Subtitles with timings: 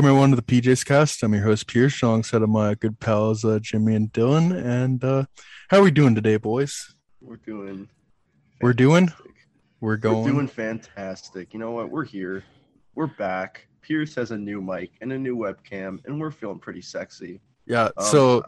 [0.00, 1.22] Welcome everyone to the PJ's Cast.
[1.22, 4.56] I'm your host Pierce, alongside of my good pals uh, Jimmy and Dylan.
[4.56, 5.26] And uh,
[5.68, 6.94] how are we doing today, boys?
[7.20, 7.86] We're doing.
[8.62, 9.12] We're doing.
[9.78, 10.24] We're going.
[10.24, 11.52] We're doing fantastic.
[11.52, 11.90] You know what?
[11.90, 12.44] We're here.
[12.94, 13.66] We're back.
[13.82, 17.42] Pierce has a new mic and a new webcam, and we're feeling pretty sexy.
[17.66, 17.90] yeah.
[17.98, 18.42] Um, so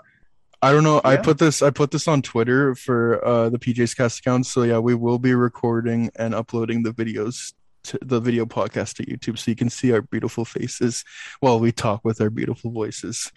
[0.62, 1.02] I don't know.
[1.04, 1.60] I put this.
[1.60, 4.46] I put this on Twitter for uh, the PJ's Cast account.
[4.46, 7.52] So yeah, we will be recording and uploading the videos.
[7.84, 11.04] To the video podcast to YouTube, so you can see our beautiful faces
[11.40, 13.30] while we talk with our beautiful voices.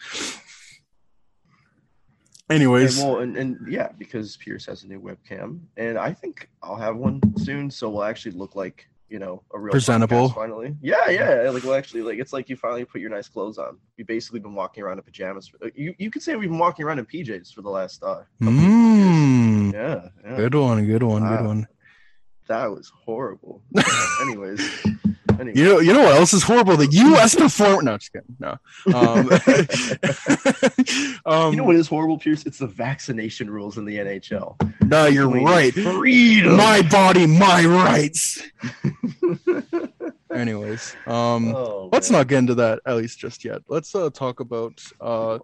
[2.48, 6.48] And, Anyways, well, and, and yeah, because Pierce has a new webcam, and I think
[6.62, 10.30] I'll have one soon, so we'll actually look like you know a real Presentable.
[10.30, 11.50] Finally, yeah, yeah.
[11.50, 13.78] Like we'll actually like it's like you finally put your nice clothes on.
[13.98, 15.48] We've basically been walking around in pajamas.
[15.48, 18.22] For, you you could say we've been walking around in PJs for the last uh.
[18.42, 20.36] mm, Yeah, yeah.
[20.38, 21.68] good one, good one, good one.
[22.48, 23.62] That was horrible.
[24.22, 24.62] anyways,
[25.40, 25.58] anyways.
[25.58, 26.78] You know, you know what else is horrible?
[26.78, 27.34] The U.S.
[27.36, 27.86] perform.
[27.86, 28.36] No, just kidding.
[28.40, 28.58] No.
[28.94, 29.30] Um,
[31.26, 32.46] um, you know what is horrible, Pierce?
[32.46, 34.56] It's the vaccination rules in the NHL.
[34.88, 35.74] No, you're right.
[35.74, 36.56] Freedom.
[36.56, 38.44] My body, my rights.
[40.34, 42.20] Anyways, um, Oh, let's man.
[42.20, 43.62] not get into that at least just yet.
[43.70, 45.40] Let's uh, talk about uh,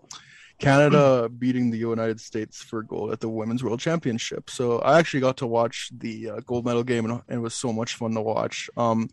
[0.62, 4.48] Canada beating the United States for gold at the Women's World Championship.
[4.48, 7.56] So I actually got to watch the uh, gold medal game, and, and it was
[7.56, 8.70] so much fun to watch.
[8.78, 9.10] Um,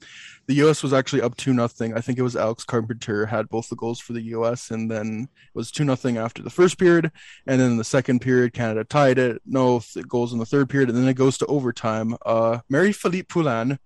[0.47, 0.83] the U.S.
[0.83, 1.97] was actually up two nothing.
[1.97, 4.71] I think it was Alex Carpenter had both the goals for the U.S.
[4.71, 7.11] and then it was two nothing after the first period,
[7.47, 9.41] and then the second period, Canada tied it.
[9.47, 12.15] No th- goals in the third period, and then it goes to overtime.
[12.27, 13.79] Uh, Marie Philippe Poulin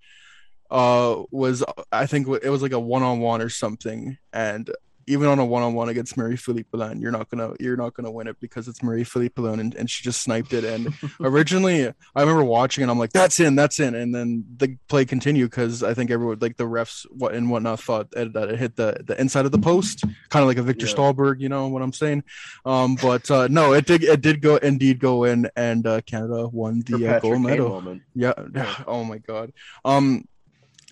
[0.69, 4.69] uh was I think it was like a one on one or something, and
[5.07, 7.93] even on a one on one against Marie Philippe Poulin, you're not gonna you're not
[7.93, 10.63] gonna win it because it's Marie Philippe Poulin, and, and she just sniped it.
[10.63, 14.77] And originally, I remember watching and I'm like, that's in, that's in, and then the
[14.87, 18.59] play continued because I think everyone like the refs what and whatnot thought that it
[18.59, 20.93] hit the the inside of the post, kind of like a Victor Yeah.
[20.93, 22.23] Stahlberg, you know what I'm saying?
[22.65, 26.47] Um, but uh, no, it did it did go indeed go in, and uh, Canada
[26.47, 27.69] won the uh, gold medal.
[27.69, 28.03] moment.
[28.15, 28.33] Yeah.
[28.87, 29.53] Oh my god.
[29.85, 30.27] Um,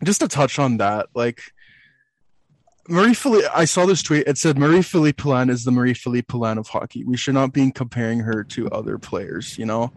[0.03, 1.41] just to touch on that, like
[2.91, 4.27] Marie Philippe, I saw this tweet.
[4.27, 7.05] It said Marie Philippe Poulin is the Marie Philippe Poulin of hockey.
[7.05, 9.93] We should not be comparing her to other players, you know.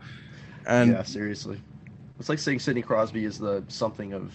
[0.65, 1.61] And yeah, seriously.
[2.21, 4.33] It's like saying Sidney Crosby is the something of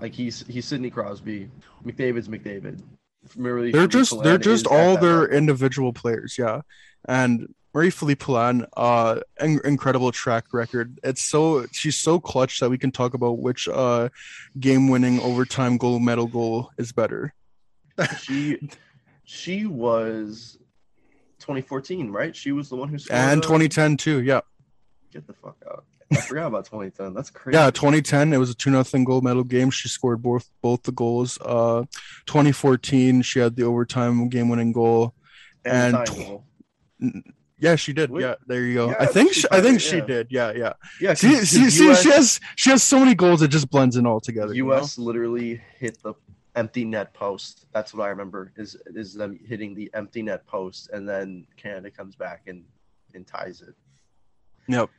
[0.00, 1.50] like he's he's Sidney Crosby.
[1.84, 2.80] McDavid's McDavid.
[3.36, 5.36] Really, they're Philippe just Poulin they're just all their level.
[5.36, 6.62] individual players, yeah.
[7.06, 10.98] And Marie Philippe Poulin, uh, in- incredible track record.
[11.02, 14.08] It's so she's so clutch that we can talk about which uh
[14.58, 17.34] game-winning overtime goal medal goal is better.
[18.20, 18.58] She
[19.24, 20.58] she was
[21.40, 22.34] 2014, right?
[22.34, 24.40] She was the one who scored And the- 2010 too, yeah.
[25.12, 25.84] Get the fuck out.
[26.12, 27.14] I forgot about 2010.
[27.14, 27.56] That's crazy.
[27.56, 29.70] Yeah, 2010 it was a two nothing gold medal game.
[29.70, 31.38] She scored both both the goals.
[31.40, 31.84] Uh,
[32.26, 35.14] 2014 she had the overtime game winning goal.
[35.64, 35.96] And,
[37.00, 37.24] and.
[37.58, 38.10] Yeah, she did.
[38.10, 38.22] Wait.
[38.22, 38.88] Yeah, there you go.
[38.90, 40.04] Yeah, I think she she, I think probably- she yeah.
[40.04, 40.26] did.
[40.30, 40.72] Yeah, yeah.
[41.00, 43.48] yeah, See, 'cause see, the see US she has she has so many goals it
[43.48, 44.52] just blends in all together.
[44.52, 44.74] you know?
[44.76, 46.14] US literally hit the
[46.54, 47.66] empty net post.
[47.72, 51.90] That's what I remember is is them hitting the empty net post, and then Canada
[51.90, 52.64] comes back and
[53.14, 53.74] and ties it.
[54.68, 54.90] Yep.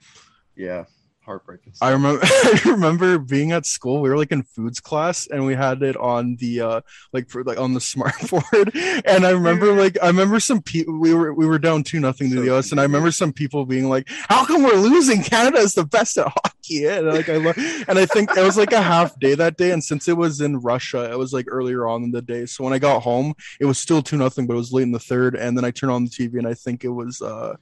[0.55, 0.85] Yeah,
[1.25, 1.73] heartbreaking.
[1.81, 4.01] I remember I remember being at school.
[4.01, 6.81] We were like in foods class and we had it on the uh
[7.11, 8.71] like for like on the smartboard.
[9.05, 12.29] And I remember like I remember some people we were we were down two nothing
[12.29, 15.23] to So the US and I remember some people being like, How come we're losing?
[15.23, 16.85] Canada is the best at hockey.
[16.85, 19.71] And like I love and I think it was like a half day that day.
[19.71, 22.45] And since it was in Russia, it was like earlier on in the day.
[22.45, 24.91] So when I got home, it was still two nothing, but it was late in
[24.91, 25.35] the third.
[25.35, 27.55] And then I turned on the TV and I think it was uh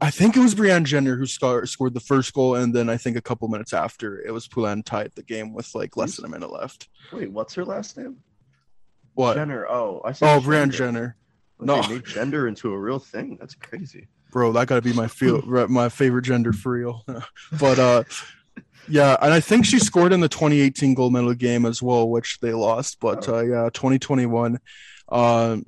[0.00, 2.96] I think it was Brianne Jenner who sco- scored the first goal, and then I
[2.96, 6.24] think a couple minutes after it was Poulin tied the game with like less than
[6.24, 6.88] a minute left.
[7.12, 8.18] Wait, what's her last name?
[9.14, 9.34] What?
[9.34, 9.66] Jenner.
[9.68, 10.76] Oh, I oh, said Brianne gender.
[10.76, 11.16] Jenner,
[11.60, 11.88] No.
[11.88, 13.36] made gender into a real thing.
[13.40, 14.06] That's crazy.
[14.30, 17.04] bro, that gotta be my feel my favorite gender for real.
[17.58, 18.04] but uh,
[18.88, 22.38] yeah, and I think she scored in the 2018 gold medal game as well, which
[22.40, 23.00] they lost.
[23.00, 24.60] But uh, yeah, 2021.
[25.10, 25.64] Um,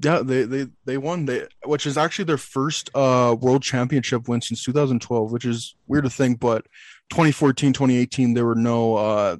[0.00, 1.26] yeah, they they they won.
[1.26, 6.04] They which is actually their first uh world championship win since 2012, which is weird
[6.04, 6.66] to think, but
[7.10, 9.36] 2014, 2018 there were no uh,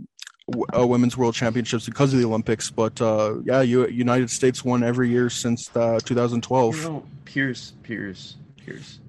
[0.50, 2.70] w- uh women's world championships because of the Olympics.
[2.70, 6.76] But uh yeah, you, United States won every year since uh, 2012.
[6.76, 9.00] You know, Pierce, Pierce, Pierce.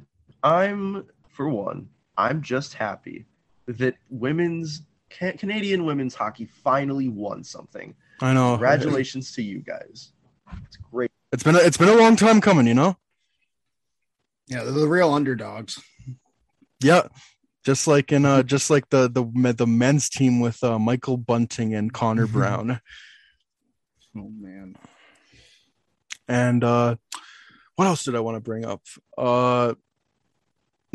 [0.44, 1.90] I'm for one.
[2.18, 3.26] I'm just happy
[3.68, 7.94] that women's Ca- Canadian women's hockey finally won something.
[8.22, 8.52] I know.
[8.52, 10.12] Congratulations to you guys.
[10.66, 11.12] It's great.
[11.36, 12.96] It's been a, it's been a long time coming, you know.
[14.48, 15.84] Yeah, they're the real underdogs.
[16.82, 17.08] Yeah,
[17.66, 21.74] just like in uh, just like the the the men's team with uh, Michael Bunting
[21.74, 22.80] and Connor Brown,
[24.18, 24.78] Oh man.
[26.30, 26.96] and uh,
[27.76, 28.82] what else did I want to bring up?
[29.18, 29.74] Uh,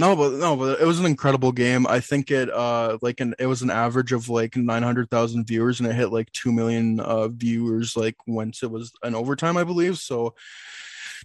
[0.00, 1.86] no, but no, but it was an incredible game.
[1.86, 5.46] I think it uh like an it was an average of like nine hundred thousand
[5.46, 9.56] viewers, and it hit like two million uh viewers like once it was an overtime,
[9.56, 9.98] I believe.
[9.98, 10.34] So.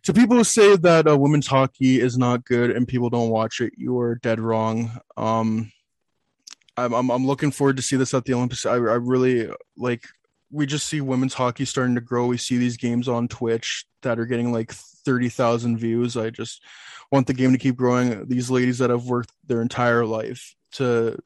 [0.03, 3.59] To people who say that uh, women's hockey is not good and people don't watch
[3.59, 4.91] it, you are dead wrong.
[5.17, 5.71] Um,
[6.77, 8.67] I'm, I'm I'm looking forward to see this at the Olympics.
[8.67, 10.05] I I really like
[10.51, 12.27] we just see women's hockey starting to grow.
[12.27, 14.73] We see these games on Twitch that are getting like
[15.05, 16.17] 30,000 views.
[16.17, 16.61] I just
[17.11, 18.27] want the game to keep growing.
[18.27, 21.17] These ladies that have worked their entire life to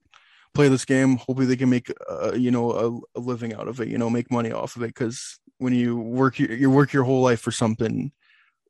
[0.54, 3.80] play this game, hopefully they can make uh, you know a, a living out of
[3.80, 6.94] it, you know, make money off of it cuz when you work your, you work
[6.94, 8.12] your whole life for something,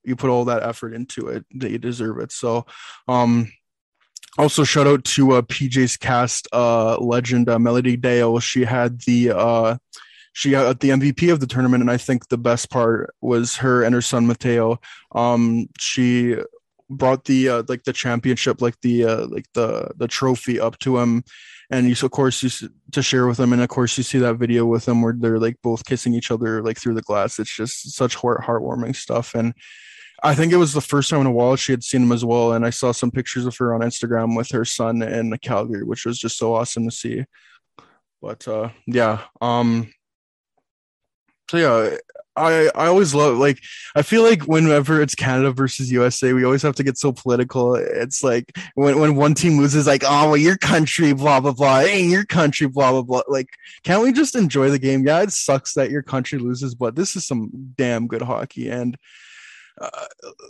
[0.04, 2.32] you put all that effort into it, that you deserve it.
[2.32, 2.66] So,
[3.08, 3.52] um
[4.38, 8.44] also shout out to uh, PJ's cast uh legend uh, Mélodie Daoust.
[8.44, 9.78] She had the uh
[10.34, 13.84] she got the MVP of the tournament, and I think the best part was her
[13.84, 14.80] and her son Mateo.
[15.14, 16.38] Um, she
[16.90, 20.98] brought the uh, like the championship, like the uh, like the the trophy up to
[20.98, 21.24] him,
[21.70, 24.36] and you of course you to share with him, and of course you see that
[24.36, 27.40] video with them where they're like both kissing each other like through the glass.
[27.40, 29.54] It's just such heart heartwarming stuff, and
[30.24, 32.26] I think it was the first time in a while she had seen him as
[32.26, 35.84] well, and I saw some pictures of her on Instagram with her son in Calgary,
[35.84, 37.26] which was just so awesome to see.
[38.22, 39.92] But uh, yeah, um,
[41.50, 41.98] so yeah,
[42.36, 43.60] I I always love like
[43.96, 47.76] I feel like whenever it's Canada versus USA, we always have to get so political.
[47.76, 51.82] It's like when when one team loses, like oh well, your country, blah blah blah,
[51.82, 53.24] hey your country, blah blah blah.
[53.28, 53.50] Like,
[53.84, 55.06] can't we just enjoy the game?
[55.06, 58.98] Yeah, it sucks that your country loses, but this is some damn good hockey and.
[59.82, 59.90] Uh,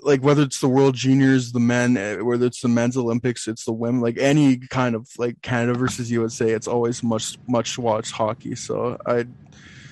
[0.01, 3.63] like whether it's the World Juniors, the men, eh, whether it's the men's Olympics, it's
[3.63, 8.11] the women, like any kind of like Canada versus USA, it's always much much watched
[8.11, 8.55] hockey.
[8.55, 9.27] So I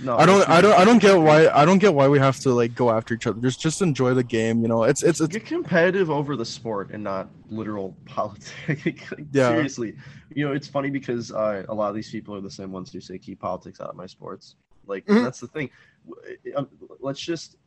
[0.01, 2.39] No, I don't I don't I don't get why I don't get why we have
[2.41, 3.39] to like go after each other.
[3.41, 4.83] Just just enjoy the game, you know.
[4.83, 9.11] It's it's it's get competitive over the sport and not literal politics.
[9.11, 9.49] Like, Yeah.
[9.49, 9.95] Seriously,
[10.33, 12.91] you know it's funny because uh, a lot of these people are the same ones
[12.93, 14.55] who say keep politics out of my sports.
[14.85, 15.23] Like Mhm.
[15.23, 15.69] that's the thing.
[16.55, 17.57] Um, Let's just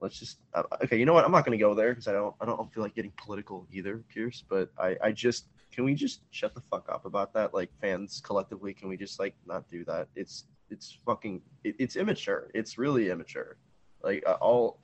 [0.00, 0.98] let's just uh, okay.
[0.98, 1.24] You know what?
[1.24, 3.66] I'm not going to go there because I don't I don't feel like getting political
[3.72, 4.44] either, Pierce.
[4.48, 7.54] But I I just can we just shut the fuck up about that?
[7.54, 10.08] Like fans collectively, can we just like not do that?
[10.14, 10.44] It's
[10.74, 12.50] it's fucking it, it's immature.
[12.54, 13.56] It's really immature.
[14.02, 14.78] Like uh, all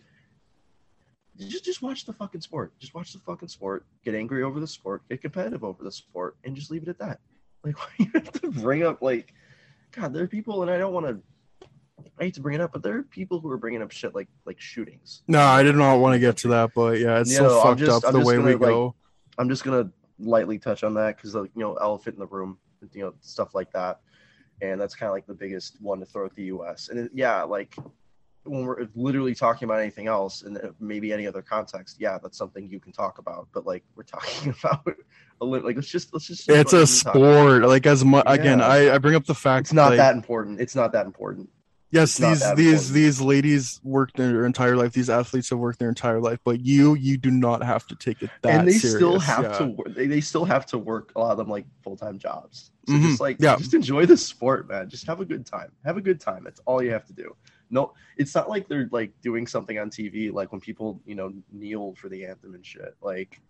[1.38, 2.72] just just watch the fucking sport.
[2.78, 3.84] Just watch the fucking sport.
[4.04, 5.02] Get angry over the sport.
[5.08, 7.20] Get competitive over the sport, and just leave it at that.
[7.64, 9.32] Like why you have to bring up like,
[9.92, 11.20] God, there are people, and I don't want to.
[12.18, 14.14] I hate to bring it up, but there are people who are bringing up shit
[14.14, 15.22] like like shootings.
[15.28, 17.62] no, I did not want to get to that, but yeah, it's You so know,
[17.62, 18.94] fucked just- up I'm the way we gonna, like, go.
[19.38, 22.58] I'm just gonna lightly touch on that because like you know elephant in the room,
[22.92, 24.00] you know stuff like that,
[24.62, 26.88] and that's kind of like the biggest one to throw at the U.S.
[26.88, 27.74] And it, yeah, like
[28.44, 32.68] when we're literally talking about anything else and maybe any other context, yeah, that's something
[32.70, 33.48] you can talk about.
[33.52, 34.86] But like we're talking about
[35.40, 37.44] a little like let's just let's just It's a fucking talk about it.
[37.46, 37.62] sport.
[37.64, 40.60] Like as much again, I I bring up the fact It's not like, that important.
[40.60, 41.48] It's not that important.
[41.92, 42.94] Yes, these these important.
[42.94, 44.92] these ladies worked their entire life.
[44.92, 48.22] These athletes have worked their entire life, but you you do not have to take
[48.22, 48.58] it that way.
[48.58, 48.96] and they serious.
[48.96, 49.58] still have yeah.
[49.58, 49.94] to work.
[49.94, 51.12] They, they still have to work.
[51.16, 52.70] A lot of them like full time jobs.
[52.86, 53.56] So Mhm, just like yeah.
[53.56, 54.88] just enjoy the sport, man.
[54.88, 55.72] Just have a good time.
[55.84, 56.44] Have a good time.
[56.44, 57.34] That's all you have to do.
[57.70, 61.32] No, it's not like they're like doing something on TV, like when people you know
[61.52, 62.94] kneel for the anthem and shit.
[63.02, 63.40] Like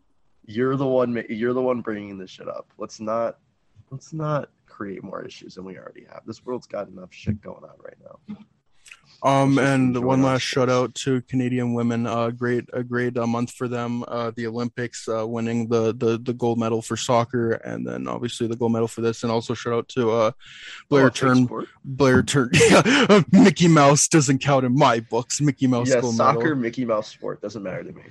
[0.47, 1.23] you're the one.
[1.29, 2.69] You're the one bringing this shit up.
[2.79, 3.39] Let's not.
[3.91, 4.49] Let's not
[4.81, 6.23] create more issues than we already have.
[6.27, 8.37] This world's got enough shit going on right now.
[9.23, 12.07] Um, and one last shout out to Canadian women.
[12.07, 14.03] Uh, great, a great uh, month for them.
[14.09, 18.47] Uh, the Olympics, uh, winning the, the the gold medal for soccer, and then obviously
[18.47, 19.23] the gold medal for this.
[19.23, 20.31] And also shout out to uh,
[20.91, 21.45] Blayre Oh, Turn.
[21.45, 21.69] sport?
[21.87, 22.49] Blayre Turn.
[22.55, 25.43] Yeah, Mickey Mouse doesn't count in my books.
[25.43, 26.57] Mickey Mouse Yeah, gold soccer, medal.
[26.57, 28.05] Mickey Mouse sport doesn't matter to me.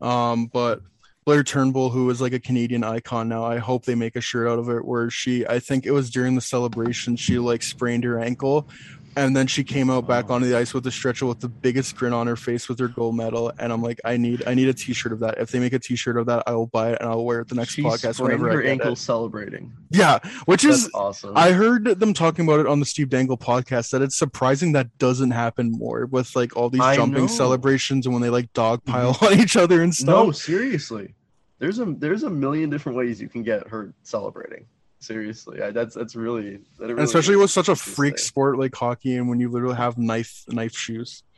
[0.00, 0.82] Um, but
[1.26, 4.48] Blayre Turnbull, who is like a Canadian icon now, I hope they make a shirt
[4.48, 8.04] out of it where she, I think it was during the celebration, she like sprained
[8.04, 8.68] her ankle.
[9.16, 11.96] And then she came out back onto the ice with a stretcher with the biggest
[11.96, 13.52] grin on her face with her gold medal.
[13.58, 15.38] And I'm like, I need, I need a T-shirt of that.
[15.38, 17.48] If they make a T-shirt of that, I will buy it and I'll wear it
[17.48, 18.98] the next She podcast whenever her I get ankle it.
[18.98, 19.72] celebrating.
[19.90, 21.36] Yeah, which That's is awesome.
[21.36, 24.96] I heard them talking about it on the Steve Dangle podcast that it's surprising that
[24.98, 27.26] doesn't happen more with like all these I jumping know.
[27.26, 27.34] Mm-hmm.
[27.36, 30.06] celebrations and when they like dogpile on each other and stuff.
[30.26, 31.14] No, seriously.
[31.58, 34.66] There's a there's a million different ways you can get hurt celebrating.
[35.00, 39.16] Seriously, I, that's that's really, that really especially with such a freak sport like hockey
[39.16, 41.22] and when you literally have knife knife shoes.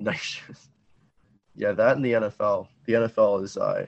[0.00, 0.20] Nice.
[0.20, 0.68] Shoes.
[1.56, 2.68] Yeah, that in the NFL.
[2.86, 3.86] The NFL is uh,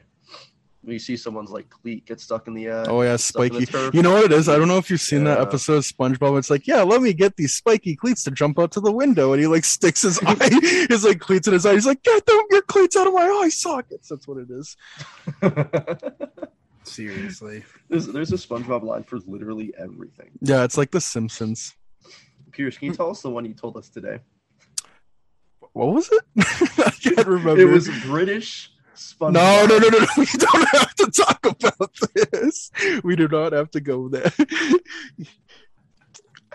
[0.83, 3.61] when you see someone's like cleat get stuck in the uh, Oh yeah, stuck in
[3.61, 3.97] the spiky.
[3.97, 4.49] You know what it is?
[4.49, 6.39] I don't know if you've seen that episode of SpongeBob.
[6.39, 9.33] It's like, yeah, let me get these spiky cleats to jump out to the window,
[9.33, 11.75] and he like sticks his eye, his like cleats in his eye.
[11.75, 14.09] He's like, get them your cleats out of my eye sockets.
[14.09, 14.77] That's what it is.
[16.91, 17.65] Seriously.
[17.89, 20.31] there's there's a SpongeBob line for literally everything.
[20.41, 21.75] Yeah, it's like The Simpsons.
[22.53, 24.19] Pierce, can you tell us the one you told us today?
[25.73, 26.25] What was it?
[26.87, 27.61] I can't remember.
[27.61, 29.33] It was British SpongeBob.
[29.33, 30.07] No, no, no, no, no.
[30.17, 31.95] We don't have to talk about
[32.33, 32.71] this.
[33.05, 34.33] We do not have to go there.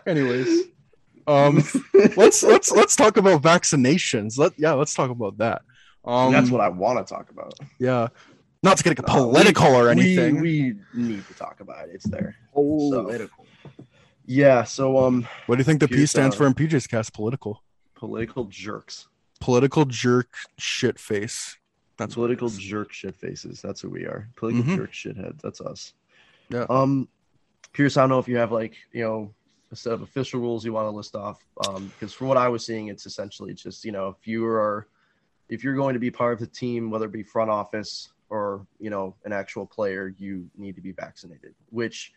[0.08, 0.66] Anyways,
[1.28, 1.64] um,
[2.16, 4.38] let's let's let's talk about vaccinations.
[4.38, 5.62] Let yeah, let's talk about that.
[6.04, 7.56] Um, that's what I want to talk about.
[7.80, 8.10] yeah,
[8.66, 10.42] not to get Uh, political or we- anything.
[10.42, 11.96] We, need to talk about it.
[11.96, 12.36] It's there.
[12.56, 13.46] Oh, So- political.
[14.26, 14.64] Yeah.
[14.64, 17.14] So um, what do you think the P stands uh, for in PJ's cast?
[17.14, 17.62] Political,
[17.94, 19.08] political jerks.
[19.40, 21.58] political jerk, shit face.
[21.98, 22.58] That's political is.
[22.58, 23.62] jerk shit faces.
[23.62, 24.28] That's who we are.
[24.36, 24.76] Political Mhm.
[24.78, 25.40] jerk shitheads.
[25.42, 25.94] That's us.
[26.50, 26.66] Yeah.
[26.70, 27.08] Um,
[27.74, 29.34] Pierce, I don't know if you have like you know
[29.72, 31.46] a set of official rules you want to list off.
[31.68, 34.88] Um, because from what I was seeing, it's essentially just you know if you are
[35.50, 38.66] if you're going to be part of the team, whether it be front office or
[38.80, 41.54] you know an actual player, you need to be vaccinated.
[41.70, 42.14] Which,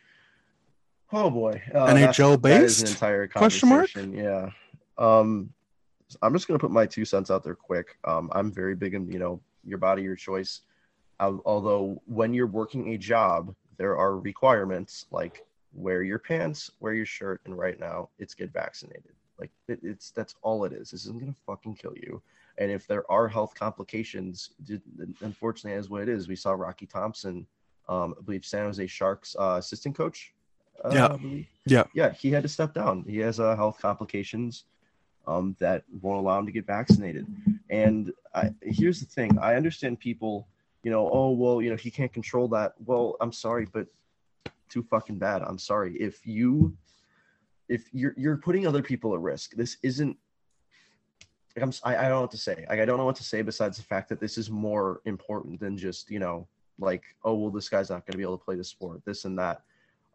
[1.13, 3.91] oh boy, uh, NHL that is an entire Question mark?
[3.95, 4.51] Yeah.
[4.97, 5.51] Um,
[6.23, 7.99] I'm just gonna put my two cents out there quick.
[8.05, 10.63] Um, I'm very big in you know your body, your choice.
[11.21, 16.95] Al- Although when you're working a job, there are requirements like wear your pants, wear
[16.95, 19.13] your shirt, and right now it's get vaccinated.
[19.39, 20.91] Like it, it's that's all it is.
[20.91, 22.23] This isn't gonna fucking kill you.
[22.59, 24.51] And if there are health complications,
[25.21, 27.47] unfortunately, as what it is, we saw Rocky Thompson,
[27.89, 30.35] um, I believe San Jose Sharks uh, assistant coach.
[30.85, 31.17] Uh, Yeah.
[31.67, 31.85] Yeah.
[31.95, 33.05] yeah, he had to step down.
[33.07, 34.65] He has uh, health complications
[35.27, 37.27] um, that won't allow him to get vaccinated.
[37.71, 40.49] And I, here's the thing: I understand people,
[40.83, 42.75] you know, oh well, you know, he can't control that.
[42.85, 43.87] Well, I'm sorry, but
[44.69, 45.43] too fucking bad.
[45.43, 46.77] I'm sorry if you,
[47.69, 49.55] if you're you're putting other people at risk.
[49.55, 50.17] This isn't.
[51.59, 52.65] Like, I'm, si I don't know what to say.
[52.69, 55.59] Like, I don't know what to say besides the fact that this is more important
[55.61, 56.47] than just you know,
[56.79, 59.25] like, oh well, this guy's not going to be able to play the sport, this
[59.25, 59.63] and that.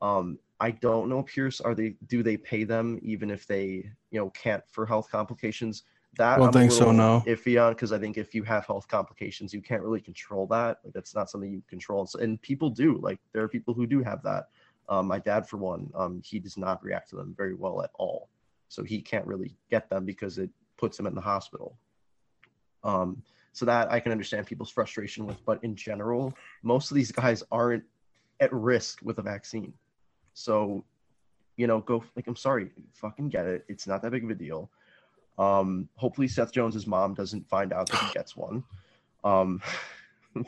[0.02, 1.60] Um, I don't know, Pierce.
[1.60, 1.96] Are they?
[2.08, 5.84] Do they pay them even if they, you know, can't for health complications?
[6.16, 7.24] That I Don't I'm think so, no.
[7.26, 10.78] Iffy on because I think if you have health complications, you can't really control that.
[10.84, 12.06] Like that's not something you control.
[12.06, 13.00] So, and people do.
[13.02, 14.50] Like there are people who do have that.
[14.90, 17.90] Um, my dad, for one, um, he does not react to them very well at
[17.96, 18.30] all.
[18.68, 20.50] So he can't really get them because it
[20.84, 21.78] puts him in the hospital.
[22.84, 23.24] Um,
[23.54, 25.38] so that I can understand people's frustration with.
[25.46, 27.86] But in general, most of these guys aren't
[28.42, 29.72] at risk with a vaccine.
[30.34, 30.84] So,
[31.56, 33.64] you know, go like I'm sorry, fucking get it.
[33.70, 34.70] It's not that big of a deal.
[35.38, 38.62] Um, hopefully Seth Jones's mom doesn't find out that he gets one.
[39.24, 39.62] Um,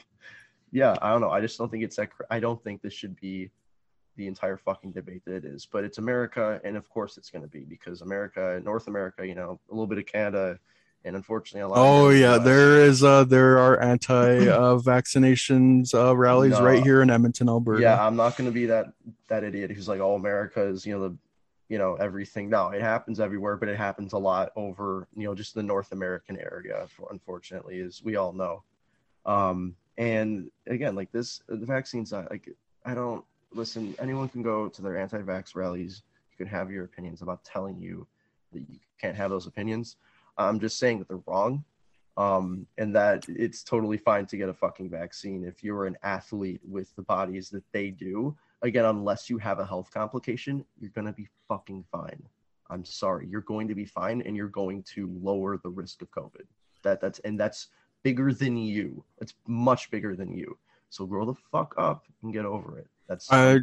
[0.74, 1.32] yeah, I don't know.
[1.32, 2.10] I just don't think it's that.
[2.30, 3.51] I don't think this should be
[4.15, 5.65] the entire fucking debate that it is.
[5.65, 9.36] But it's America, and of course it's going to be because America, North America, you
[9.36, 10.60] know, a little bit of Canada,
[11.03, 11.77] and unfortunately a lot.
[11.77, 16.63] Oh yeah, there is uh there are anti uh vaccinations uh rallies No.
[16.63, 17.81] right here in Edmonton, Alberta.
[17.81, 18.88] Yeah, I'm not going to be that
[19.27, 21.17] that idiot who's like, "Oh, America is you know the
[21.69, 22.50] you know everything.
[22.50, 25.91] No, it happens everywhere, but it happens a lot over you know just the North
[25.91, 26.88] American area.
[27.12, 28.63] Unfortunately, as we all know.
[29.25, 32.50] Um, and again, like this, the vaccine's not like
[32.86, 33.24] I don't
[33.55, 33.95] listen.
[34.00, 36.03] Anyone can go to their anti-vax rallies.
[36.31, 38.05] You can have your opinions about telling you
[38.53, 39.95] that you can't have those opinions.
[40.38, 41.63] I'm just saying that they're wrong
[42.17, 46.62] um, and that it's totally fine to get a fucking vaccine if you're an athlete
[46.67, 48.35] with the bodies that they do.
[48.62, 52.21] Again, unless you have a health complication, you're gonna be fucking fine.
[52.69, 56.12] I'm sorry, you're going to be fine, and you're going to lower the risk of
[56.12, 56.45] COVID.
[56.83, 57.67] That that's and that's
[58.03, 59.03] bigger than you.
[59.19, 60.57] It's much bigger than you.
[60.89, 62.88] So grow the fuck up and get over it.
[63.07, 63.59] That's I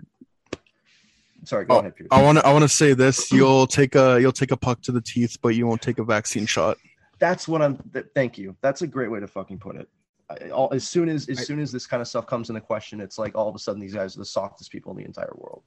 [1.45, 1.65] sorry.
[1.67, 2.09] Go oh, ahead, Pierce.
[2.11, 3.33] I want to I want to say this.
[3.33, 6.05] You'll take a you'll take a puck to the teeth, but you won't take a
[6.05, 6.79] vaccine shot.
[7.19, 7.77] that's what I'm.
[7.93, 8.57] Th- thank you.
[8.61, 9.89] That's a great way to fucking put it.
[10.31, 12.61] I, all, as soon as as I- soon as this kind of stuff comes into
[12.61, 15.05] question, it's like all of a sudden these guys are the softest people in the
[15.05, 15.63] entire world.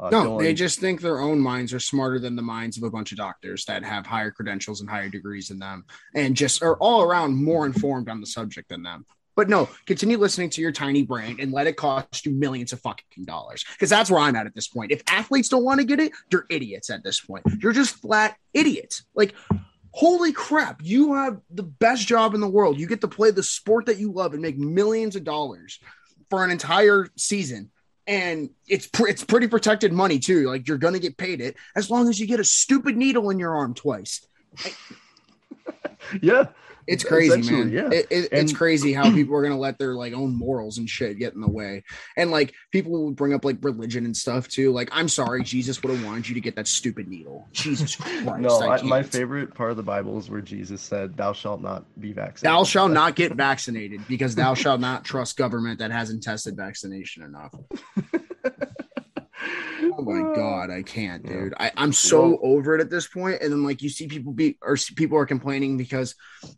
[0.00, 2.82] Uh, No, Dylan- they just think their own minds are smarter than the minds of
[2.82, 5.84] a bunch of doctors that have higher credentials and higher degrees than them,
[6.14, 9.06] and just are all around more informed on the subject than them.
[9.40, 12.80] But no, continue listening to your tiny brain and let it cost you millions of
[12.82, 13.64] fucking dollars.
[13.72, 14.92] Because that's where I'm at at this point.
[14.92, 17.46] If athletes don't want to get it, you're idiots at this point.
[17.58, 19.02] You're just flat idiots.
[19.14, 19.34] Like,
[19.92, 22.78] holy crap, you have the best job in the world.
[22.78, 25.80] You get to play the sport that you love and make millions of dollars
[26.28, 27.70] for an entire season
[28.06, 30.48] and it's pr- it's pretty protected money too.
[30.48, 33.38] Like you're gonna get paid it as long as you get a stupid needle in
[33.38, 34.26] your arm twice.
[36.20, 36.48] yeah,
[36.90, 37.70] It's crazy, man.
[37.72, 37.88] Yeah.
[37.90, 41.18] It- it- it's crazy how people are gonna let their like own morals and shit
[41.18, 41.84] get in the way.
[42.16, 44.72] And like people will bring up like religion and stuff too.
[44.72, 47.48] Like I'm sorry, Jesus would have wanted you to get that stupid needle.
[47.52, 48.24] Jesus Christ!
[48.40, 51.60] no, I I, my favorite part of the Bible is where Jesus said, "Thou shalt
[51.62, 55.90] not be vaccinated." Thou shalt not get vaccinated because thou shalt not trust government that
[55.90, 57.54] hasn't tested vaccination enough.
[60.00, 61.32] Oh my god, I can't, Yeah.
[61.32, 61.54] dude.
[61.58, 63.42] I, I'm so Well- over it at this point.
[63.42, 66.14] And then like you see people be or s- people are complaining because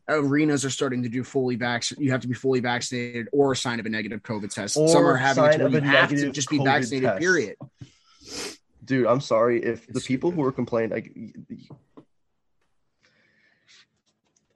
[0.09, 1.85] arenas are starting to do fully vac.
[1.99, 4.77] You have to be fully vaccinated or a sign of a negative COVID test.
[4.77, 7.09] Or Some are having it to where you have to just be COVID vaccinated.
[7.09, 7.21] test.
[7.21, 7.57] Period.
[8.85, 12.05] dude i'm sorry if the It's people who are complaining like y- y-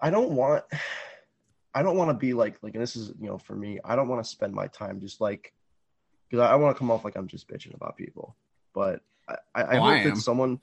[0.01, 0.65] i don't want
[1.75, 3.95] i don't want to be like like and this is you know for me i
[3.97, 5.53] don't want to spend my time just like
[6.29, 8.37] because i, I want to come off like i'm just bitching about people
[8.77, 10.61] but i i, I Oh, hope I that someone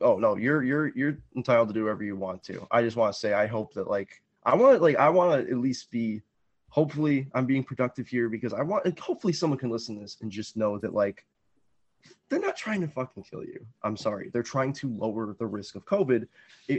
[0.00, 3.12] oh no you're you're you're entitled to do whatever you want to i just want
[3.12, 5.90] to say i hope that like i want to like i want to at least
[5.92, 6.22] be
[6.70, 10.30] hopefully i'm being productive here because i want hopefully someone can listen to this and
[10.30, 11.24] just know that like
[12.28, 13.66] they're not trying to fucking kill you.
[13.82, 14.30] I'm sorry.
[14.32, 16.26] They're trying to lower the risk of COVID.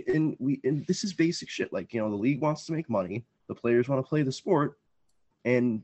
[0.08, 1.72] And we and this is basic shit.
[1.74, 4.32] Like, you know, the league wants to make money, the players want to play the
[4.32, 4.80] sport,
[5.46, 5.84] and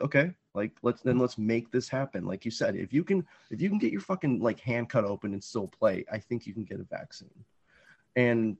[0.00, 2.24] okay, like let's then let's make this happen.
[2.24, 5.04] Like you said, if you can if you can get your fucking like hand cut
[5.04, 7.44] open and still play, I think you can get a vaccine.
[8.16, 8.56] And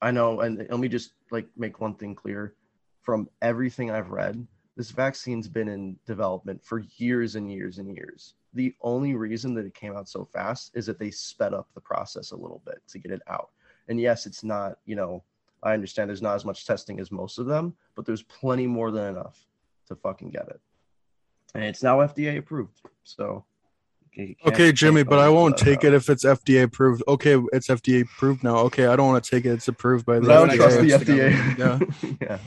[0.00, 2.54] I know, and let me just like make one thing clear
[3.00, 4.46] from everything I've read,
[4.76, 8.34] this vaccine's been in development for years and years and years.
[8.54, 11.80] The only reason that it came out so fast is that they sped up the
[11.80, 13.50] process a little bit to get it out.
[13.88, 15.22] And yes, it's not, you know,
[15.62, 18.90] I understand there's not as much testing as most of them, but there's plenty more
[18.90, 19.46] than enough
[19.94, 20.60] to fucking get it.
[21.54, 22.80] And it's now FDA approved.
[23.04, 23.44] So
[24.14, 25.88] you Okay, Jimmy, but I won't about take that.
[25.88, 27.02] it if it's FDA approved.
[27.08, 28.58] Okay, it's FDA approved now.
[28.58, 29.52] Okay, I don't want to take it.
[29.52, 31.04] It's approved by the I don't Yeah, trust FDA.
[31.06, 31.56] the FDA.
[31.56, 32.18] government.
[32.20, 32.38] yeah.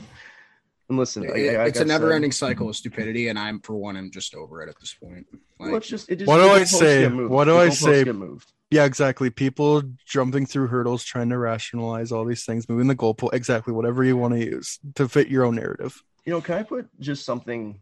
[0.88, 3.28] And listen, It- like, like it's a never said, ending cycle of stupidity.
[3.28, 5.26] And I'm for one, I'm just over it at this point.
[5.58, 7.08] Like, Well, just, it just, What do I say?
[7.08, 8.04] What do The I say?
[8.04, 8.52] Get moved.
[8.70, 9.30] Yeah, exactly.
[9.30, 13.32] People jumping through hurdles, trying to rationalize all these things, moving the goalpost.
[13.32, 16.02] Exactly, whatever you want to use to fit your own narrative.
[16.26, 17.78] You know, can I put just something?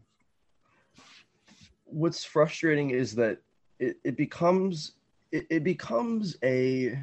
[1.86, 3.38] What's frustrating is that
[3.78, 4.92] it, it becomes
[5.32, 7.02] it, it becomes a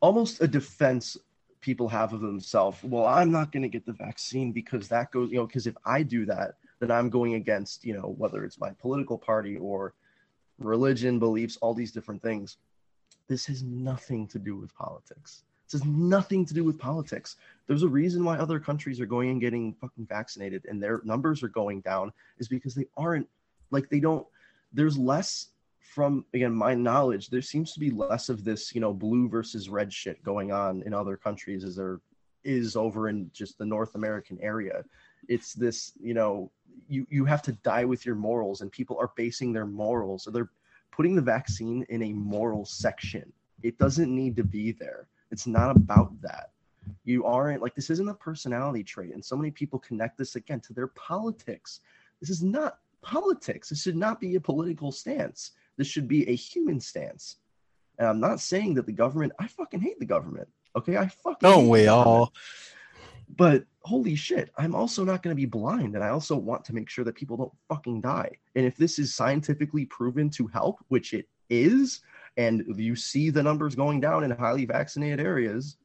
[0.00, 1.16] almost a defense
[1.60, 2.82] people have of themselves.
[2.82, 5.76] Well, I'm not going to get the vaccine because that goes, you know, because if
[5.84, 9.94] I do that, then I'm going against, you know, whether it's my political party or
[10.58, 12.56] religion, beliefs, all these different things.
[13.28, 15.44] This has nothing to do with politics.
[15.72, 17.36] This has nothing to do with politics.
[17.66, 21.42] There's a reason why other countries are going and getting fucking vaccinated and their numbers
[21.42, 23.26] are going down is because they aren't
[23.70, 24.26] like they don't
[24.74, 25.48] there's less
[25.80, 29.68] from again my knowledge there seems to be less of this you know blue versus
[29.68, 32.00] red shit going on in other countries as there
[32.44, 34.84] is over in just the north american area.
[35.28, 36.50] It's this you know
[36.86, 40.24] you you have to die with your morals and people are basing their morals.
[40.24, 40.50] So they're
[40.90, 43.32] putting the vaccine in a moral section.
[43.62, 46.50] It doesn't need to be there it's not about that
[47.04, 50.60] you aren't like this isn't a personality trait and so many people connect this again
[50.60, 51.80] to their politics
[52.20, 56.34] this is not politics this should not be a political stance this should be a
[56.34, 57.36] human stance
[57.98, 59.32] And I'm not saying that the government.
[59.38, 60.48] I fucking hate the government.
[60.76, 61.48] Okay, I fucking.
[61.48, 62.32] Don't hate we the all?
[63.36, 66.74] But holy shit, I'm also not going to be blind, and I also want to
[66.74, 68.30] make sure that people don't fucking die.
[68.54, 72.00] And if this is scientifically proven to help, which it is,
[72.36, 75.76] and you see the numbers going down in highly vaccinated areas,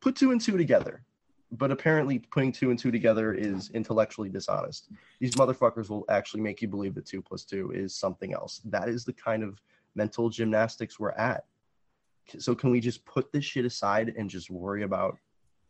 [0.00, 1.04] put two and two together.
[1.50, 4.88] But apparently, putting two and two together is intellectually dishonest.
[5.20, 8.62] These motherfuckers will actually make you believe that two plus two is something else.
[8.64, 9.60] That is the kind of
[9.94, 11.44] mental gymnastics we're at.
[12.38, 15.18] So, can we just put this shit aside and just worry about,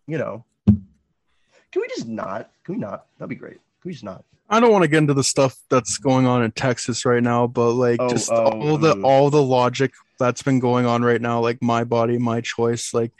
[0.06, 2.52] you know, can we just not?
[2.62, 3.06] Can we not?
[3.18, 3.58] That'd be great.
[3.86, 4.24] Just not?
[4.48, 7.46] I don't want to get into the stuff that's going on in Texas right now,
[7.46, 9.04] but like Oh, just oh, all the mm.
[9.04, 13.12] all the logic that's been going on right now, like my body, my choice, like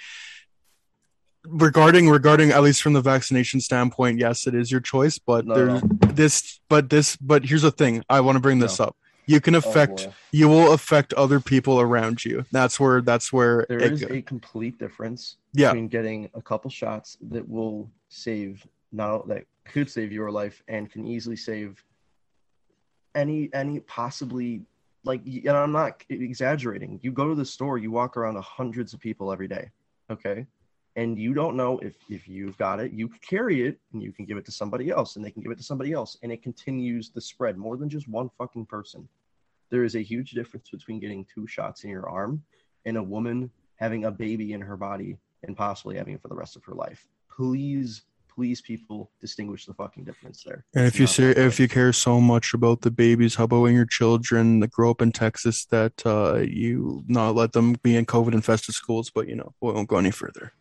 [1.45, 5.55] regarding regarding at least from the vaccination standpoint, yes, it is your choice, but No,
[5.55, 5.83] there's
[6.15, 8.05] this but this but here's the thing.
[8.09, 8.87] I want to bring this No.
[8.87, 8.97] up.
[9.27, 10.13] You can Oh, affect boy.
[10.33, 12.45] you will affect other people around you.
[12.53, 15.69] That's where that's where There is go- a complete difference Yeah.
[15.71, 20.91] between getting a couple shots that will save not that could save your life and
[20.91, 21.85] can easily save
[23.15, 24.63] any any possibly
[25.05, 27.01] like and I'm not exaggerating.
[27.03, 29.71] You go to the store, you walk around to hundreds of people every day,
[30.11, 30.47] okay?
[30.95, 34.25] And you don't know if if you've got it, you carry it and you can
[34.25, 36.43] give it to somebody else and they can give it to somebody else and it
[36.43, 39.09] continues the spread more than just one fucking person.
[39.71, 42.43] There is a huge difference between getting two shots in your arm
[42.85, 46.35] and a woman having a baby in her body and possibly having it for the
[46.35, 47.09] rest of her life.
[47.31, 48.03] Please,
[48.35, 50.65] please, people, distinguish the fucking difference there.
[50.75, 53.75] And if you say if you care so much about the babies, how about when
[53.75, 58.07] your children that grow up in Texas that uh, you not let them be in
[58.07, 59.11] COVID infested schools?
[59.11, 60.53] But you know, we won't go any further.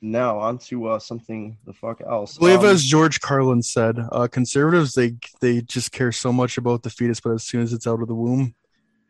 [0.00, 2.36] now on to uh, something the fuck else.
[2.36, 6.58] I believe Um, as George Carlin said, uh, conservatives they they just care so much
[6.58, 8.54] about the fetus, but as soon as it's out of the womb,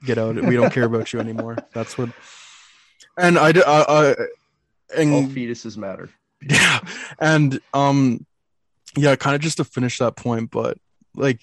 [0.05, 0.35] get out.
[0.37, 1.57] We don't care about you anymore.
[1.75, 2.11] That's what.
[3.17, 4.15] And I, uh, uh,
[4.97, 6.09] and all fetuses matter.
[6.48, 6.81] yeah.
[7.18, 8.27] And um
[8.96, 10.79] yeah kind of just to finish that point but
[11.14, 11.40] like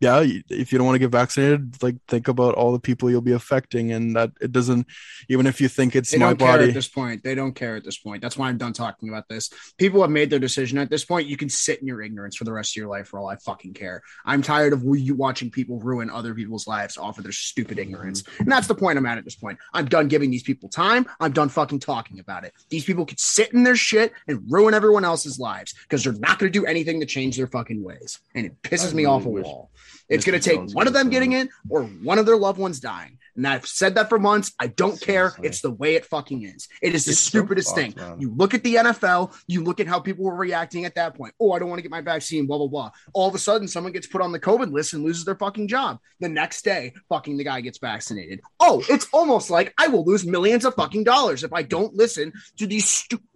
[0.00, 3.20] yeah if you don't want to get vaccinated like think about all the people you'll
[3.20, 4.86] be affecting and that it doesn't
[5.28, 7.22] even if you think it's They my don't care body at this point.
[7.22, 8.22] They don't care at this point.
[8.22, 9.50] That's why I'm done talking about this.
[9.78, 11.26] People have made their decision at this point.
[11.26, 13.36] You can sit in your ignorance for the rest of your life for all I
[13.36, 14.02] fucking care.
[14.24, 18.24] I'm tired of you watching people ruin other people's lives off of their stupid ignorance.
[18.38, 19.58] And that's the point I'm at at this point.
[19.72, 21.06] I'm done giving these people time.
[21.20, 22.52] I'm done fucking talking about it.
[22.70, 26.38] These people could sit in their shit and ruin everyone else's lives because they're not
[26.38, 28.20] going to do anything to change their fucking ways.
[28.34, 29.70] And it pisses I me really off a wish wall.
[30.08, 32.58] It's going to take Jones one of them getting in or one of their loved
[32.58, 33.18] ones dying.
[33.34, 34.52] And I've said that for months.
[34.58, 35.34] I don't care.
[35.42, 36.68] It's the way it fucking is.
[36.80, 37.94] It is the It's so stupidest fucked, thing.
[37.96, 38.18] man.
[38.18, 41.34] You look at the NFL, you look at how people were reacting at that point.
[41.38, 42.90] Oh, I don't want to get my vaccine, blah, blah, blah.
[43.12, 45.68] All of a sudden, someone gets put on the COVID list and loses their fucking
[45.68, 45.98] job.
[46.20, 48.40] The next day, fucking the guy gets vaccinated.
[48.58, 52.32] Oh, it's almost like I will lose millions of fucking dollars if I don't listen
[52.56, 53.26] to these stupid.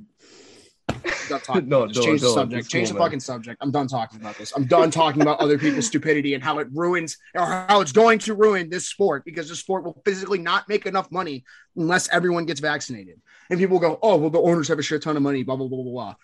[1.31, 2.69] No, just Dylan, change the subject.
[2.69, 3.07] Change cool, the man.
[3.09, 3.59] fucking subject.
[3.61, 4.53] I'm done talking about this.
[4.57, 8.19] I'm done talking about other people's stupidity and how it ruins or how it's going
[8.21, 11.45] to ruin this sport because the sport will physically not make enough money
[11.77, 13.21] unless everyone gets vaccinated.
[13.49, 15.69] And people go, "Oh, well, the owners have a shit ton of money." Blah blah
[15.69, 16.15] blah blah blah.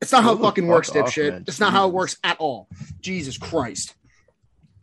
[0.00, 1.30] It's not how it Hold the fucking works, fuck off, dipshit.
[1.30, 1.44] man.
[1.48, 2.68] It's not how it works at all.
[3.00, 3.94] Jesus Christ.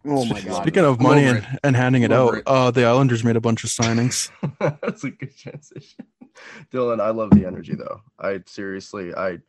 [0.05, 0.61] Oh my god.
[0.63, 2.43] speaking of money and, and handing it I'm out it.
[2.45, 6.05] uh the islanders made a bunch of signings That's a good transition.
[6.71, 8.01] Dylan, I love the energy though.
[8.19, 9.39] I seriously, I,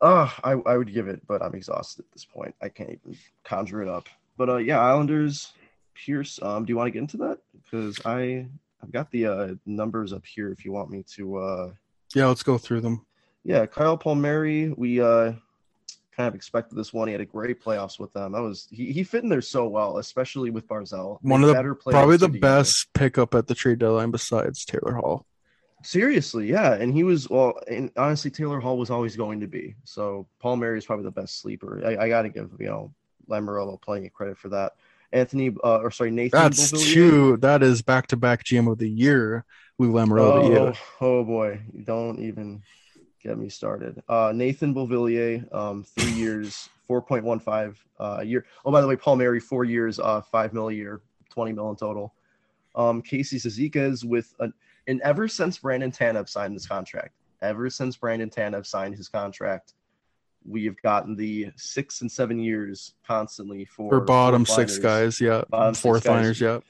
[0.00, 2.54] uh, I, I would give it, but I'm exhausted at this point.
[2.60, 4.08] I can't even conjure it up.
[4.36, 5.52] But uh, yeah, Islanders,
[5.94, 6.38] Pierce.
[6.42, 7.38] Um, do you want to get into that?
[7.64, 8.46] Because I,
[8.82, 10.50] I've got the uh, numbers up here.
[10.50, 11.70] If you want me to, uh,
[12.14, 13.06] yeah let's go through them
[13.46, 14.74] yeah, Kyle Palmieri.
[14.76, 15.32] We uh,
[16.16, 17.06] kind of expected this one.
[17.06, 18.32] He had a great playoffs with them.
[18.32, 21.18] That was he, he fit in there so well, especially with Barzal.
[21.22, 24.94] one of the better playoffs probably the best pickup at the trade deadline besides taylor
[24.94, 25.24] hall
[25.86, 29.76] Seriously, yeah, and he was well, and honestly, Taylor Hall was always going to be.
[29.84, 31.80] So Palmieri is probably the best sleeper.
[31.86, 32.92] I, I got to give you know
[33.30, 34.72] Lamoriello plenty of credit for that.
[35.12, 36.40] Anthony, uh, or sorry, Nathan.
[36.40, 36.92] that's Beauvillier.
[36.92, 39.44] two that is back-to-back gm of the year
[39.78, 42.62] lou lamoriello Oh, oh boy, don't even
[43.22, 44.02] get me started.
[44.08, 48.44] Uh, Nathan Beauvillier, um, three years, four point one five uh, a year.
[48.64, 51.76] Oh, by the way, Palmieri, four years, uh, five mil a year, twenty mil in
[51.76, 52.12] total.
[52.74, 54.52] Um, Casey Cizikas with an,
[54.86, 59.74] and ever since Brandon Tanev signed this contract, ever since Brandon Tanev signed his contract,
[60.44, 65.42] we have gotten the six and seven years constantly for for bottom six guys yeah
[65.50, 66.60] Bottom fourth liners yeah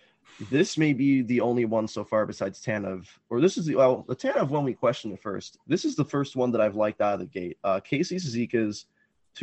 [0.50, 4.05] This may be the only one so far besides Tanev, or this is the well,
[4.09, 5.59] the Tanev one we questioned at first.
[5.66, 7.59] This is the first one that I've liked out of the gate.
[7.64, 8.16] Uh, Casey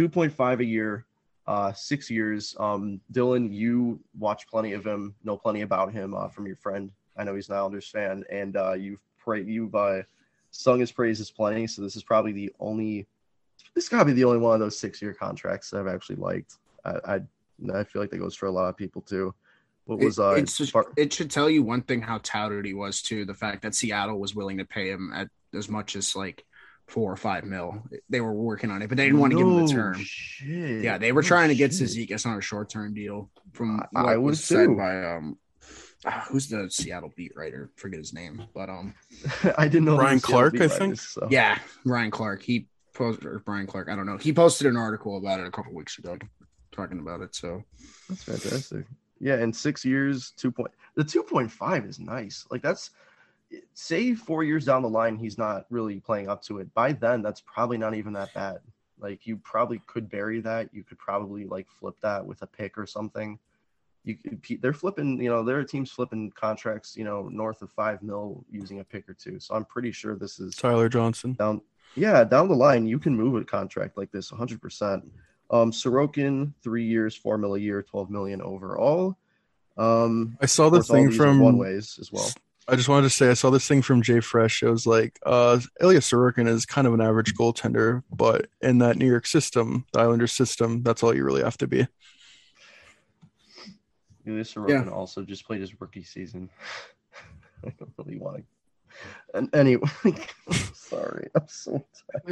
[0.09, 1.05] point five a year,
[1.47, 2.55] uh, six years.
[2.59, 6.91] Um, Dylan, you watch plenty of him, know plenty about him uh, from your friend
[7.17, 10.01] I know he's an Islanders fan, and uh, you've pra- you've uh,
[10.51, 11.67] sung his praises plenty.
[11.67, 13.07] So this is probably the only.
[13.75, 16.55] This got to be the only one of those six-year contracts that I've actually liked.
[16.85, 17.19] I, I
[17.73, 19.33] I feel like that goes for a lot of people too.
[19.85, 20.31] What was uh?
[20.37, 23.25] it, it's just- it should tell you one thing how touted he was too.
[23.25, 26.45] The fact that Seattle was willing to pay him at as much as like
[26.87, 27.81] four or five mil.
[28.09, 29.95] They were working on it, but they didn't want to give him the term.
[30.03, 30.83] Shit.
[30.83, 31.71] Yeah, they were No trying to get.
[31.71, 33.29] Cizikas on a short term deal.
[33.53, 34.75] From I- I was said too.
[34.75, 35.37] by um,
[36.29, 37.69] who's the Seattle beat writer?
[37.75, 38.93] Forget his name, but um,
[39.57, 39.97] I didn't know.
[39.97, 40.99] Ryan he was Seattle Clark, beat I writers, think.
[40.99, 41.27] So.
[41.29, 42.43] yeah, Ryan Clark.
[42.43, 43.89] He posted or Brian Clark.
[43.89, 44.17] I don't know.
[44.17, 46.17] He posted an article about it a couple weeks ago,
[46.71, 47.35] talking about it.
[47.35, 47.63] So
[48.09, 48.85] That's fantastic.
[49.19, 52.45] Yeah, in six years, two point the two point five is nice.
[52.51, 52.91] Like that's
[53.73, 56.73] say four years down the line, he's not really playing up to it.
[56.73, 58.59] By then, that's probably not even that bad.
[58.99, 60.69] Like you probably could bury that.
[60.73, 63.39] You could probably like flip that with a pick or something.
[64.05, 64.17] You
[64.61, 68.43] they're flipping, you know, there are teams flipping contracts, you know, north of five mil
[68.51, 69.39] using a pick or two.
[69.39, 71.33] So I'm pretty sure this is Tyler Johnson.
[71.33, 71.61] down
[71.95, 75.03] yeah down the line you can move a contract like this 100%
[75.51, 79.15] um sorokin three years four mil a year 12 million overall
[79.77, 82.29] um I saw this thing from one ways as well
[82.67, 84.63] I just wanted to say I saw this thing from JFresh.
[84.63, 88.95] It was like uh Elias Sorokin is kind of an average goaltender, but in that
[88.95, 91.85] New York system, the Islanders system, that's all you really have to be.
[94.25, 96.49] Ilya Sorokin also just played his rookie season
[97.65, 98.43] i don't really want to
[99.33, 99.87] and anyway
[100.73, 101.83] sorry i'm so tired.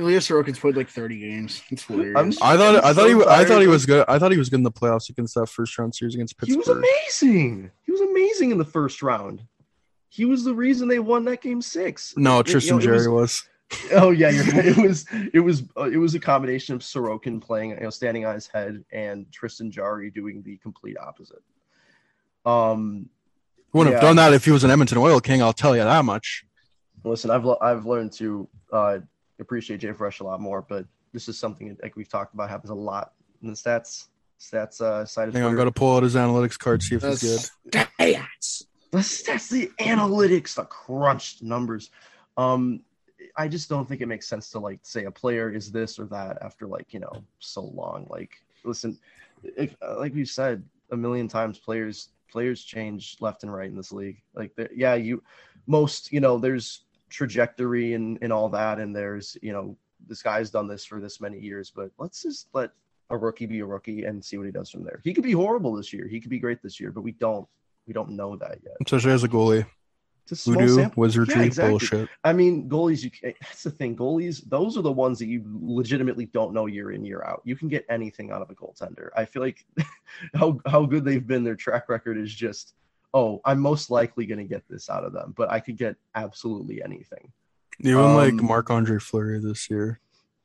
[0.04, 1.64] Elias Sorokin's played like thirty games.
[1.72, 2.16] It's hilarious.
[2.18, 4.06] I'm- I thought I thought he I thought he was good.
[4.08, 6.54] I thought he was good in the playoffs against that first round series against Pittsburgh.
[6.54, 9.42] he was amazing he was amazing in the first round
[10.10, 12.92] he was the reason they won that game six No, It- you Tristan know, it
[12.92, 13.44] was- was.
[13.94, 14.66] Oh yeah, you're right.
[14.66, 18.26] It was it was uh, it was a combination of Sorokin playing, you know, standing
[18.26, 21.42] on his head, and Tristan Jarry doing the complete opposite.
[22.46, 23.10] Um,
[23.74, 25.42] Wouldn't have done that if he was an Edmonton Oil King.
[25.42, 26.46] I'll tell you that much.
[27.04, 29.00] listen, I've le- I've learned to uh,
[29.40, 32.76] appreciate JFresh a lot more, but this is something like we've talked about happens a
[32.76, 34.08] lot in the stats
[34.40, 37.04] stats uh, side of Hang on, I'm gonna pull out his analytics card, see if
[37.04, 37.86] he's good.
[38.00, 38.66] Stats.
[38.92, 41.92] That's that's the analytics, the crunched numbers.
[42.38, 42.82] Um,
[43.38, 46.06] I just don't think it makes sense to like say a player is this or
[46.06, 48.06] that after like you know so long.
[48.10, 48.32] Like,
[48.64, 49.00] listen,
[49.44, 53.76] if, uh, like we've said a million times, players players change left and right in
[53.76, 54.22] this league.
[54.34, 55.24] Like, yeah, you
[55.68, 60.50] most you know there's trajectory and and all that, and there's you know this guy's
[60.50, 62.72] done this for this many years, but let's just let
[63.10, 65.02] a rookie be a rookie and see what he does from there.
[65.04, 66.08] He could be horrible this year.
[66.08, 67.48] He could be great this year, but we don't
[67.88, 68.78] we don't know that yet.
[68.86, 69.66] Especially as a goalie.
[70.30, 71.72] It's Voodoo, wizardry, Yeah, exactly.
[71.72, 72.10] bullshit.
[72.24, 73.04] I mean, goalies.
[73.04, 73.96] You can, that's the thing.
[73.98, 74.48] Goalies.
[74.48, 77.42] Those are the ones that you legitimately don't know year in year out.
[77.44, 79.10] You can get anything out of a goaltender.
[79.18, 79.66] I feel like
[80.36, 81.44] how how good they've been.
[81.44, 82.76] Their track record is just.
[83.14, 85.98] Oh, I'm most likely going to get this out of them, but I could get
[86.16, 87.30] absolutely anything.
[87.82, 90.00] Even like Um, Marc Andre Fleury this year.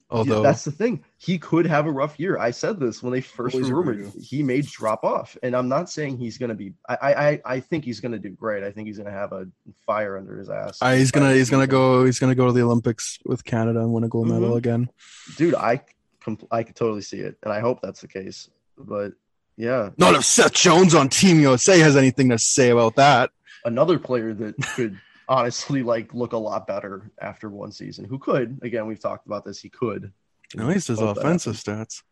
[0.09, 1.03] Although that's the thing.
[1.19, 2.39] He could have a rough year.
[2.39, 4.13] I said this when they first were rumored.
[4.21, 6.75] He may drop off, and I'm not saying he's going to be.
[6.89, 8.63] I, I I- I think he's going to do great.
[8.63, 9.49] I think he's going to have a
[9.85, 10.79] fire under his ass.
[10.81, 13.93] uh, he's gonna he's gonna go he's gonna go to the Olympics with Canada and
[13.93, 14.59] win a gold medal Mhm.
[14.59, 14.91] again.
[15.37, 15.81] dude i
[16.25, 19.13] compl- i could totally see it and i hope that's the case but
[19.57, 23.31] yeah Not if Seth Jones on Team USA has anything to say about that.
[23.65, 28.05] another player that could honestly like look a lot better after one season.
[28.05, 28.59] Who could?
[28.63, 29.61] Again we've talked about this.
[29.61, 30.13] He could.
[30.57, 32.03] At least his Hope that offensive stats.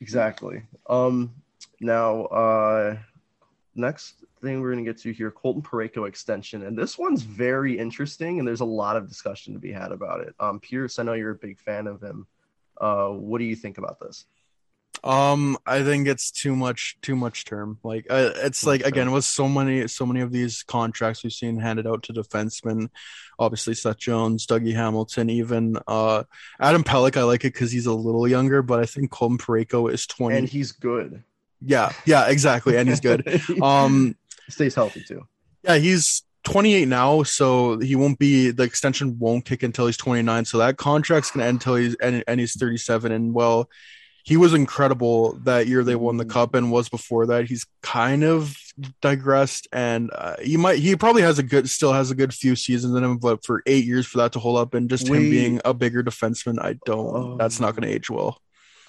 [0.00, 0.62] exactly.
[0.88, 1.34] Um
[1.80, 2.96] now uh
[3.74, 6.64] next thing we're going to get to here colton parayko extension.
[6.64, 10.20] And this one's very interesting and there's a lot of discussion to be had about
[10.20, 10.34] it.
[10.38, 12.26] Um pierce i know you're a big fan of him.
[12.80, 14.26] Uh what do you think about this
[15.04, 17.78] Um, I think it's too much, too much term.
[17.82, 21.58] Like, uh, it's like again with so many, so many of these contracts we've seen
[21.58, 22.88] handed out to defensemen.
[23.38, 26.24] Obviously, Seth Jones, Dougie Hamilton, even uh,
[26.60, 27.16] Adam Pelech.
[27.16, 30.38] I like it because he's a little younger, but I think Colton Parayko is twenty.
[30.38, 31.22] and he's good
[31.60, 33.42] yeah, yeah, exactly, and he's good.
[33.62, 34.16] Um,
[34.48, 35.26] stays healthy too
[35.62, 40.44] yeah, he's 28 now, so he won't be the extension won't kick until he's 29.
[40.44, 43.12] So that contract's gonna end until he's and, and he's 37.
[43.12, 43.68] And well,
[44.28, 47.46] he was incredible that year they won the cup, and was before that.
[47.46, 48.54] He's kind of
[49.00, 52.54] digressed, and uh, he might he probably has a good still has a good few
[52.54, 55.30] seasons in him, but for eight years for that to hold up, and just him
[55.30, 57.38] being a bigger defenseman, I don't.
[57.38, 58.38] that's not gonna age well.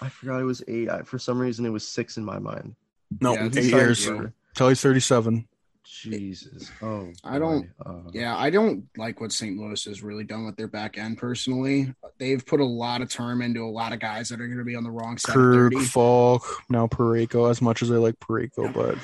[0.01, 0.89] I forgot it was eight.
[0.89, 2.75] I, for some reason, it was six in my mind.
[3.21, 5.47] No, Yeah, eight years signed for- till he's 37.
[5.83, 6.69] Jesus.
[6.81, 9.57] Oh, I don't- Uh, Yeah, I don't like what St.
[9.57, 11.93] Louis has really done with their back end personally.
[12.19, 14.63] They've put a lot of term into a lot of guys that are going to
[14.65, 15.85] be on the wrong side of Kirk, 30.
[15.85, 17.49] Faulk, now Parayko.
[17.49, 18.97] As much as I like Parayko, but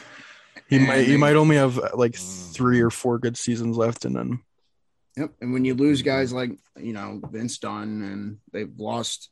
[0.69, 4.05] He And might he might only have uh, like three or four good seasons left,
[4.05, 4.39] and then
[5.17, 5.31] Yep.
[5.41, 9.29] And when you lose guys like, you know, Vince Dunn and they've lost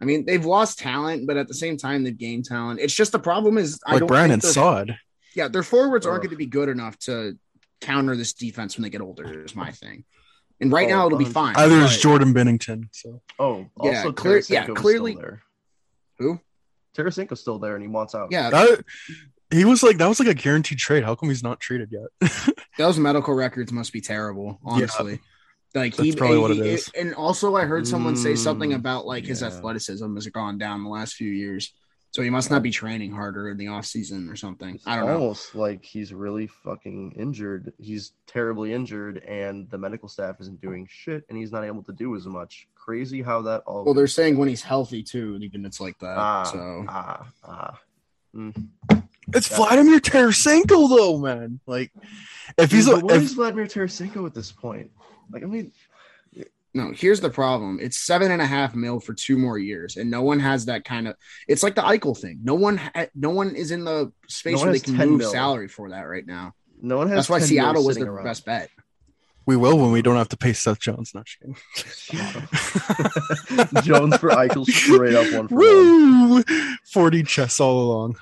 [0.00, 2.80] I mean, they've lost talent, but at the same time they've gained talent.
[2.80, 4.98] It's just the problem is I like Brandon Saad.
[5.36, 7.38] Yeah, their forwards aren't going to be good enough to
[7.80, 10.04] counter this defense when they get older, is my thing.
[10.60, 11.54] And right Oh, now it'll be fine.
[11.56, 12.88] Either is Jordan Binnington.
[12.92, 15.42] So Oh, Yeah, also clear- yeah, Tarasenko was clearly- still there.
[16.18, 16.40] Who?
[16.96, 18.28] Tarasenko's still there, and he wants out.
[18.32, 18.82] Yeah, that
[19.50, 21.04] he was like that was like a guaranteed trade.
[21.04, 22.32] How come he's not traded yet?
[22.78, 25.20] those medical records must be terrible, honestly.
[25.74, 26.90] Like he, That's probably what he- it is.
[26.98, 29.48] And also, I heard someone say something Mm, about like his yeah.
[29.48, 31.74] athleticism has gone down the last few years,
[32.16, 34.76] so he must not be training harder in the off season or something.
[34.76, 35.18] It's I don't know.
[35.18, 37.74] almost like he's really fucking injured.
[37.76, 41.92] He's terribly injured, and the medical staff isn't doing shit, and he's not able to
[41.92, 42.68] do as much.
[42.74, 43.84] Crazy how that all.
[43.84, 46.16] Well, they're saying when he's healthy too, even it's like that.
[46.16, 47.80] ah so ah ah.
[48.34, 48.66] Mm.
[49.34, 49.56] it's Yeah.
[49.58, 51.60] Vladimir Tarasenko though, man.
[51.66, 51.92] Like
[52.56, 54.90] if he's But a, what if, is Vladimir Tarasenko at this point?
[55.30, 55.70] Like, I mean,
[56.76, 60.10] no, here's the problem: it's seven and a half mil for two more years, and
[60.10, 61.16] no one has that kind of.
[61.48, 62.40] It's like the Eichel thing.
[62.44, 65.08] No one, ha- no one is in the space No one where they can 10
[65.08, 65.30] move mil.
[65.30, 66.54] salary for that right now.
[66.80, 67.16] no one has.
[67.16, 68.24] That's why Seattle was sitting the around.
[68.26, 68.68] best bet.
[69.46, 71.14] we will when we don't have to pay Seth Jones.
[71.14, 72.10] Not just.
[73.84, 76.44] Jones for Eichel straight up one for one.
[76.84, 78.16] Forty chests all along.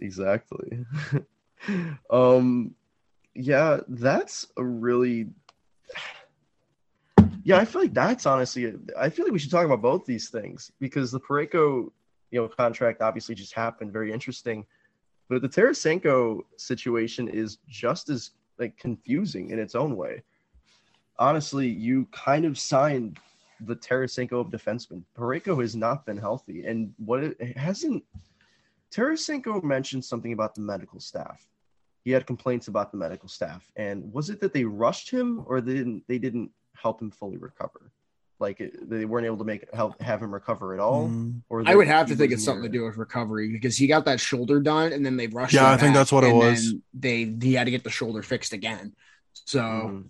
[0.00, 0.84] Exactly.
[2.10, 2.74] um
[3.34, 5.28] yeah, that's a really
[7.44, 10.30] Yeah, I feel like that's honestly I feel like we should talk about both these
[10.30, 11.90] things because the Parayko,
[12.30, 14.64] you know, contract obviously just happened, very interesting.
[15.28, 20.22] But the Tarasenko situation is just as like confusing in its own way.
[21.18, 23.18] Honestly, you kind of signed
[23.60, 25.02] the Tarasenko of defensemen.
[25.16, 28.04] Parayko has not been healthy, and what it, it hasn't
[28.92, 31.46] Tarasenko mentioned something about the medical staff.
[32.04, 35.60] He had complaints about the medical staff, and was it that they rushed him or
[35.60, 36.04] they didn't?
[36.08, 37.92] They didn't help him fully recover.
[38.38, 41.08] Like it, they weren't able to make help have him recover at all.
[41.08, 41.42] Mm.
[41.48, 44.04] Or I would have to think it's something to do with recovery because he got
[44.06, 45.54] that shoulder done and then they rushed.
[45.54, 46.74] Yeah, him I think that's what it was.
[46.92, 48.94] They he had to get the shoulder fixed again.
[49.46, 50.04] So Mhm.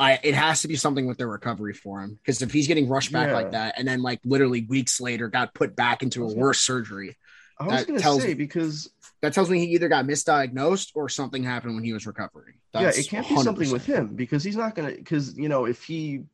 [0.00, 2.88] I it has to be something with their recovery for him because if he's getting
[2.88, 3.34] rushed back Yeah.
[3.34, 7.16] like that and then like literally weeks later got put back into a worse surgery,
[7.58, 8.90] I was gonna say me- because
[9.22, 12.54] that tells me he either got misdiagnosed or something happened when he was recovering.
[12.74, 15.82] yeah, it can't be something with him because he's not gonna because you know if
[15.82, 16.24] he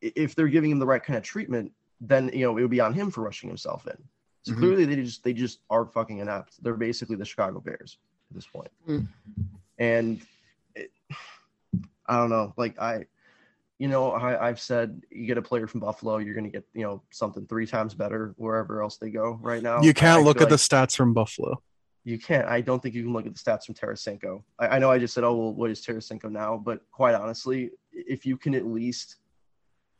[0.00, 2.80] if they're giving him the right kind of treatment, then you know it would be
[2.80, 3.96] on him for rushing himself in.
[4.44, 4.58] So Mhm.
[4.58, 6.62] clearly they just they just are fucking inept.
[6.62, 7.98] They're basically the Chicago Bears
[8.30, 8.70] at this point.
[8.88, 9.06] Mm.
[9.78, 10.20] And
[10.74, 10.90] it,
[12.06, 13.06] I don't know, like I
[13.82, 16.84] you know, I, I've said you get a player from Buffalo, you're gonna get, you
[16.84, 19.82] know, something three times better wherever else they go right now.
[19.82, 21.60] You can't I look at the stats from Buffalo.
[22.04, 22.46] you can't.
[22.46, 24.44] I don't think you can look at the stats from Tarasenko.
[24.56, 26.62] I, I know I just said, oh, well, what is Tarasenko now?
[26.64, 29.16] But quite honestly, if you can at least,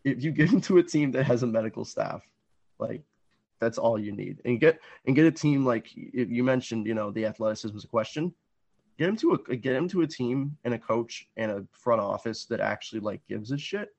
[0.05, 2.23] if you get him to a team that has a medical staff,
[2.79, 3.03] like
[3.59, 6.95] that's all you need, and get and get a team like if you mentioned, you
[6.95, 8.33] know, the athleticism is a question.
[8.99, 12.01] Get him to a get him to a team and a coach and a front
[12.01, 13.95] office that actually like gives a shit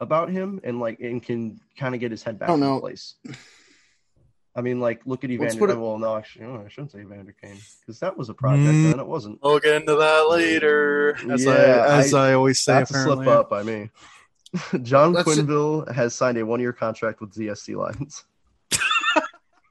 [0.00, 2.80] about him and like and can kind of get his head back I in know.
[2.80, 3.14] place.
[4.56, 5.58] I mean, like, look at Let's Evander.
[5.60, 8.34] put it- well, no, actually, no, I shouldn't say Evander Kane because that was a
[8.34, 8.92] project Mm.
[8.92, 9.38] and it wasn't.
[9.40, 11.16] We'll get into that later.
[11.30, 13.90] As Yeah, I as I, always say, That's a slip up by me.
[14.82, 18.24] John Let's- Quenneville has signed a one-year contract with ZSC Lions.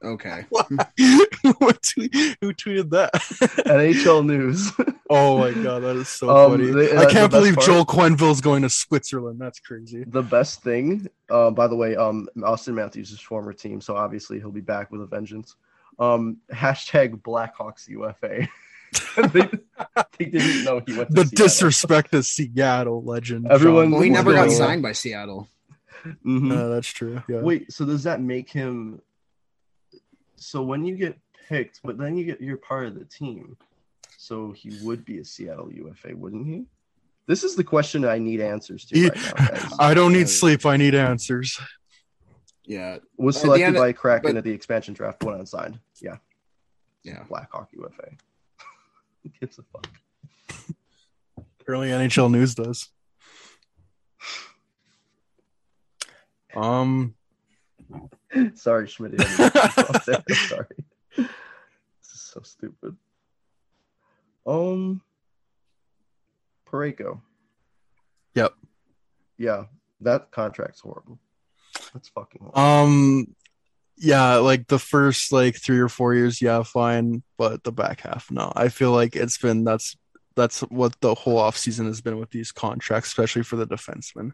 [0.04, 0.44] Okay.
[0.96, 3.12] Tweet- Who tweeted that?
[3.66, 4.70] NHL News.
[5.10, 6.70] oh my god, that is so Um, funny.
[6.70, 9.40] they- uh, I can't believe part- Joel Quenneville's going to Switzerland.
[9.40, 10.04] That's crazy.
[10.06, 14.38] the best thing, uh, by the way, um, Auston Matthews' is former team, so obviously
[14.38, 15.56] he'll be back with a vengeance.
[15.98, 18.48] Um, hashtag Blackhawks UFA.
[19.32, 19.48] they,
[20.18, 21.46] they didn't know he went to The Seattle.
[21.46, 23.48] disrespect to Seattle legend.
[23.50, 25.48] Everyone- Well, he never got signed by Seattle.
[26.24, 26.52] Mhm.
[26.56, 27.20] Uh, that's true.
[27.28, 27.40] Yeah.
[27.40, 29.02] Wait, so does that make him?
[30.40, 33.56] So when you get picked, but then you get you're part of the team,
[34.16, 36.64] so he would be a Seattle UFA, wouldn't he?
[37.26, 39.68] This is the question I need answers to He- right now.
[39.78, 40.64] I don't need sleep.
[40.64, 41.60] I need answers.
[42.64, 42.98] Yeah.
[43.16, 45.78] Was selected by Kraken but- at the expansion draft, went unsigned.
[46.00, 46.16] Yeah,
[47.02, 47.24] Yeah.
[47.28, 48.10] Blackhawk UFA.
[49.22, 49.88] Who gives a fuck?
[51.60, 52.88] Apparently, NHL News does.
[56.56, 57.14] Um,
[58.54, 59.14] Sorry, Schmidt.
[59.14, 60.22] I didn't mean to cross there.
[60.28, 60.66] I'm Sorry.
[61.16, 62.96] This is so stupid.
[64.46, 65.02] Um,
[66.70, 67.20] Parayko.
[68.34, 68.54] Yep.
[69.36, 69.64] Yeah,
[70.00, 71.18] that contract's horrible.
[71.92, 72.60] That's fucking horrible.
[72.60, 73.34] um,
[73.96, 78.30] yeah, like the first like three or four years, yeah, fine, but the back half,
[78.30, 78.52] no.
[78.54, 79.96] I feel like it's been that's
[80.36, 84.32] that's what the whole offseason has been with these contracts, especially for the defensemen.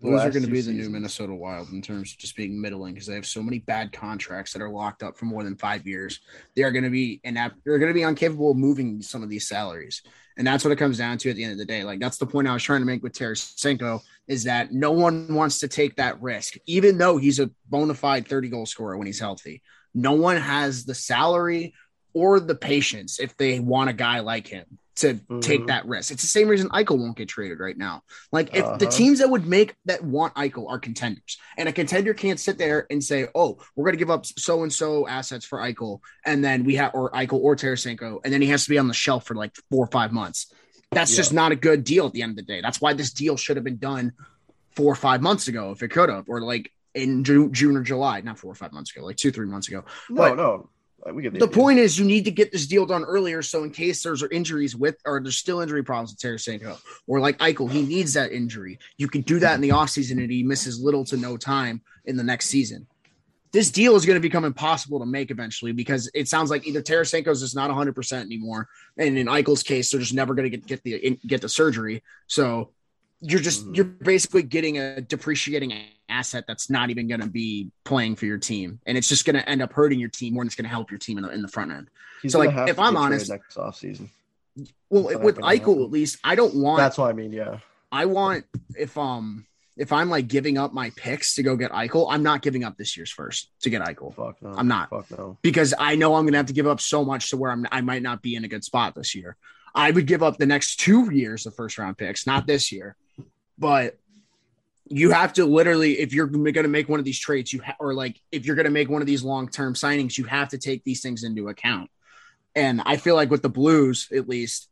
[0.00, 0.88] Blues are going to be the new.
[0.88, 4.52] Minnesota Wild in terms of just being middling because they have so many bad contracts
[4.52, 6.20] that are locked up for more than five years.
[6.56, 7.56] They are going to be inapt.
[7.64, 10.02] They're going to be incapable of moving some of these salaries,
[10.38, 11.84] and that's what it comes down to at the end of the day.
[11.84, 15.34] Like that's the point I was trying to make with Tarasenko is that no one
[15.34, 19.06] wants to take that risk, even though he's a bona fide thirty goal scorer when
[19.06, 19.62] he's healthy.
[19.92, 21.74] No one has the salary
[22.14, 25.66] or the patience if they want a guy like him to take Mhm.
[25.68, 26.10] that risk.
[26.10, 28.02] It's the same reason Eichel won't get traded right now.
[28.32, 28.90] Like if the Uh-huh.
[28.90, 32.86] teams that would make that want Eichel are contenders, and a contender can't sit there
[32.90, 36.44] and say, "Oh, we're going to give up so and so assets for Eichel," and
[36.44, 38.94] then we have or Eichel or Tarasenko, and then he has to be on the
[38.94, 40.52] shelf for like four or five months.
[40.92, 41.16] That's Yeah.
[41.18, 42.60] just not a good deal at the end of the day.
[42.60, 44.12] That's why this deal should have been done
[44.76, 47.82] four or five months ago if it could have, or like in June, June or
[47.82, 49.84] July, not four or five months ago, like two, three months ago.
[50.08, 50.68] No, But- no.
[51.14, 51.54] We get The idea.
[51.54, 53.40] point is, you need to get this deal done earlier.
[53.42, 57.38] So, in case there's injuries with, or there's still injury problems with Tarasenko, or like
[57.38, 58.78] Eichel, he needs that injury.
[58.98, 62.16] You can do that in the offseason and he misses little to no time in
[62.16, 62.86] the next season.
[63.52, 66.82] This deal is going to become impossible to make eventually because it sounds like either
[66.82, 68.68] Tarasenko's is not 100% anymore.
[68.96, 72.02] And in Eichel's case, they're just never going to get, get the get the surgery.
[72.26, 72.70] So,
[73.22, 73.76] you're just Mhm.
[73.76, 75.72] you're basically getting a depreciating
[76.10, 79.36] asset that's not even going to be playing for your team and it's just going
[79.36, 81.24] to end up hurting your team more than it's going to help your team in
[81.24, 81.88] the, in the front end
[82.22, 84.08] He's so, like, if I'm honest- next offseason.
[84.90, 87.32] well That's with Eichel at least I don't want That's what I mean.
[87.32, 87.58] Yeah.
[87.92, 88.44] I want
[88.76, 89.46] if um
[89.76, 92.76] if I'm like giving up my picks to go get Eichel I'm not giving up
[92.76, 94.50] this year's first to get Eichel Fuck no.
[94.50, 94.90] I'm not.
[94.90, 95.38] Fuck no.
[95.42, 97.66] because I know I'm going to have to give up so much to where I'm
[97.72, 99.36] I might not be in a good spot this year.
[99.74, 102.96] I would give up the next 2 years of first round picks, not this year.
[103.56, 103.96] But
[104.90, 107.76] you have to literally if you're going to make one of these trades you ha-
[107.78, 110.58] or like if you're going to make one of these long-term signings you have to
[110.58, 111.88] take these things into account.
[112.56, 114.68] And I feel like with the Blues at least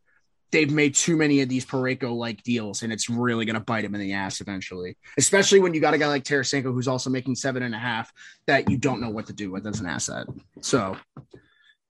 [0.50, 3.82] they've made too many of these Parayko like deals and it's really going to bite
[3.82, 4.96] them in the ass eventually.
[5.16, 8.12] Especially when you got a guy like Tarasenko who's also making seven and a half
[8.46, 10.26] that you don't know what to do with as an asset.
[10.60, 10.96] So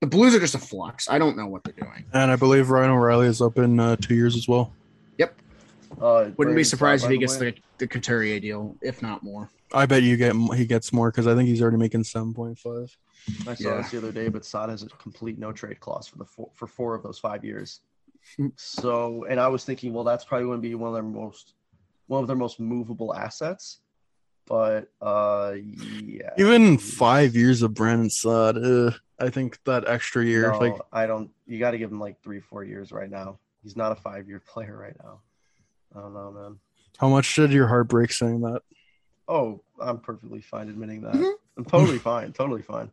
[0.01, 1.09] the Blues are just a flux.
[1.09, 2.05] I don't know what they're doing.
[2.13, 4.71] And I believe Ryan O'Reilly is up in uh, two years as well.
[5.99, 7.51] Uh, Wouldn't be surprised if he by gets way.
[7.51, 9.49] the, the Couturier deal, if not more.
[9.73, 12.57] I bet you get he gets more because I think he's already making seven point
[12.57, 12.95] five.
[13.47, 13.77] I saw Yeah.
[13.77, 16.49] this the other day, but Saad has a complete no trade clause for the four,
[16.55, 17.81] for four of those five years.
[18.55, 21.53] so, and I was thinking, well, that's probably going to be one of their most
[22.07, 23.79] one of their most movable assets.
[24.47, 30.51] But uh, yeah, Even five years of Brandon Saad, uh, I think that extra year,
[30.51, 31.29] No, like I don't.
[31.45, 33.37] You got to give him like three, four years right now.
[33.61, 35.19] He's not a five year player right now.
[35.95, 36.59] I don't know, man.
[36.97, 38.61] how much did your heart break saying that?
[39.27, 41.13] Oh, I'm perfectly fine admitting that.
[41.13, 41.33] Mhm.
[41.57, 42.91] I'm totally fine, totally fine.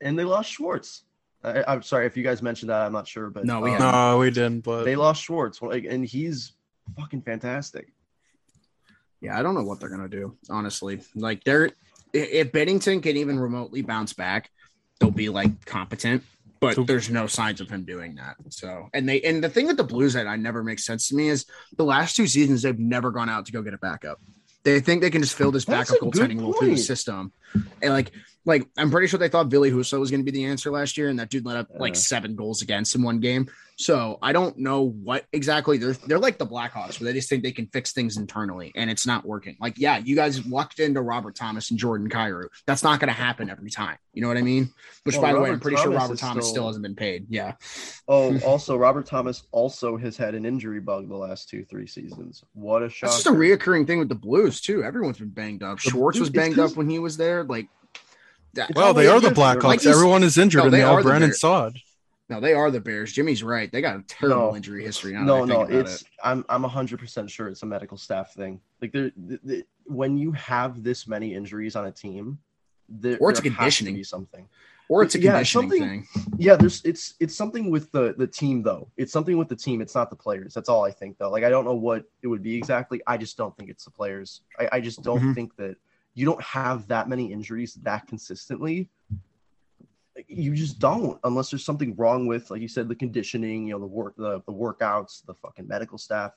[0.00, 1.04] And they lost Schwartz.
[1.42, 2.82] I, I'm sorry if you guys mentioned that.
[2.82, 3.78] I'm not sure, but No, we um.
[3.78, 4.60] No, we didn't.
[4.64, 6.52] But they lost Schwartz, like, and he's
[6.98, 7.92] fucking fantastic.
[9.20, 10.36] Yeah, I don't know what they're gonna do.
[10.48, 11.70] Honestly, like they're
[12.12, 14.50] if Binnington can even remotely bounce back,
[14.98, 16.24] they'll be like competent.
[16.60, 18.36] But So- there's no signs of him doing that.
[18.50, 21.14] So, and they and the thing with the Blues that I never makes sense to
[21.16, 21.46] me is
[21.76, 24.20] the last two seasons they've never gone out to go get a backup.
[24.62, 27.32] They think they can just fill this backup goaltending role through the system,
[27.80, 28.12] and like
[28.44, 30.96] like I'm pretty sure they thought Ville Husso was going to be the answer last
[30.96, 31.96] year, and that dude let up like Uh.
[31.96, 33.48] seven goals against in one game.
[33.76, 37.42] So I don't know what exactly they're they're like the Blackhawks, where they just think
[37.42, 39.56] they can fix things internally, and it's not working.
[39.58, 42.48] Like, yeah, you guys lucked into Robert Thomas and Jordan Kyrou.
[42.66, 43.96] That's not going to happen every time.
[44.12, 44.70] You know what I mean?
[45.04, 46.54] Which, Well, by the way, I'm Robert pretty sure Robert Thomas still...
[46.54, 47.26] still- hasn't been paid.
[47.30, 47.54] Yeah,
[48.06, 52.44] Oh, also Robert Thomas also has had an injury bug the last two, three seasons.
[52.52, 53.08] What a shock!
[53.10, 54.82] that's just a reoccurring thing with the Blues too.
[54.84, 55.78] Everyone's been banged up.
[55.78, 57.44] Schwartz was banged banged 'cause- up when he was there.
[57.44, 57.79] Like, that, It's
[58.74, 59.62] well, they are the Blackhawks.
[59.64, 61.40] like Everyone is injured, No, and they they are have Brandon Bears.
[61.40, 61.76] Saad.
[62.28, 63.12] no, they are the Bears.
[63.12, 63.70] Jimmy's right.
[63.70, 64.56] They got a terrible No.
[64.56, 65.12] injury history.
[65.12, 66.08] No, I no, think about it's it.
[66.24, 68.60] I'm I'm hundred percent sure it's a medical staff thing.
[68.80, 72.38] Like there, th- th- when you have this many injuries on a team,
[72.88, 73.94] there, Or it's a there has to conditioning.
[73.94, 74.48] be something.
[74.88, 76.32] or it's a yeah, conditioning something- thing.
[76.38, 78.88] Yeah, there's it's it's something with the the team though.
[78.96, 79.80] It's something with the team.
[79.80, 80.52] It's not the players.
[80.54, 81.30] That's all I think though.
[81.30, 83.00] Like I don't know what it would be exactly.
[83.06, 84.40] I just don't think it's the players.
[84.58, 85.34] I, I just don't Mhm.
[85.36, 85.76] think that
[86.14, 88.88] you don't have that many injuries that consistently.
[90.28, 93.66] You just don't unless there's something wrong with, like you said, the conditioning.
[93.68, 96.32] You know, the work, the the workouts, the fucking medical staff,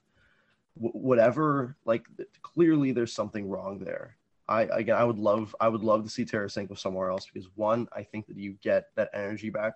[0.76, 1.76] wh- whatever.
[1.86, 2.06] Like
[2.44, 4.16] clearly, there's something wrong there.
[4.48, 7.88] I again, I would love, I would love to see Tarasenko somewhere else because one,
[7.94, 9.74] I think that you get that energy back.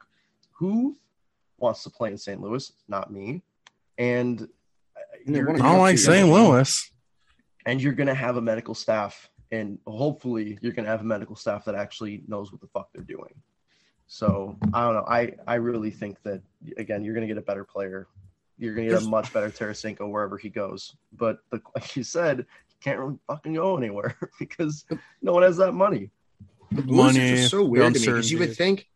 [0.53, 0.95] Who
[1.57, 2.39] wants to play in St.
[2.39, 2.71] Louis?
[2.87, 3.41] Not me.
[3.97, 6.29] And uh, And they you're, wanna I don't like St.
[6.29, 6.91] Louis.
[7.65, 11.65] and you're gonna have a medical staff and hopefully you're gonna have a medical staff
[11.65, 13.33] that actually knows what the fuck they're doing.
[14.07, 15.05] So I don't know.
[15.07, 16.41] I I really think that
[16.77, 18.07] again, you're gonna get a better player.
[18.57, 20.95] You're gonna get a much better Tarasenko wherever he goes.
[21.13, 24.85] But the, like you said, he can't really fucking go anywhere because
[25.21, 26.11] no one has that money.
[26.71, 28.87] The Blues are Money, just so weird to me because you would think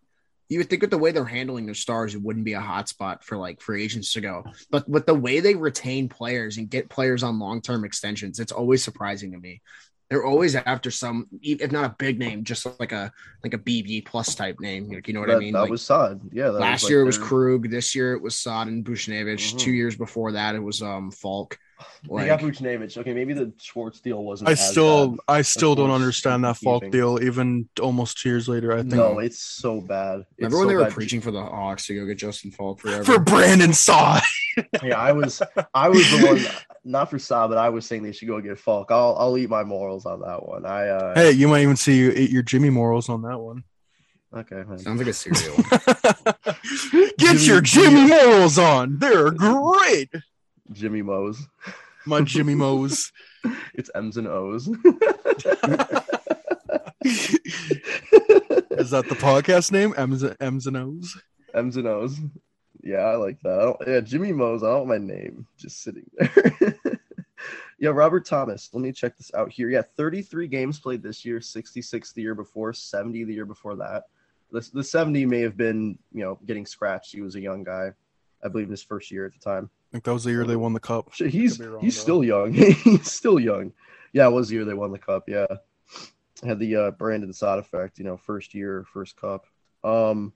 [0.52, 2.90] you would think with the way they're handling their stars, it wouldn't be a hot
[2.90, 4.44] spot for like free agents to go.
[4.70, 8.52] But with the way they retain players and get players on long term extensions, it's
[8.52, 9.62] always surprising to me.
[10.12, 13.14] They're always after some, if not a big name, just like a
[13.46, 14.92] like a BB plus type name.
[14.92, 15.54] Like, you know what that, I mean?
[15.54, 16.20] that Like, was Saad.
[16.34, 16.48] Yeah.
[16.48, 17.70] That last like year it was Krug.
[17.70, 19.54] This year it was Saad and Buchnevich.
[19.54, 19.60] Mhm.
[19.60, 21.58] Two years before that it was um Faulk.
[22.04, 22.98] They got Vucinovic.
[22.98, 24.50] Okay, maybe the Schwartz deal wasn't.
[24.50, 25.20] I as still bad.
[25.28, 26.92] I still don't understand that Faulk keeping.
[26.92, 28.74] deal even almost two years later.
[28.74, 30.22] I think No, it's so bad.
[30.38, 30.94] It's Remember when so they were bad.
[30.94, 33.04] preaching for the Hawks to go get Justin Faulk forever?
[33.04, 34.24] for Brandon Saad.
[34.84, 35.42] Yeah, I was
[35.74, 36.40] I was the one
[36.84, 38.92] not for Saad, but I was saying they should go get Faulk.
[38.92, 40.66] I'll I'll eat my morals on that one.
[40.66, 43.64] I uh Hey, you might even see you eat your Jimmy morals on that one.
[44.36, 44.64] okay.
[44.68, 44.78] man.
[44.80, 45.56] Sounds like a cereal.
[47.18, 48.98] Get your Jimmy morals on.
[49.00, 50.10] They're great.
[50.72, 51.48] Jimmy Mo's.
[52.06, 53.12] My Jimmy Mo's.
[53.74, 54.68] It's M's and O's.
[54.68, 54.76] Is
[58.92, 59.96] that the podcast name?
[59.98, 61.20] M's, M's and O's.
[61.56, 62.20] M's and O's.
[62.84, 63.60] Yeah, I like that.
[63.60, 64.62] I don't, yeah, Jimmy Mo's.
[64.62, 66.80] I don't want my name just sitting there.
[67.80, 68.70] yeah, Robert Thomas.
[68.74, 69.70] Let me check this out here.
[69.70, 74.04] Yeah, 33 games played this year, 66 the year before, 70 the year before that.
[74.52, 77.14] The, the 70 may have been, you know, getting scratched.
[77.14, 77.92] He was a young guy,
[78.44, 79.70] I believe, in his first year at the time.
[79.92, 81.14] I think that was the year they won the cup.
[81.14, 82.02] He's wrong, he's though.
[82.02, 82.54] still young.
[82.54, 83.74] he's still young.
[84.14, 85.28] Yeah, it was the year they won the cup.
[85.28, 85.48] Yeah,
[86.46, 88.00] had the uh, Brandon side effect.
[88.00, 89.46] You know, first year, first cup.
[89.84, 90.32] Um,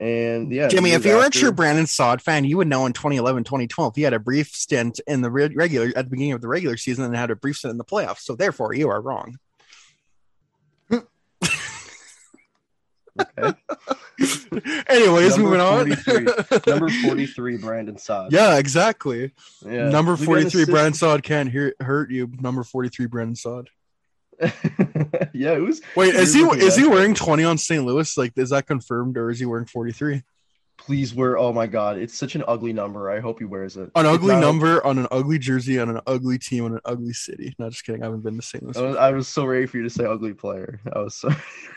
[0.00, 2.86] and yeah, Jimmy, if years you were a true Brandon Saad fan, you would know
[2.86, 6.32] in 2011, 2012, he had a brief stint in the re- regular at the beginning
[6.32, 8.22] of the regular season and had a brief stint in the playoffs.
[8.22, 9.36] So therefore, you are wrong.
[13.20, 13.54] Okay.
[14.88, 15.88] Anyways, Number moving on.
[16.66, 18.32] number forty-three, Brandon Saad.
[18.32, 19.32] yeah, exactly.
[19.64, 19.88] yeah.
[19.90, 22.30] Number We got an 43, Brandon Saad can't hear, hurt you.
[22.40, 23.68] Number 43, Brandon Saad.
[25.32, 25.82] yeah, it was.
[25.94, 27.84] Wait, is he is he wearing 20 on St.
[27.84, 28.16] Louis?
[28.16, 30.22] Like, is that confirmed or is he wearing 43?
[30.78, 31.38] Please wear.
[31.38, 33.08] Oh my God, it's such an ugly number.
[33.10, 33.90] I hope he wears it.
[33.94, 37.54] An ugly number on an ugly jersey on an ugly team on an ugly city.
[37.58, 38.02] Not just kidding.
[38.02, 38.64] I haven't been to St.
[38.64, 38.76] Louis.
[38.76, 40.80] I was, I was so ready for you to say ugly player.
[40.92, 41.28] I was so.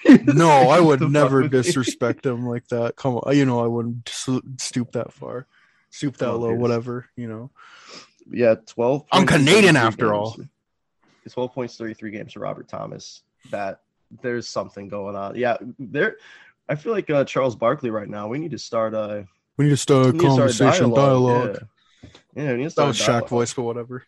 [0.23, 1.49] no, I would never me.
[1.49, 2.95] disrespect him like that.
[2.95, 5.45] Come on, you know I wouldn't stoop that far,
[5.91, 7.07] stoop that on, low, whatever.
[7.15, 7.51] You know,
[8.31, 9.05] Yeah, twelve.
[9.11, 10.35] I'm Canadian 33 after all.
[10.35, 10.49] games.
[11.25, 13.21] It's twelve points, thirty-three games for Robert Thomas.
[13.51, 13.81] That
[14.21, 15.35] there's something going on.
[15.35, 16.17] Yeah, there.
[16.67, 18.27] I feel like uh, Charles Barkley right now.
[18.27, 19.23] We need to start uh,
[19.57, 21.59] we need to start a we need to start a conversation, dialogue.
[22.01, 22.09] Yeah.
[22.35, 22.85] yeah, we need to start.
[22.85, 24.03] That was a Shaq voice, but whatever.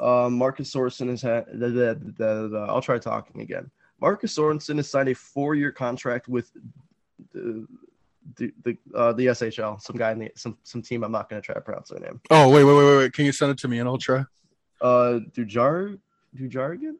[0.00, 1.46] Um, Marcus Sorensen has had.
[1.52, 3.70] The, the, the, the, I'll try talking again.
[4.00, 6.50] Marcus Sorensen has signed a four-year contract with
[7.32, 7.66] the
[8.36, 9.80] the the, uh, the SHL.
[9.80, 11.04] Some guy in the some some team.
[11.04, 12.20] I'm not going to try to pronounce their name.
[12.30, 13.12] Oh wait, wait, wait, wait, wait.
[13.12, 14.24] Can you send it to me and I'll try?
[14.80, 15.98] Uh, Dujar
[16.36, 16.96] Dujargan.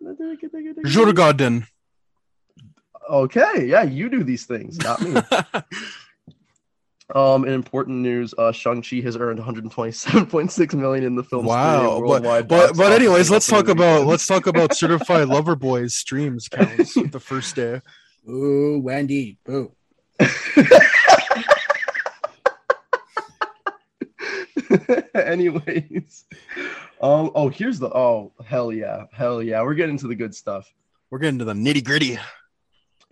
[0.84, 1.66] Jorgodin.
[3.08, 5.14] Okay, yeah, you do these things, not me.
[7.14, 11.44] um, in important news, uh, Shang Chi has earned 127.6 million in the film.
[11.44, 14.08] wow, but but but anyways, let's talk about weekend.
[14.08, 17.80] let's talk about certified lover boys streams counts the first day.
[18.28, 19.38] Ooh, Wendy.
[19.44, 19.72] Boo.
[25.14, 26.24] Anyways,
[27.00, 30.72] um, oh, here's the oh hell yeah, hell yeah, we're getting to the good stuff.
[31.10, 32.18] We're getting to the nitty gritty.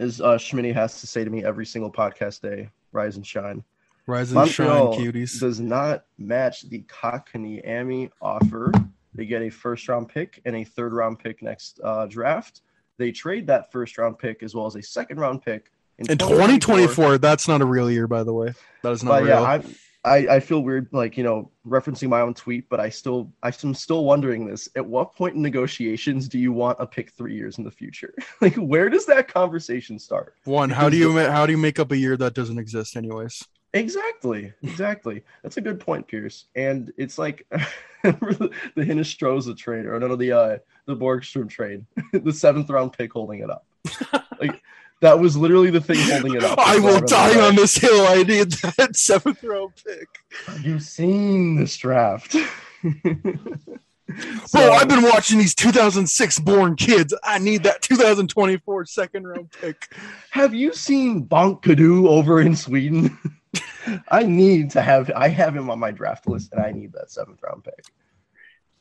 [0.03, 3.62] As uh, Schmitty has to say to me every single podcast day, rise and shine.
[4.09, 5.38] Rise and shine, Montreal cuties.
[5.38, 8.72] does not match the Kotkaniemi offer.
[9.14, 12.62] They get a first round pick and a third round pick next uh, draft.
[12.98, 17.18] They trade that first round pick as well as a second round pick In 2024,
[17.18, 18.55] that's not a real year, by the way.
[18.82, 19.40] That is not But real.
[19.40, 19.61] yeah,
[20.05, 23.32] I, I I feel weird, like you know, referencing my own tweet, but I still
[23.42, 24.68] I'm still wondering this.
[24.76, 28.14] At what point in negotiations do you want a pick three years in the future?
[28.40, 30.34] like, where does that conversation start?
[30.44, 32.96] One, how do you ma- how do you make up a year that doesn't exist,
[32.96, 33.44] anyways?
[33.74, 35.22] Exactly, exactly.
[35.42, 36.46] That's a good point, Pierce.
[36.55, 37.46] And it's like
[38.03, 43.40] the Hinostroza trade, or no, the uh, the Borgstrom trade, the seventh round pick holding
[43.40, 43.66] it up.
[44.40, 44.62] like
[45.03, 46.59] that was literally the thing holding it up.
[46.59, 48.07] I will die on this hill.
[48.07, 50.09] I need that seventh round pick,
[50.57, 52.36] You've you seen this draft?
[52.82, 54.72] bro.
[54.72, 57.14] I've been watching these 2006 born kids.
[57.24, 59.92] I need that 2024 second round pick.
[60.30, 63.18] Have you seen Bonk Kadu over in Sweden?
[64.09, 67.11] I need to have I have him on my draft list and I need that
[67.11, 67.84] seventh round pick.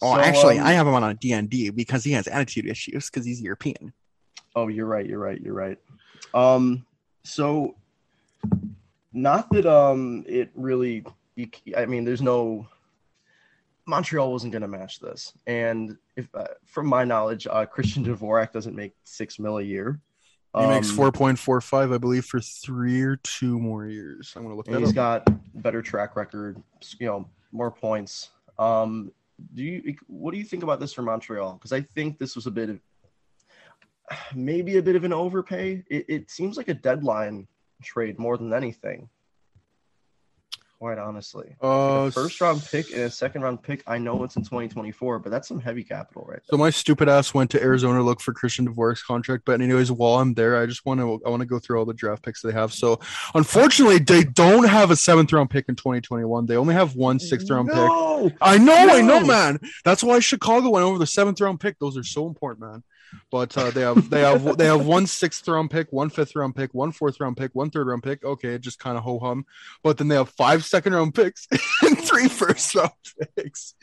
[0.03, 3.09] Oh, So, actually, um, I have him on a DND because he has attitude issues
[3.09, 3.93] because he's European.
[4.55, 5.05] Oh, you're right.
[5.05, 5.39] You're right.
[5.41, 5.77] You're right.
[6.33, 6.85] Um,
[7.23, 7.75] so
[9.13, 11.03] not that um it really.
[11.75, 12.67] I mean, there's no.
[13.87, 18.51] Montreal wasn't going to match this, and if uh, from my knowledge, uh, Christian Dvorak
[18.51, 19.99] doesn't make six mil a year.
[20.57, 24.33] He makes Um, four point four five, I believe, for three or two more years.
[24.35, 25.25] I'm gonna look and that he's up.
[25.25, 26.61] got better track record.
[26.99, 28.29] You know, more points.
[28.59, 29.11] Um,
[29.55, 29.95] do you?
[30.07, 31.53] What do you think about this for Montreal?
[31.53, 32.79] Because I think this was a bit of
[34.35, 35.83] maybe a bit of an overpay.
[35.89, 37.47] It, it seems like a deadline
[37.83, 39.09] trade more than anything.
[40.79, 43.83] Quite honestly, Uh, Like a first round pick and a second round pick.
[43.85, 46.39] I know it's in 2024, but that's some heavy capital, right?
[46.49, 49.43] So my stupid ass went to Arizona to look for Christian Dvorak's contract.
[49.45, 51.85] But anyways, while I'm there, I just want to I want to go through all
[51.85, 52.73] the draft picks they have.
[52.73, 52.99] So
[53.35, 56.47] unfortunately, they don't have a seventh round pick in 2021.
[56.47, 57.75] They only have one sixth round pick.
[57.77, 58.31] no!
[58.41, 59.59] I know, I know, man.
[59.85, 61.77] That's why Chicago went over the seventh round pick.
[61.77, 62.83] Those are so important, man.
[63.31, 66.55] But uh, they have they have they have one sixth round pick, one fifth round
[66.55, 68.23] pick, one fourth round pick, one third round pick.
[68.23, 69.45] Okay, just kind of ho hum.
[69.83, 71.47] But then they have five second round picks
[71.81, 72.91] and three first round
[73.35, 73.75] picks.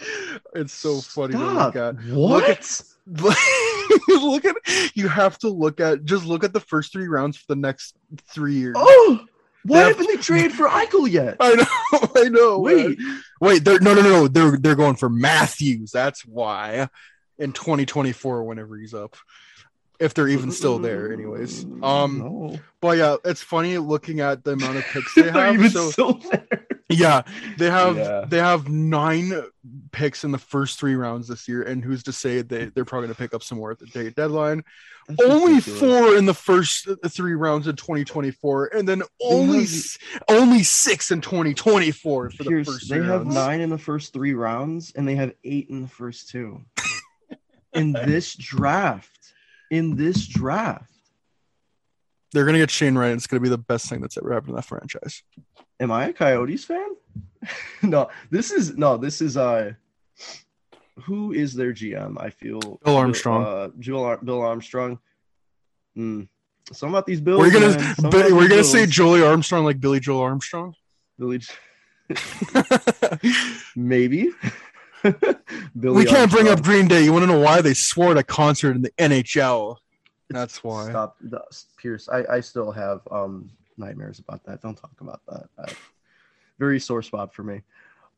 [0.55, 1.95] It's so funny to look at.
[2.05, 2.83] What?
[3.07, 3.37] Look
[4.09, 4.57] look at
[4.95, 7.97] you have to look at just look at the first three rounds for the next
[8.31, 8.74] three years.
[8.76, 9.20] oh,
[9.64, 11.37] why have- haven't they traded for Eichel yet?
[11.41, 12.59] I know, I know.
[12.59, 12.99] Wait.
[12.99, 13.22] man.
[13.41, 14.29] wait, they're no, no, no, no.
[14.29, 15.91] They're they're going for Matthews.
[15.91, 16.89] That's why
[17.39, 19.16] in 2024, whenever he's up,
[20.01, 21.64] if they're even still there, anyways.
[21.82, 22.59] Um, no.
[22.80, 25.55] but yeah, it's funny looking at the amount of picks they have.
[25.55, 26.47] even So still there.
[26.89, 27.22] yeah,
[27.59, 28.24] they have Yeah.
[28.26, 29.32] they have nine
[29.91, 33.09] picks in the first three rounds this year, and who's to say they they're probably
[33.09, 34.62] going to pick up some more at the day deadline?
[35.09, 35.80] That's only ridiculous.
[35.80, 41.20] four in the first three rounds in 2024, and then only have- only six in
[41.22, 43.34] 2024 for the first they three have rounds.
[43.34, 46.61] nine in the first three rounds, and they have eight in the first two.
[47.79, 49.33] In this draft,
[49.70, 50.91] in this draft,
[52.33, 53.12] They're gonna get Shane Wright.
[53.12, 55.22] It's gonna be the best thing that's ever happened to that franchise.
[55.81, 56.89] am I a Coyotes fan?
[57.83, 59.72] no, this is no, this is uh,
[61.05, 62.20] who is their GM?
[62.20, 63.45] I feel Bill Armstrong.
[63.45, 64.99] Uh, Bill, Ar- Bill Armstrong.
[65.95, 66.22] Hmm.
[66.72, 67.39] Something about these Bills.
[67.41, 67.95] We're gonna.
[67.95, 68.91] Something we're gonna say Bills.
[68.91, 70.74] Joey Armstrong like Billy Joel Armstrong.
[71.18, 71.41] Billy.
[73.76, 74.31] Maybe.
[75.74, 77.04] We can't bring up Green Day.
[77.04, 79.76] You want to know why they swore at a concert in the NHL?
[80.30, 80.88] That's why.
[80.90, 81.44] Stop, the-
[81.76, 82.09] Pierce.
[82.09, 84.61] I, I still have um nightmares about that.
[84.61, 85.48] Don't talk about that.
[85.59, 85.72] I,
[86.59, 87.62] very sore spot for me.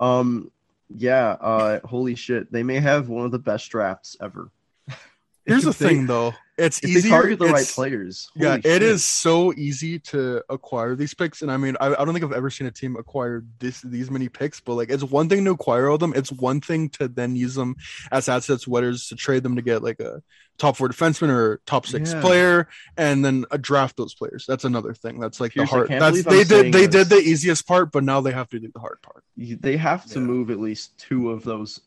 [0.00, 0.50] Um,
[0.96, 1.32] yeah.
[1.40, 2.50] Uh, holy shit.
[2.50, 4.50] They may have one of the best drafts ever.
[5.44, 6.32] Here's the they- thing, though.
[6.60, 7.02] It's If easier.
[7.02, 8.30] they target the right players.
[8.36, 8.82] Yeah, holy it shit.
[8.82, 12.32] is so easy to acquire these picks, and I mean, I, I don't think I've
[12.32, 14.60] ever seen a team acquire this these many picks.
[14.60, 17.54] But like, it's one thing to acquire all them; it's one thing to then use
[17.54, 17.76] them
[18.12, 20.22] as assets, whether it's to trade them to get like a
[20.58, 22.20] top four defenseman or top six Yeah.
[22.20, 24.44] player, and then uh, draft those players.
[24.46, 25.18] That's another thing.
[25.18, 25.88] That's like Pierce, the hard.
[25.88, 27.08] That's believe I'm they did they this.
[27.08, 29.24] did the easiest part, but now they have to do the hard part.
[29.36, 30.26] They have to Yeah.
[30.26, 31.80] move at least two of those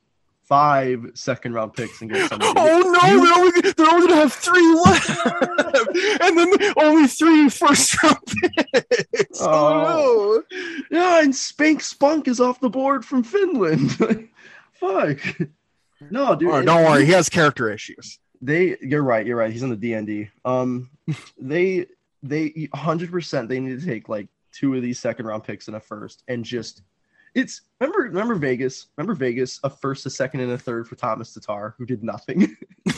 [0.44, 2.54] five second round picks and get somebody.
[2.56, 8.02] Oh no, they're only they're only gonna have three left, and then only three first
[8.04, 9.41] round picks.
[9.41, 10.58] Oh, no.
[10.91, 13.91] Yeah, and Spank Spunk is off the board from Finland.
[14.74, 15.20] Fuck.
[16.12, 16.50] No, dude.
[16.50, 18.20] Right, it- don't worry, he has character issues.
[18.41, 19.26] They, you're right.
[19.26, 19.52] You're right.
[19.54, 20.30] He's in the DND.
[20.44, 20.89] Um,
[21.39, 21.86] they,
[22.24, 23.48] they, hundred percent.
[23.48, 26.44] They need to take like two of these second round picks in a first and
[26.44, 26.82] just.
[27.36, 31.34] It's remember remember Vegas remember Vegas a first a second and a third for Tomas
[31.34, 32.56] Tatar who did nothing.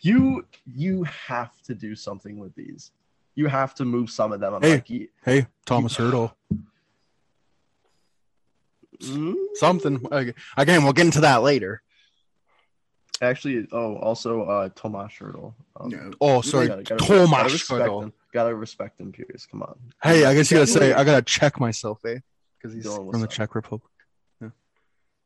[0.00, 0.44] you
[0.74, 2.90] you have to do something with these.
[3.34, 4.54] You have to move some of them.
[4.54, 4.72] I'm Hey.
[4.74, 6.32] like, ye- Hey, Thomas Hertl.
[9.00, 10.04] mm, Something.
[10.56, 11.82] Again, we'll get into that later.
[13.20, 15.54] Actually, oh, also uh Tomas Hertl.
[15.80, 16.10] Um, No.
[16.20, 16.68] Oh, sorry.
[16.68, 18.02] gotta- gotta- Tomas gotta respect Hertl.
[18.04, 18.12] him.
[18.32, 19.46] Gotta respect him, Pierce.
[19.46, 19.76] Come on.
[20.02, 22.18] Hey, I guess you gotta say, I gotta check myself, eh?
[22.60, 23.30] Because he's Dylan, from the up?
[23.32, 23.90] Czech Republic.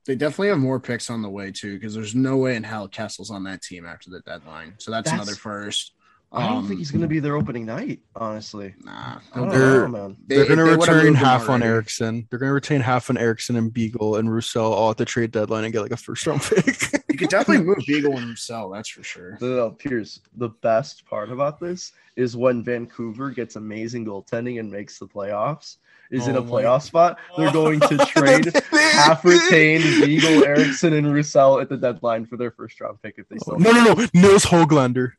[0.05, 2.89] They definitely have more picks on the way too, because there's no way in hell
[2.89, 4.75] Kessel's on that team after the deadline.
[4.79, 5.93] So that's, That's- another first.
[6.35, 8.75] I don't Um, think he's gonna be their opening night, honestly.
[8.83, 10.17] Nah, I don't They're- know.
[10.27, 11.67] They- They're gonna they would've return half on already.
[11.67, 12.27] Eriksson.
[12.31, 15.65] They're gonna retain half on Eriksson and Beagle and Roussel all at the trade deadline
[15.65, 16.65] and get like a first round pick.
[17.11, 19.37] You could definitely move Beagle and Roussel, that's for sure.
[19.43, 20.21] No, no, no, Pierce.
[20.37, 25.77] The best part about this is when Vancouver gets amazing goaltending and makes the playoffs.
[26.13, 27.19] Is in Oh a my- playoff spot.
[27.37, 32.51] They're going to trade half retained Beagle, Eriksson, and Roussel at the deadline for their
[32.51, 33.59] first round pick if they oh, still.
[33.59, 34.07] no, no, no.
[34.15, 35.13] Nils Hoglander.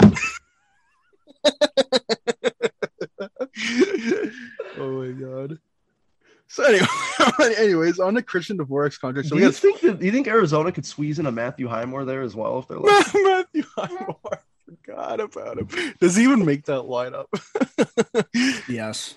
[4.78, 5.58] oh my god.
[6.48, 6.86] So anyway,
[7.58, 9.28] anyways, on the Christian Dvorak's contract.
[9.28, 10.00] So do you got think that?
[10.00, 12.78] Do you think Arizona could squeeze in a Matthew Highmore there as well if they're
[12.78, 13.06] like?
[13.14, 14.18] Matthew Highmore.
[14.66, 15.68] Forgot about him.
[16.00, 17.26] Does he even make that lineup?
[18.68, 19.16] Yes.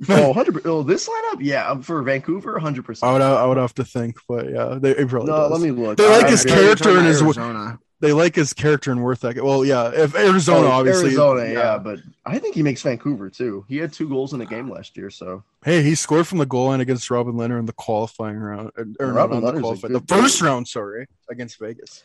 [0.08, 2.84] oh, 100 Oh, this lineup, yeah, um, for Vancouver, 100.
[2.84, 3.08] percent.
[3.08, 5.50] I would I would have to think, but yeah, they it probably No, does.
[5.52, 5.96] let me look.
[5.98, 7.78] They like his character and his Arizona.
[8.00, 9.42] they like his character and worth ethic.
[9.42, 11.78] Well, yeah, if Arizona Oh, obviously Arizona, yeah.
[11.78, 13.64] but I think he makes Vancouver too.
[13.68, 16.46] He had two goals in a game last year, so Hey, he scored from the
[16.46, 19.54] goal line against Robin Lehner in the qualifying round, er, er, or, or Robin not
[19.54, 20.50] the, qualifying, the first player.
[20.52, 20.68] round.
[20.68, 22.04] Sorry, against Vegas.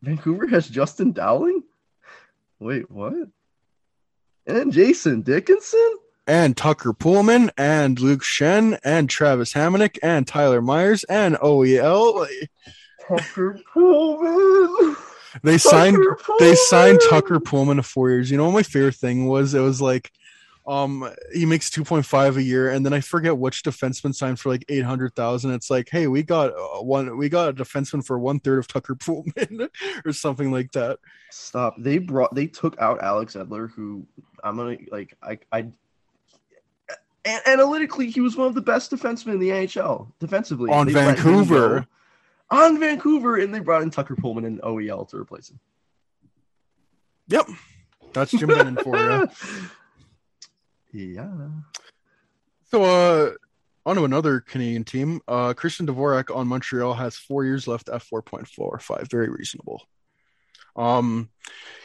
[0.00, 1.62] Vancouver has Justin Dowling.
[2.58, 3.12] Wait, what?
[4.46, 5.96] And Jason Dickinson.
[6.26, 12.26] And Tucker Poolman and Luke Schenn and Travis Hamonic and Tyler Myers and OEL.
[13.06, 14.96] Tucker Poolman.
[15.42, 18.30] They signed Tucker they signed Tucker Poolman to four years.
[18.30, 19.54] You know what my favorite thing was?
[19.54, 20.10] It was like
[20.66, 24.64] um he makes 2.5 a year and then I forget which defenseman signed for like
[24.68, 25.50] 800,000.
[25.50, 28.68] It's like, "Hey, we got uh, one we got a defenseman for one third of
[28.68, 29.68] Tucker Poolman
[30.06, 30.98] or something like that."
[31.30, 31.74] Stop.
[31.78, 32.34] They brought.
[32.34, 34.06] They took out Alex Edler, who
[34.42, 35.16] I'm gonna like.
[35.22, 35.38] I.
[35.52, 35.66] I
[37.26, 40.70] a- analytically, he was one of the best defensemen in the NHL defensively.
[40.70, 41.86] On They Vancouver.
[42.50, 45.58] On Vancouver, and they brought in Tucker Poolman and OEL to replace him.
[47.28, 47.46] Yep.
[48.12, 49.28] That's Jim Benning for you.
[50.96, 51.48] Yeah.
[52.70, 53.30] So, uh,
[53.84, 55.20] on to another Canadian team.
[55.26, 59.10] Uh, Christian Dvorak on Montreal has four years left at 4.45.
[59.10, 59.82] Very reasonable.
[60.76, 61.30] Um,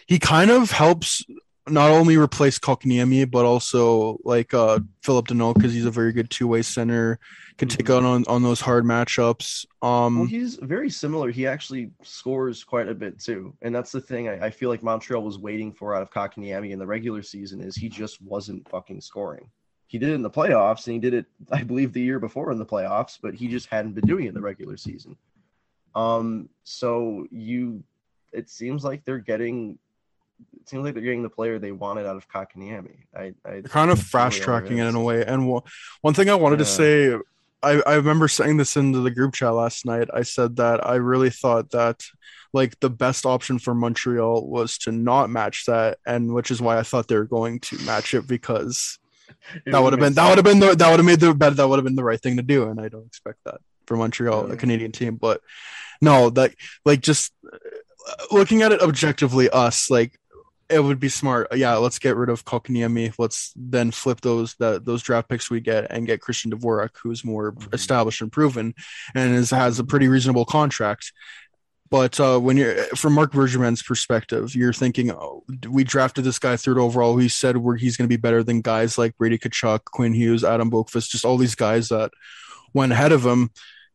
[0.06, 1.26] he kind of helps
[1.72, 6.30] not only replace Kotkaniemi, but also like uh, Philip Danault because he's a very good
[6.30, 7.20] two way center,
[7.58, 9.66] can take out on, on those hard matchups.
[9.82, 11.30] Um, Well, he's very similar.
[11.30, 14.82] He actually scores quite a bit too, and that's the thing I, I feel like
[14.82, 18.68] Montreal was waiting for out of Kotkaniemi in the regular season is he just wasn't
[18.70, 19.50] fucking scoring.
[19.88, 22.52] He did it in the playoffs, and he did it, I believe, the year before
[22.52, 25.18] in the playoffs, but he just hadn't been doing it in the regular season.
[25.96, 27.84] Um, so you,
[28.32, 29.80] it seems like they're getting,
[30.62, 32.98] it seems like they're getting the player they wanted out of Kotkaniemi.
[33.16, 35.20] I, I kind of fast tracking it in a way.
[35.26, 35.62] And w-
[36.02, 37.16] one thing I wanted to say,
[37.62, 40.10] I, I remember saying this into the group chat last night.
[40.14, 42.04] I said that I really thought that
[42.54, 46.78] like the best option for Montreal was to not match that, and which is why
[46.80, 48.98] I thought they were going to match it because
[49.66, 51.34] It that would have been that would have been the that would have made the
[51.34, 53.62] bet that would have been the right thing to do, and I don't expect that
[53.86, 54.54] for Montreal, Yeah.
[54.54, 55.16] a Canadian team.
[55.16, 55.42] But
[56.02, 56.54] no, that
[56.86, 57.58] like just uh,
[58.32, 60.19] looking at it objectively, us like
[60.70, 61.48] it would be smart.
[61.56, 63.14] Yeah, let's get rid of Kotkaniemi.
[63.18, 67.26] Let's then flip those that those draft picks we get and get Christian Dvorak, who's
[67.26, 67.74] more Mhm.
[67.74, 68.74] established and proven,
[69.16, 71.12] and is has a pretty reasonable contract.
[71.92, 76.56] But uh, when you're from Marc Bergevin's perspective, you're thinking, oh, we drafted this guy
[76.56, 77.18] third overall.
[77.18, 80.70] He said he's going to be better than guys like Brady Tkachuk, Quinn Hughes, Adam
[80.70, 82.12] Boqvist, just all these guys that
[82.76, 83.50] went ahead of him.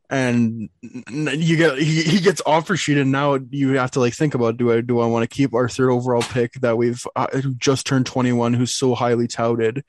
[0.09, 4.35] And you get he, he gets offer sheet, and now you have to like think
[4.35, 7.27] about do I do I want to keep our third overall pick that we've uh,
[7.57, 9.83] just turned 21, who's so highly touted,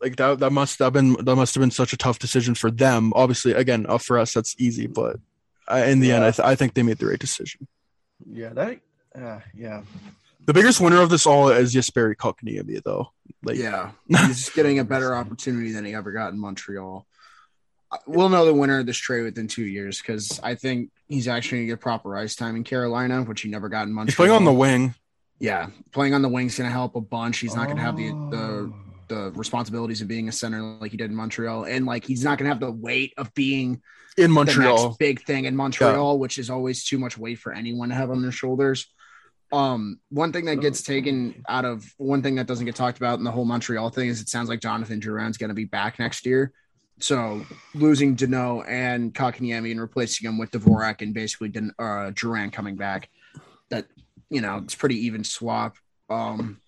[0.00, 2.70] like that that must have been that must have been such a tough decision for
[2.70, 3.12] them.
[3.14, 5.16] Obviously, again, uh, for us that's easy, but
[5.70, 7.68] uh, in the end, I, th- I think they made the right decision.
[8.26, 8.80] Yeah, that,
[9.14, 9.82] uh, yeah.
[10.46, 13.12] The biggest winner of this all is Jesperi Kotkaniemi, though.
[13.44, 17.06] Like, Yeah, he's getting a better opportunity than he ever got in Montreal.
[17.92, 21.26] I- We'll know the winner of this trade within two years because I think he's
[21.28, 24.06] actually going to get proper ice time in Carolina, which he never got in Montreal.
[24.06, 24.94] he's playing on the wing.
[25.38, 27.38] yeah, playing on the wing's going to help a bunch.
[27.38, 28.30] He's not going to have the Oh.
[28.30, 28.72] the
[29.08, 32.38] the responsibilities of being a center like he did in Montreal, and like he's not
[32.38, 33.82] going to have the weight of being
[34.16, 34.96] in the Montreal.
[35.00, 38.22] big thing in Montreal, which is always too much weight for anyone to have on
[38.22, 38.86] their shoulders.
[39.52, 43.18] Um, one thing that gets taken out of one thing that doesn't get talked about
[43.18, 45.98] in the whole Montreal thing is it sounds like Jonathan Drouin's going to be back
[45.98, 46.52] next year.
[47.00, 47.44] So
[47.74, 52.76] losing Danault and Kotkaniemi and replacing him with Dvorak and basically Den- uh, Drouin coming
[52.76, 53.08] back,
[53.70, 53.86] that
[54.28, 55.76] you know it's pretty even swap.
[56.08, 56.60] Um,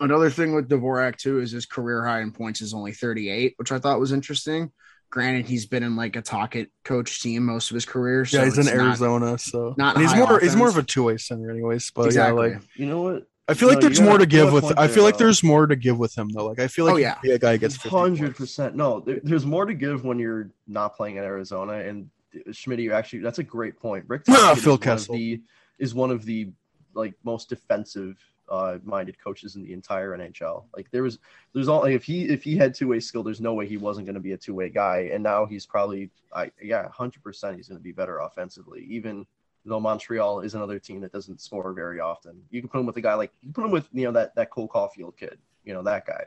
[0.00, 3.72] another thing with Dvorak too is his career high in points is only 38, which
[3.72, 4.72] I thought was interesting.
[5.10, 8.24] Granted, he's been in like a Tocchet coach team most of his career.
[8.24, 10.78] So yeah, he's in it's not- Arizona, so not he's high more he's more of
[10.78, 11.90] a two way center, anyways.
[11.94, 12.48] But exactly.
[12.48, 13.26] yeah, like You know what?
[13.48, 14.72] I feel like No, you there's more to give with.
[14.78, 16.46] I feel like there's more to give with him though.
[16.46, 17.16] Like I feel like Oh, yeah.
[17.24, 18.76] a guy gets 50 Hundred percent.
[18.76, 21.74] No, there, there's more to give when you're not playing in Arizona.
[21.74, 22.08] And
[22.52, 24.04] Schmidt, you actually that's a great point.
[24.08, 25.14] Rick Ah, Phil is one Kessel.
[25.16, 25.42] the
[25.78, 26.50] is one of the
[26.94, 28.16] like most defensive
[28.48, 30.64] uh minded coaches in the entire NHL.
[30.76, 31.18] Like there was
[31.52, 33.76] there's all like, if he if he had two way skill, there's no way he
[33.76, 35.10] wasn't going to be a two way guy.
[35.12, 38.86] And now he's probably I yeah, hundred percent he's going to be better offensively.
[38.88, 39.26] Even
[39.64, 42.42] though Montreal is another team that doesn't score very often.
[42.50, 44.12] You can put him with a guy like you can put him with you know
[44.12, 46.24] that that Cole Caufield kid, you know that guy,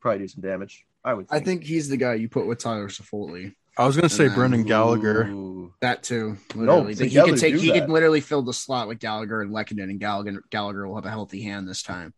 [0.00, 0.84] probably do some damage.
[1.04, 1.26] I would.
[1.30, 3.54] I think he's the guy you put with Tyler Toffoli.
[3.78, 5.24] I was gonna say then- Brendan Gallagher.
[5.28, 5.72] Ooh.
[5.80, 6.38] That too.
[6.54, 6.94] No, Literally.
[6.94, 7.80] Like, he together could take he that.
[7.80, 11.10] could literally fill the slot with Gallagher and Lehkonen, and Gallagher Gallagher will have a
[11.10, 12.14] healthy hand this time.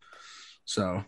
[0.64, 1.04] So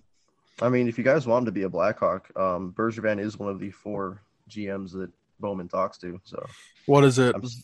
[0.63, 3.49] I mean, if you guys want him to be a Blackhawk, um, Bergevin is one
[3.49, 4.21] of the four
[4.51, 6.21] GMs that Bowman talks to.
[6.25, 6.45] So
[6.87, 7.35] What is it?
[7.35, 7.63] I'm s-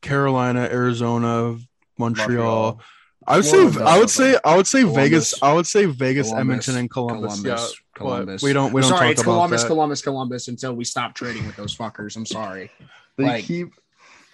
[0.00, 1.58] Carolina, Arizona,
[1.98, 2.78] Montreal.
[2.78, 2.80] Montreal.
[3.26, 4.38] I would One say I would say.
[4.44, 5.02] I would say Columbus.
[5.02, 5.42] Vegas.
[5.42, 7.44] I would say Vegas, Columbus, Edmonton, and Columbus.
[7.44, 8.42] yeah, Columbus.
[8.42, 9.68] we don't we don't sorry, talk it's about Columbus, that.
[9.68, 12.16] Columbus, Columbus until we stop trading with those fuckers.
[12.16, 12.70] I'm sorry.
[13.16, 13.72] They Like- keep.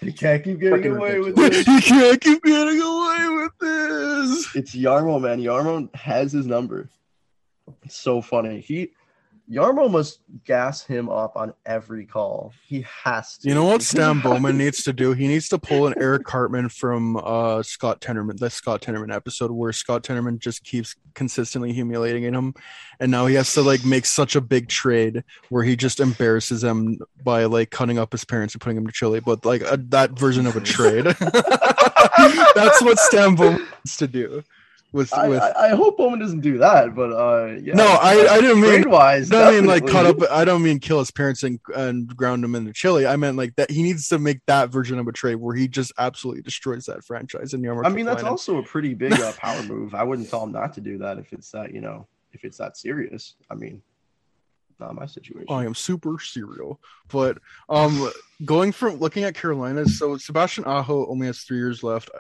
[0.03, 1.67] They can't keep getting Freaking away with this.
[1.67, 4.55] you can't keep getting away with this.
[4.55, 5.41] It's Jarmo, man.
[5.41, 6.91] Jarmo has his number.
[7.85, 8.61] It's so funny.
[8.61, 8.91] He
[9.51, 12.53] Jarmo must gas him up on every call.
[12.67, 13.49] He has to.
[13.49, 15.13] You know what Stan Bowman needs to do?
[15.13, 19.51] He needs to pull an Eric Cartman from uh, Scott Tenorman, the Scott Tenorman episode
[19.51, 22.55] where Scott Tenorman just keeps consistently humiliating him,
[23.01, 26.65] and now he has to like make such a big trade where he just embarrasses
[26.65, 29.21] him by like cutting up his parents and putting him to Chile.
[29.21, 31.05] But like a, that version of a trade,
[32.55, 34.43] that's what Stan Bowman needs to do.
[34.95, 37.75] With, I, with I, I hope Bowman doesn't do that, but uh, yeah.
[37.75, 39.33] no, I, I didn't mean wise.
[39.33, 40.19] I don't mean like cut up.
[40.31, 43.05] I don't mean kill his parents and, and ground him into chili.
[43.05, 45.67] I meant like that he needs to make that version of a trade where he
[45.67, 47.87] just absolutely destroys that franchise in Yarmouth.
[47.87, 49.97] I mean, that's also a pretty big uh, power move.
[49.97, 52.59] I wouldn't tell him not to do that if it's that, you know, if it's
[52.59, 53.35] that serious.
[53.51, 53.83] I mean,
[54.79, 55.49] not my situation.
[55.49, 56.79] I am super serial.
[57.09, 57.39] But
[57.69, 58.13] um,
[58.45, 62.11] going from looking at Carolina, so Sebastian Aho only has three years left.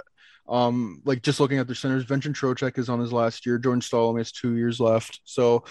[0.48, 3.56] Um, like just looking at their centers, Vincent Trocheck is on his last year.
[3.58, 5.20] Jordan Staal has two years left.
[5.24, 5.64] So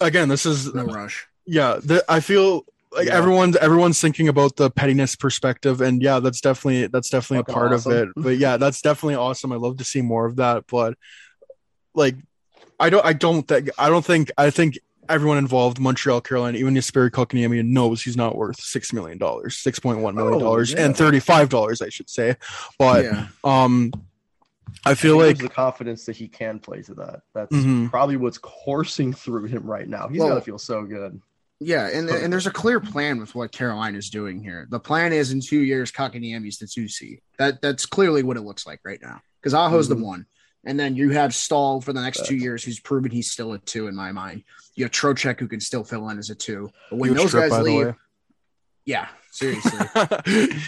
[0.00, 1.26] again, this is No rush.
[1.46, 3.16] yeah the, i feel like Yeah.
[3.16, 7.56] everyone's everyone's thinking about the pettiness perspective and yeah that's definitely that's definitely Fucking a
[7.58, 7.92] part awesome.
[7.92, 10.94] of it but yeah that's definitely awesome i love to see more of that but
[11.94, 12.16] like
[12.78, 14.78] i don't i don't think i don't think i think
[15.10, 19.78] everyone involved montreal carolina even Jesperi Kotkaniemi knows he's not worth six million dollars six
[19.78, 20.84] point one million dollars Oh, yeah.
[20.86, 22.36] and 35 dollars i should say
[22.78, 23.26] but yeah.
[23.44, 23.92] um
[24.86, 27.20] i feel He like the confidence that he can play to that.
[27.34, 27.90] That's Mhm.
[27.90, 30.08] probably what's coursing through him right now.
[30.08, 31.20] He's Well- got to feel so good.
[31.62, 34.66] Yeah, and and there's a clear plan with what Carolina's doing here.
[34.70, 37.20] The plan is in two years, Kotkaniemi's the two C.
[37.38, 39.20] That that's clearly what it looks like right now.
[39.42, 39.98] Because Aho's Mhm.
[39.98, 40.26] the one,
[40.64, 43.58] and then you have Staal for the next two years, who's proven he's still a
[43.58, 44.44] two in my mind.
[44.74, 46.70] You have Trocheck who can still fill in as a two.
[46.90, 47.94] But when huge those trip, guys leave,
[48.84, 49.78] yeah, seriously.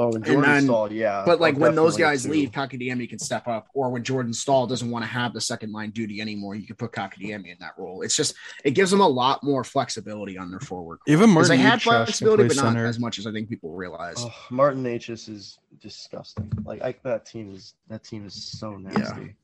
[0.00, 1.24] Oh, and And then- Staal, yeah.
[1.26, 2.30] But like I'm when those guys too.
[2.30, 5.72] leave, Kotkaniemi can step up, or when Jordan Staal doesn't want to have the second
[5.72, 8.02] line duty anymore, you can put Kotkaniemi in that role.
[8.02, 8.34] It's just
[8.64, 10.98] it gives them a lot more flexibility on their forward.
[10.98, 11.12] core.
[11.12, 12.86] even 'Cause Martin they had flexibility, but not center.
[12.86, 14.16] as much as I think people realize.
[14.18, 16.50] Oh, Martin Hs is disgusting.
[16.64, 19.34] Like I, that team is that team is so nasty.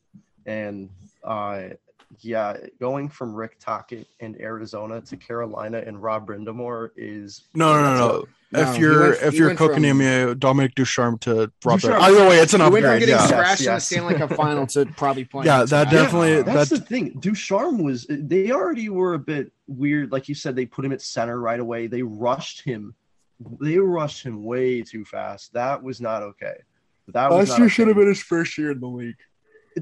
[0.46, 0.88] And
[1.24, 1.70] uh
[2.20, 7.82] yeah, going from Rick Tocchet in Arizona to Carolina and Rob Brind'Amour is No, no,
[7.82, 8.08] no, no.
[8.20, 11.80] a- No, if you're went- if you're went from- Kotkaniemi, Dominic Ducharme to Rob.
[11.80, 13.00] Ducharme- Either way, it's an He went from upgrade.
[13.00, 13.86] getting Yeah, scratched in the yes.
[13.86, 15.46] Stanley Cup final to probably playing.
[15.46, 17.18] Yeah, that definitely- That's that's- the thing.
[17.18, 20.12] Ducharme was they already were a bit weird.
[20.12, 21.86] Like you said, they put him at center right away.
[21.88, 22.94] They rushed him.
[23.60, 25.52] They rushed him way too fast.
[25.54, 26.54] That was not okay.
[27.08, 27.74] That was last not year okay.
[27.74, 29.16] should have been his first year in the league.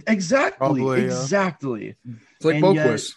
[0.07, 1.07] Exactly, Probably, yeah.
[1.07, 1.97] exactly.
[2.37, 3.15] It's like And yet- Boquist.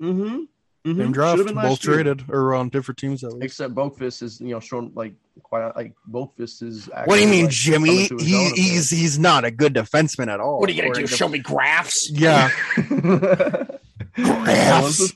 [0.00, 0.22] Mm-hmm.
[0.24, 1.00] mm-hmm.
[1.00, 3.44] Same draft, both traded or on different teams at least.
[3.44, 6.88] Except Boqvist is you know shown like quite like Boqvist is.
[7.06, 8.08] What do you mean, like, Jimmy?
[8.08, 10.60] coming to his He, own a he's he's not a good defenseman at all.
[10.60, 11.06] What are you gonna do?
[11.06, 12.10] Show me graphs?
[12.10, 12.50] Yeah,
[14.14, 15.12] Graphs.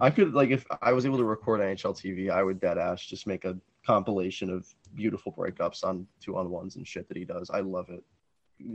[0.00, 3.04] I could like if I was able to record NHL TV, I would dead ass
[3.04, 3.56] just make a
[3.86, 7.50] compilation of beautiful breakups on two on ones and shit that he does.
[7.50, 8.02] I love it.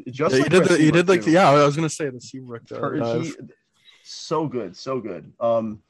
[0.10, 0.68] Just Yeah, like you did.
[0.68, 1.32] Brett The, you did like too.
[1.32, 1.50] yeah.
[1.50, 3.34] I was gonna say the Seabrook uh, Her- he-
[4.04, 5.32] so good, so good.
[5.40, 5.82] Um,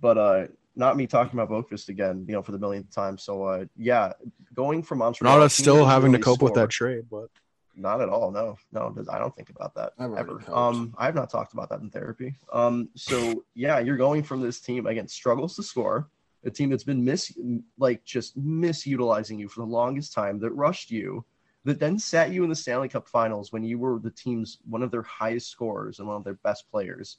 [0.00, 3.18] but uh, not me talking about Boqvist again, you know, for the millionth time.
[3.18, 4.12] So uh, yeah,
[4.54, 6.70] going from Montreal, Not a us still that doesn't having to really cope with that
[6.70, 7.28] trade, but
[7.74, 8.30] Not at all.
[8.30, 10.38] No, no, I don't think about that I've ever.
[10.38, 10.50] coped.
[10.50, 12.34] Um, I have not talked about that in therapy.
[12.52, 16.08] Um, so yeah, you're going from this team again struggles to score,
[16.44, 17.32] a team that's been mis
[17.78, 21.24] like just misutilizing you for the longest time, that rushed you,
[21.66, 24.84] that then sat you in the Stanley Cup Finals when you were the team's one
[24.84, 27.18] of their highest scorers and one of their best players,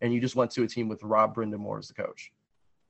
[0.00, 2.32] and you just went to a team with Rob Brind'Amour as the coach.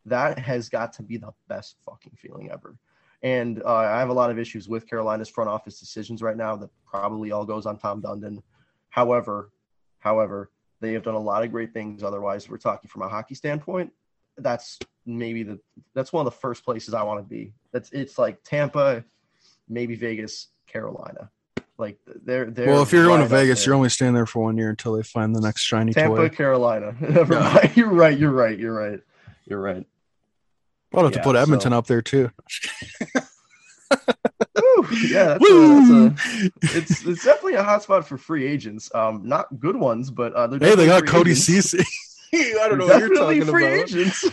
[0.04, 2.76] That has got to be the best fucking feeling ever.
[3.22, 6.56] And uh, I have a lot of issues with Carolina's front office decisions right now.
[6.56, 8.42] That probably all goes on Tom Dundon.
[8.90, 9.50] However,
[9.98, 12.02] however, they have done a lot of great things.
[12.02, 13.92] Otherwise, we're talking from a hockey standpoint.
[14.36, 15.58] That's maybe the
[15.94, 17.54] that's one of the first places I want to be.
[17.72, 19.04] That's it's like Tampa,
[19.68, 21.30] maybe Vegas, Carolina.
[21.78, 22.66] Like they're they're.
[22.68, 23.70] well, if you're going to Vegas, there.
[23.70, 26.28] you're only staying there for one year until they find the next shiny Tampa, toy.
[26.28, 26.94] Carolina.
[27.00, 27.72] Never mind.
[27.76, 28.16] You're right.
[28.16, 28.56] You're right.
[28.58, 29.00] You're right.
[29.46, 29.84] You're right.
[30.94, 32.30] I'll have to put Edmonton so- up there too.
[34.54, 36.14] Woo, yeah, that's a,
[36.60, 38.94] that's a, it's it's definitely a hotspot for free agents.
[38.94, 41.34] Um, not good ones, but uh, they're Hey, they got Cody.
[41.34, 41.84] Ceci.
[42.34, 43.88] I don't know what you're Definitely talking free about.
[43.90, 44.24] agents.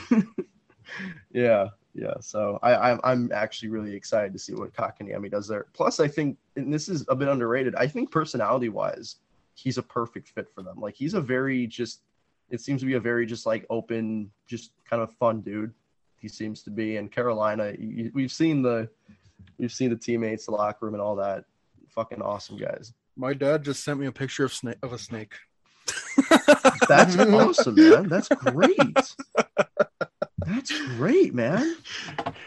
[1.31, 1.67] yeah,
[1.99, 2.13] yeah.
[2.21, 5.65] So I, I'm I'm actually really excited to see what Kotkaniemi does there.
[5.73, 7.75] Plus, I think, and this is a bit underrated.
[7.75, 9.17] I think personality wise,
[9.55, 10.79] he's a perfect fit for them.
[10.79, 12.01] Like he's a very just.
[12.49, 15.71] It seems to be a very just like open, just kind of fun dude.
[16.19, 16.97] He seems to be.
[16.97, 18.89] And Carolina, you- we've seen the,
[19.59, 21.43] we've seen the teammates, the locker room, and all that.
[21.89, 22.93] Fucking awesome guys.
[23.15, 25.33] My dad just sent me a picture of snake of a snake.
[26.87, 28.07] That's awesome, man.
[28.09, 28.79] That's great.
[30.59, 31.77] That's great, man.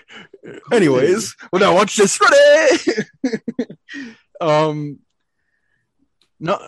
[0.72, 3.38] Anyways, well now watch this ready.
[4.40, 4.98] um,
[6.38, 6.58] no,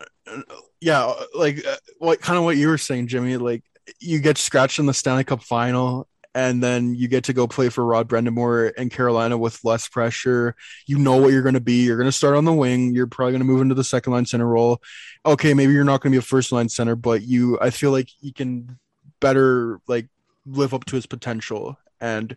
[0.81, 3.37] yeah, like uh, what kind of what you were saying, Jimmy.
[3.37, 3.63] Like
[4.01, 7.69] you get scratched in the Stanley Cup final, and then you get to go play
[7.69, 10.57] for Rod Brind'Amour and Carolina with less pressure.
[10.87, 11.85] You know what you're going to be.
[11.85, 12.95] You're going to start on the wing.
[12.95, 14.81] You're probably going to move into the second line center role.
[15.27, 17.91] Okay, maybe you're not going to be a first line center, but you, I feel
[17.91, 18.79] like you can
[19.21, 20.09] better like
[20.47, 22.37] live up to his potential and.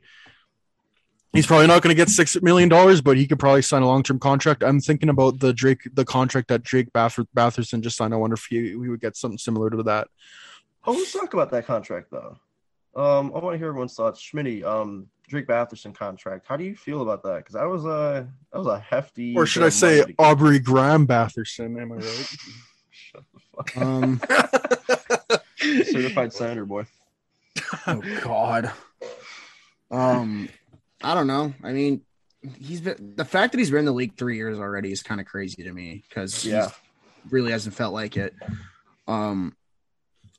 [1.33, 3.85] He's probably not going to get six million dollars, but he could probably sign a
[3.85, 4.63] long-term contract.
[4.63, 8.13] I'm thinking about the Drake, the contract that Drake Bath- Batherson just signed.
[8.13, 10.07] I wonder if he, we would get something similar to that.
[10.85, 12.39] Oh, let's talk about that contract though.
[12.95, 14.19] Um, I want to hear everyone's thoughts.
[14.19, 16.47] Schmitty, um, Drake Batherson contract.
[16.47, 17.37] How do you feel about that?
[17.39, 19.35] Because that was a that was a hefty.
[19.35, 21.79] Or should I say Aubrey Graham Batherson?
[21.79, 22.05] Am I right?
[22.89, 24.21] Shut the fuck Um.
[25.85, 26.85] Certified senator boy.
[27.87, 28.71] Oh God.
[29.91, 30.49] Um,
[31.03, 31.53] I don't know.
[31.63, 32.01] I mean,
[32.57, 35.19] he's been the fact that he's been in the league three years already is kind
[35.21, 36.69] of crazy to me because Yeah.
[37.29, 38.33] really hasn't felt like it.
[39.07, 39.55] Um,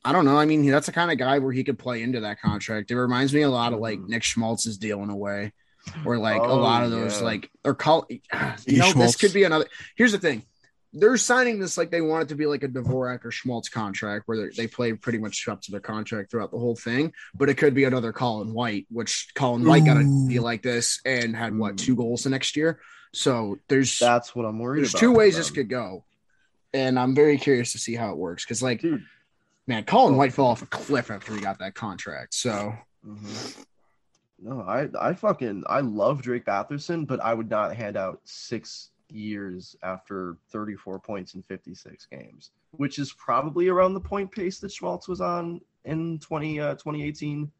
[0.04, 0.38] I don't know.
[0.38, 2.90] I mean, that's the kind of guy where he could play into that contract.
[2.90, 5.52] It reminds me a lot of like Nick Schmaltz's deal in a way,
[6.04, 7.24] or like a Oh, lot of those yeah.
[7.24, 8.06] like or call.
[8.66, 9.66] You know, this could be another.
[9.96, 10.44] Here's the thing.
[10.92, 14.26] They're signing this like they want it to be like a Dvorak or Schmaltz contract
[14.26, 17.12] where they- they play pretty much up to their contract throughout the whole thing.
[17.34, 20.28] But it could be another Colin White, which Colin White got a Ooh.
[20.28, 22.80] deal like this and had what two goals the next year.
[23.12, 25.00] So there's That's what I'm worried there's about.
[25.00, 26.04] two for ways this could go,
[26.72, 28.44] and I'm very curious to see how it works.
[28.44, 29.04] Because like, Dude.
[29.66, 32.32] man, Colin White fell off a cliff after he got that contract.
[32.34, 32.74] So
[33.06, 33.64] Mhm.
[34.40, 38.90] No, I I fucking I love Drake Batherson, but I would not hand out six
[39.10, 44.72] years after 34 points in 56 games, which is probably around the point pace that
[44.72, 47.50] Schmaltz was on in 20 uh, 2018.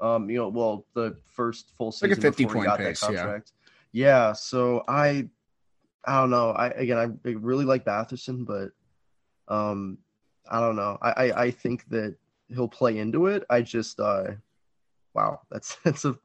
[0.00, 2.78] Um, you know, well, the first full Like a season 50 before he point got
[2.78, 3.18] pace, that yeah.
[3.18, 3.52] contract.
[3.92, 4.32] Yeah.
[4.32, 5.28] so I
[6.04, 6.50] I don't know.
[6.52, 8.70] I again I really like Batherson, but
[9.52, 9.98] um
[10.50, 10.98] I don't know.
[11.02, 12.16] I, I I think that
[12.48, 13.44] he'll play into it.
[13.50, 14.32] I just uh
[15.14, 16.16] wow, that's that's a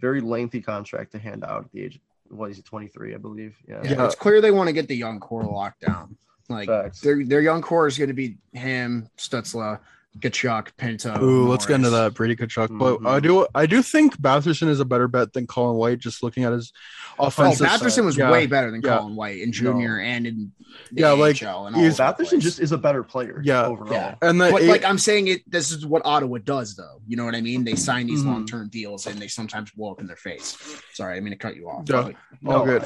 [0.00, 2.00] very lengthy contract to hand out at the age.
[2.30, 3.56] What is it, Twenty three, I believe.
[3.68, 3.80] Yeah.
[3.82, 6.16] yeah, it's clear they want to get the young core locked down.
[6.48, 7.00] Like Facts.
[7.00, 9.78] their their young core is going to be him, Stützle,
[10.18, 11.22] Tkachuk, Pinto.
[11.22, 12.76] Ooh, let's get into that Brady Tkachuk.
[12.78, 13.08] But Mhm.
[13.08, 16.00] I do, I do think Batherson is a better bet than Colin White.
[16.00, 16.72] Just looking at his
[17.18, 17.64] Oh, offensive.
[17.66, 18.04] Batherson side.
[18.04, 18.30] was Yeah.
[18.30, 18.98] way better than Yeah.
[18.98, 20.50] Colin White in junior and in
[20.90, 22.42] the Yeah, like, AHL and all he's- over the Batherson place.
[22.42, 23.40] just is a better player.
[23.44, 23.66] Yeah.
[23.66, 23.92] Overall.
[23.92, 24.14] Yeah.
[24.22, 27.00] and the But eight- like I'm saying, it this is what Ottawa does, though.
[27.06, 27.62] You know what I mean?
[27.64, 28.26] They sign these Mhm.
[28.26, 30.56] long term deals, and they sometimes blow up in their face.
[30.92, 31.84] Sorry, I mean to cut you off.
[31.88, 32.10] Yeah.
[32.42, 32.82] but- all good.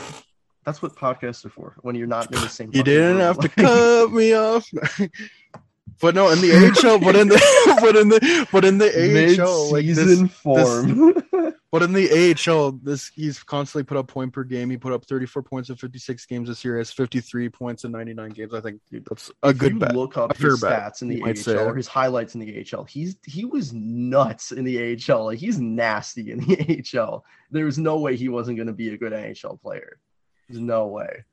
[0.66, 1.74] That's what podcasts are for.
[1.82, 2.70] When you're not in the same.
[2.72, 4.66] You didn't have to cut me off.
[6.00, 9.72] But no, in the AHL, but in the but in the but in the AHL,
[9.72, 11.14] like this, form.
[11.70, 14.70] but in the AHL, this he's constantly put up point per game.
[14.70, 16.76] He put up 34 points in 56 games this year.
[16.76, 18.54] He has 53 points in 99 games.
[18.54, 19.94] I think that's a If good bet.
[19.94, 21.56] Look up his bet, stats in the AHL say.
[21.56, 22.84] or his highlights in the AHL.
[22.84, 25.26] He's he was nuts in the AHL.
[25.26, 27.24] Like he's nasty in the AHL.
[27.50, 29.98] There's no way he wasn't going to be a good NHL player.
[30.48, 31.24] There's no way.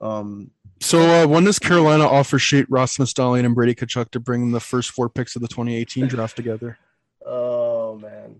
[0.00, 0.50] Um,
[0.80, 4.60] So uh, when does Carolina offer Sheet, Ross Dahlin, and Brady Tkachuk to bring the
[4.60, 6.78] first four picks of the 2018 draft together?
[7.26, 8.36] oh man,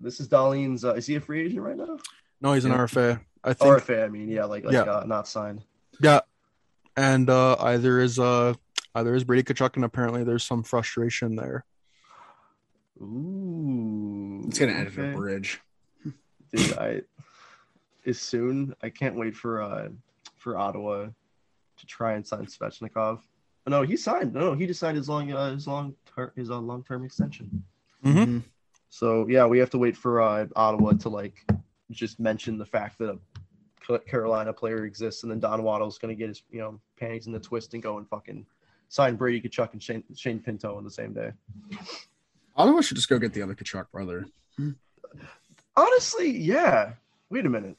[0.00, 0.84] this is Darlene's.
[0.84, 1.98] Uh, is he a free agent right now?
[2.40, 2.78] No, he's an Yeah.
[2.78, 3.20] RFA.
[3.42, 3.70] I think.
[3.72, 4.04] RFA.
[4.04, 4.82] I mean, yeah, like like Yeah.
[4.82, 5.62] Uh, not signed.
[6.00, 6.20] Yeah,
[6.96, 8.54] and uh, either is uh,
[8.94, 11.64] either is Brady Tkachuk, and apparently there's some frustration there.
[13.02, 15.60] Ooh, It's gonna end at a bridge.
[16.52, 17.00] dude i
[18.04, 19.88] is soon i can't wait for uh
[20.36, 21.06] for ottawa
[21.80, 23.18] to try and sign svechnikov
[23.66, 26.50] oh, no he signed no he just signed his long uh, his long ter- his
[26.50, 27.62] uh, long-term extension
[28.04, 28.42] Mhm.
[28.88, 31.44] so yeah we have to wait for uh ottawa to like
[31.90, 33.18] just mention the fact that
[33.90, 37.32] a carolina player exists and then don waddle's gonna get his you know panties in
[37.32, 38.46] the twist and go and fucking
[38.88, 41.32] sign brady Tkachuk and shane, shane pinto on the same day
[42.56, 44.26] Ottawa should just go get the other Tkachuk brother.
[45.76, 46.92] Honestly, yeah.
[47.30, 47.76] Wait a minute.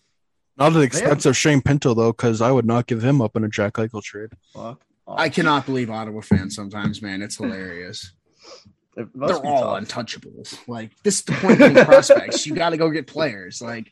[0.58, 3.44] Not an expensive They Shane Pinto though, because I would not give him up in
[3.44, 4.30] a Jack Eichel trade.
[4.54, 4.82] Fuck.
[5.08, 7.22] I cannot believe Ottawa fans sometimes, man.
[7.22, 8.14] It's hilarious.
[8.98, 9.88] It must They're be all tough.
[9.88, 10.58] untouchables.
[10.68, 12.46] Like this is the point of prospects.
[12.46, 13.62] You got to go get players.
[13.62, 13.92] Like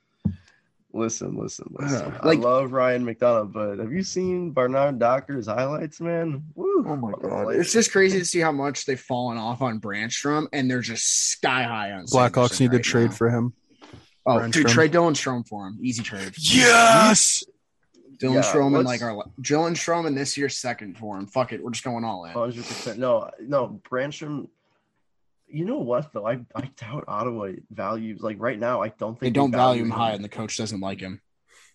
[0.91, 2.01] Listen, listen, listen.
[2.13, 6.43] Uh, like- I love Ryan McDonough, but have you seen Bernard-Docker's highlights, man?
[6.55, 6.83] Woo.
[6.87, 10.47] Oh my god, it's just crazy to see how much they've fallen off on Brännström,
[10.51, 13.15] and they're just sky high on Blackhawks Sanderson need to right trade now.
[13.15, 13.53] for him.
[14.29, 14.51] Oh, Brännström.
[14.51, 15.77] dude, trade Dylan Strome for him.
[15.81, 16.33] Easy trade.
[16.37, 17.43] Yes.
[18.17, 21.25] Dylan Yeah, Strome and like our Dylan Strome and this year's second for him.
[21.25, 22.31] Fuck it, we're just going all in.
[22.31, 22.99] Hundred percent.
[22.99, 24.47] No, no, Brännström.
[25.47, 26.27] You know what though?
[26.27, 28.83] I, I doubt Ottawa values like right now.
[28.83, 31.21] I don't think They don't value him high, and the coach doesn't like him.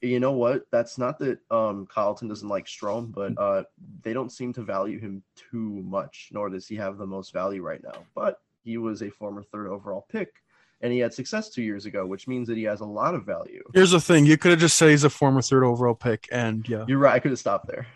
[0.01, 0.67] You know what?
[0.71, 3.65] That's not that um Colliton doesn't like Strome, but uh
[4.03, 7.63] they don't seem to value him too much, nor does he have the most value
[7.63, 8.05] right now.
[8.15, 10.35] But he was a former third overall pick,
[10.81, 13.25] and he had success two years ago, which means that he has a lot of
[13.25, 13.63] value.
[13.73, 16.69] Here's the thing: you could have just said he's a former third overall pick, and
[16.69, 17.15] yeah, You're right.
[17.15, 17.87] I could have stopped there.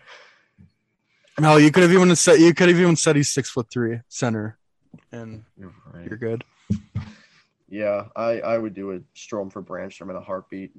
[1.39, 3.99] no, you could have even said you could have even said he's six foot three
[4.07, 4.57] center,
[5.11, 6.07] and You're right.
[6.07, 6.43] you're good.
[7.71, 10.71] Yeah, I, I would do a Strome for Brännström in a heartbeat.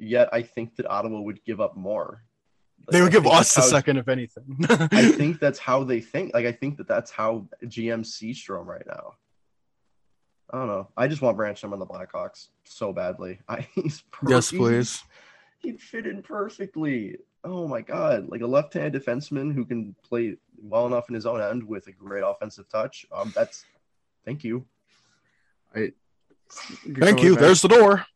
[0.00, 2.22] Yet I think that Ottawa would give up more.
[2.90, 4.56] They would I give us the second, if anything.
[4.70, 6.32] I think that's how they think.
[6.32, 9.14] Like I think that that's how GM see Strome right now.
[10.50, 10.88] I don't know.
[10.96, 13.38] I just want Brännström on the Blackhawks so badly.
[13.48, 15.02] I he's yes, please.
[15.60, 17.16] He'd fit in perfectly.
[17.44, 18.28] Oh my god!
[18.28, 21.92] Like a left-handed defenseman who can play well enough in his own end with a
[21.92, 23.06] great offensive touch.
[23.12, 23.64] Um, that's
[24.24, 24.64] thank you,
[25.74, 25.92] I,
[26.98, 27.36] Thank you.
[27.36, 28.06] There's the door.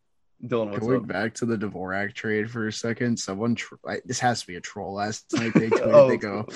[0.45, 0.70] Dylan.
[0.70, 1.07] What's Going up?
[1.07, 4.57] back to the Dvorak trade for a second, someone tr- I, this has to be
[4.57, 4.95] a troll.
[4.95, 6.47] Last night they tweeted, Oh, they go,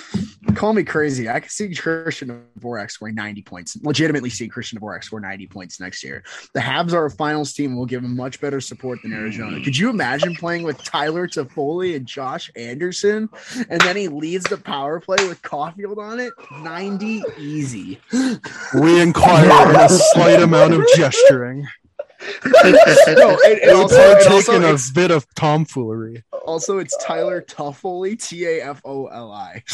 [0.55, 1.29] "Call me crazy.
[1.29, 3.77] I can see Christian Dvorak scoring 90 points.
[3.83, 6.25] Legitimately see Christian Dvorak score 90 points next year.
[6.55, 7.71] The Habs are a finals team.
[7.71, 9.63] and will give him much better support than Arizona.
[9.63, 13.29] Could you imagine playing with Tyler Toffoli and Josh Anderson,
[13.71, 16.33] and then he leads the power play with Caufield on it?
[16.63, 18.01] 90 easy.
[18.81, 21.67] We inquire in a slight amount of gesturing.
[22.45, 26.25] No, and, and also, and also a it's- bit of tomfoolery.
[26.45, 29.65] Also, it's Tyler Toffoli, T A F O L I.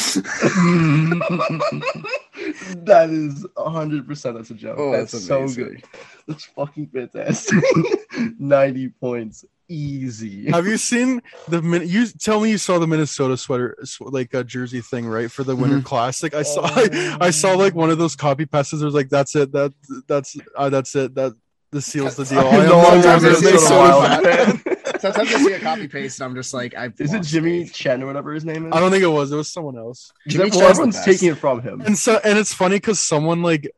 [2.85, 4.37] that is hundred percent.
[4.37, 4.79] That's a joke.
[4.79, 5.83] Oh, that's, that's so good.
[6.27, 7.63] That's fucking fantastic.
[8.39, 10.51] Ninety points, easy.
[10.51, 14.43] Have you seen the min- you tell me you saw the Minnesota sweater like a
[14.45, 16.35] jersey thing right for the Winter Classic?
[16.35, 18.83] I saw I, I saw like one of those copy passes.
[18.83, 19.73] It was like that's it that
[20.07, 21.35] that's uh, that's it that
[21.73, 22.39] this seals the deal.
[22.41, 24.27] I am No no longer longer a a Minnesota Minnesota Wild Wild
[24.61, 24.63] fan.
[25.01, 28.03] Sometimes I see a copy paste and I'm just like, I Is it Jimmy Chen
[28.03, 28.73] or whatever his name is?
[28.73, 29.33] I don't think it was.
[29.33, 30.13] It was someone else.
[30.29, 31.81] Jimmy well, everyone's taking it from him.
[31.81, 33.69] And so and it's funny because someone like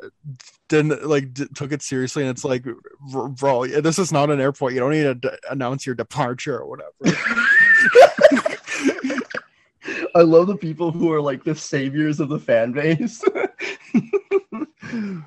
[0.69, 2.65] didn't like d- took it seriously, and it's like,
[3.15, 4.73] r- bro, this is not an airport.
[4.73, 6.93] You don't need to d- announce your departure or whatever.
[10.17, 13.23] I love the people who are like the saviors of the fan base.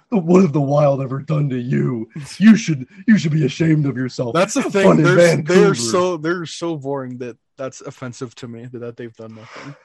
[0.10, 2.10] What have the Wild ever done to you?
[2.38, 4.34] You should you should be ashamed of yourself.
[4.34, 4.98] That's the thing.
[4.98, 9.36] They're, they're so they're so boring that that's offensive to me that, that they've done
[9.36, 9.76] nothing.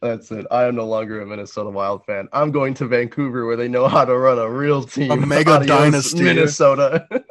[0.00, 0.46] That's it.
[0.50, 2.28] I am no longer a Minnesota Wild fan.
[2.32, 5.10] I'm going to Vancouver where they know how to run a real team.
[5.10, 6.22] A mega Adios, dynasty.
[6.22, 7.06] Minnesota.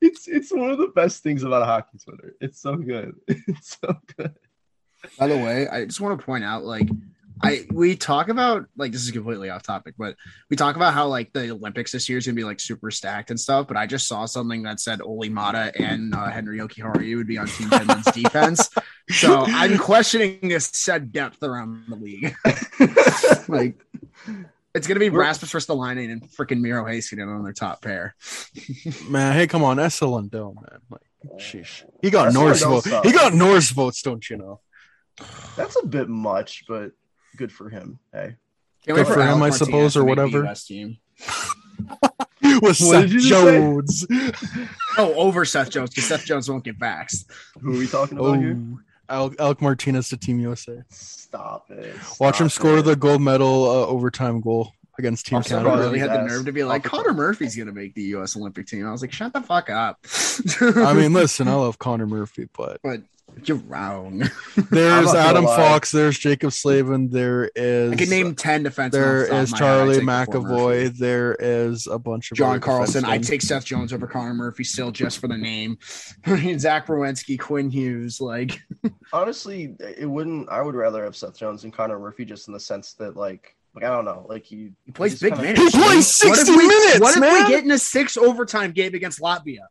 [0.00, 2.34] it's it's one of the best things about a hockey Twitter.
[2.40, 3.14] It's so good.
[3.28, 4.34] It's so good.
[5.18, 6.88] By the way, I just want to point out, like,
[7.42, 10.16] I we talk about like this is completely off topic, but
[10.50, 13.30] we talk about how like the Olympics this year is gonna be like super stacked
[13.30, 13.68] and stuff.
[13.68, 17.38] But I just saw something that said Olli Määttä and uh, Henri Jokiharju would be
[17.38, 18.70] on Team Finland's defense.
[19.10, 22.36] So I'm questioning this said depth around the league.
[23.48, 23.82] like,
[24.74, 28.14] it's gonna be Rasmus Ristolainen and freaking Miro Heiskanen on their top pair.
[29.08, 30.80] Man, hey, come on, SL Lundell, man.
[30.90, 31.84] Like, sheesh.
[32.02, 32.86] He got That's Norse votes.
[33.02, 34.60] He got Norse votes, don't you know?
[35.56, 36.92] That's a bit much, but
[37.38, 37.98] good for him.
[38.12, 38.36] Hey.
[38.84, 40.44] Can't Good for him, I suppose, or whatever.
[40.46, 40.98] US team.
[42.42, 43.58] With What Seth did you just say?
[43.58, 44.06] Jones.
[45.00, 47.26] Oh, over Seth Jones because Seth Jones won't get vaxxed.
[47.60, 48.58] Who are we talking about here?
[49.08, 50.82] Oh, Al- Alec Martinez to Team USA.
[50.90, 51.94] Stop it.
[52.18, 52.82] Watch him Stop score it.
[52.82, 55.66] the gold medal uh, overtime goal against Team I'm So surprised.
[55.66, 55.86] Canada.
[55.86, 58.36] really had the nerve to be like, Off Connor Murphy's gonna make the U.S.
[58.36, 58.88] Olympic team.
[58.88, 59.98] I was like, shut the fuck up.
[60.60, 63.02] I mean, listen, I love Connor Murphy, but but
[63.44, 64.18] you're wrong.
[64.70, 65.44] there's Adam.
[65.44, 68.90] Fox, there's Jaccob Slavin, there is I can name ten defensemen.
[68.92, 69.72] there off the top is of my head.
[69.72, 73.04] I'd Charlie take before McAvoy, there is a bunch of John Carlson.
[73.04, 75.78] I'd take Seth Jones over Connor Murphy still just for the name.
[76.26, 78.60] I mean, Zach Werenski, Quinn Hughes, like
[79.12, 80.48] Honestly, it wouldn't.
[80.50, 83.54] I would rather have Seth Jones and Connor Murphy just in the sense that, like,
[83.74, 84.26] Like I don't know.
[84.28, 85.74] Like he He plays big kinda- minutes.
[85.74, 87.44] He plays What 60 we- minutes, What if man.
[87.44, 89.66] we get in a six overtime game against Latvia?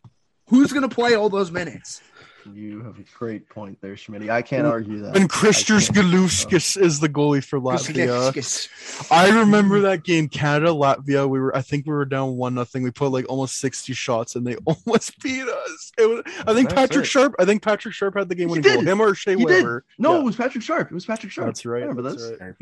[0.50, 2.02] Who's going to play all those minutes?
[2.54, 4.30] You have a great point there, Schmitty.
[4.30, 5.16] I can't argue that.
[5.18, 5.94] And Christos I.
[5.94, 9.12] Galuskis is the goalie for Latvia.
[9.12, 11.28] I remember that game, Canada Latvia.
[11.30, 12.84] We were, I think we were down one nothing.
[12.84, 15.92] We put like almost sixty shots, and they almost beat us.
[15.98, 17.08] It was, I think That's Patrick it.
[17.08, 17.36] Sharp.
[17.40, 18.82] I think Patrick Sharp had the game He winning goal.
[18.82, 19.64] Him or Shea He did.
[19.64, 19.86] Weber.
[19.98, 20.20] No, Yeah.
[20.20, 20.92] it was Patrick Sharp.
[20.92, 21.48] It was Patrick Sharp.
[21.48, 21.84] That's right.
[21.84, 22.40] I remember that's this.
[22.40, 22.56] right.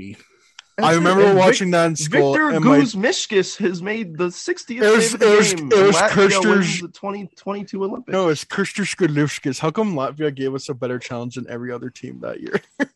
[0.77, 2.33] That's I remember And Vic- watching that in school.
[2.33, 5.53] Victor and my, Guzmishkis has made the 60th It was- save of the it was-
[5.53, 5.71] game.
[5.71, 8.11] it was Kirster's- wins the 2022 Olympics.
[8.11, 9.59] no, it's Christos Galuskis.
[9.59, 12.59] How come Latvia gave us a better challenge than every other team that year?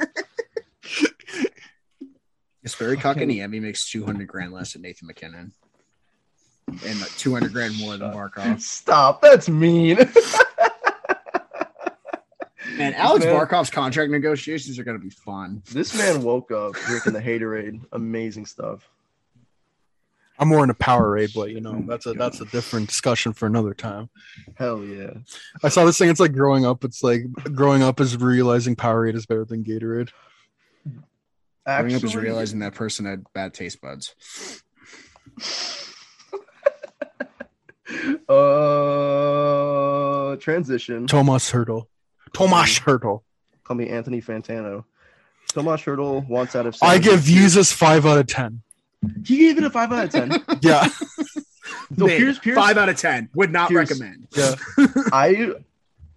[2.65, 5.53] Jesperi Kotkaniemi makes 200 grand less than Nathan MacKinnon.
[6.68, 8.60] And uh, like 200 grand more than Barkov.
[8.61, 9.22] Stop.
[9.22, 9.97] That's mean.
[12.80, 13.35] Man, Alex Man.
[13.35, 15.61] Barkov's contract negotiations are going to be fun.
[15.72, 17.81] this man woke up drinking the haterade.
[17.91, 18.89] Amazing stuff.
[20.39, 23.73] I'm more into Powerade, but you know that's a that's a different discussion for another
[23.73, 24.10] time.
[24.56, 25.11] Hell yeah.
[25.61, 26.10] I saw this thing.
[26.10, 26.85] It's like growing up.
[26.85, 27.23] It's like
[27.53, 30.11] growing up is realizing Powerade is better than Gatorade.
[31.65, 34.15] Growing up is realizing that person had bad taste buds.
[38.30, 41.07] Uh, transition.
[41.07, 41.88] Tomas Hertl.
[42.34, 43.22] Tomas Hertl.
[43.64, 44.84] Call me Anthony Fantano.
[45.49, 46.76] Tomas Hertl wants out of.
[46.81, 47.34] I San give Jose.
[47.34, 48.61] Yeezus five out of ten.
[49.26, 50.43] He gave it a five out of ten.
[50.61, 50.88] Yeah,
[51.97, 53.30] So Mid, Pierce, Pierce, Five out of 10.
[53.35, 53.89] Would not Pierce.
[53.89, 54.27] recommend.
[54.35, 54.56] yeah.
[55.11, 55.53] I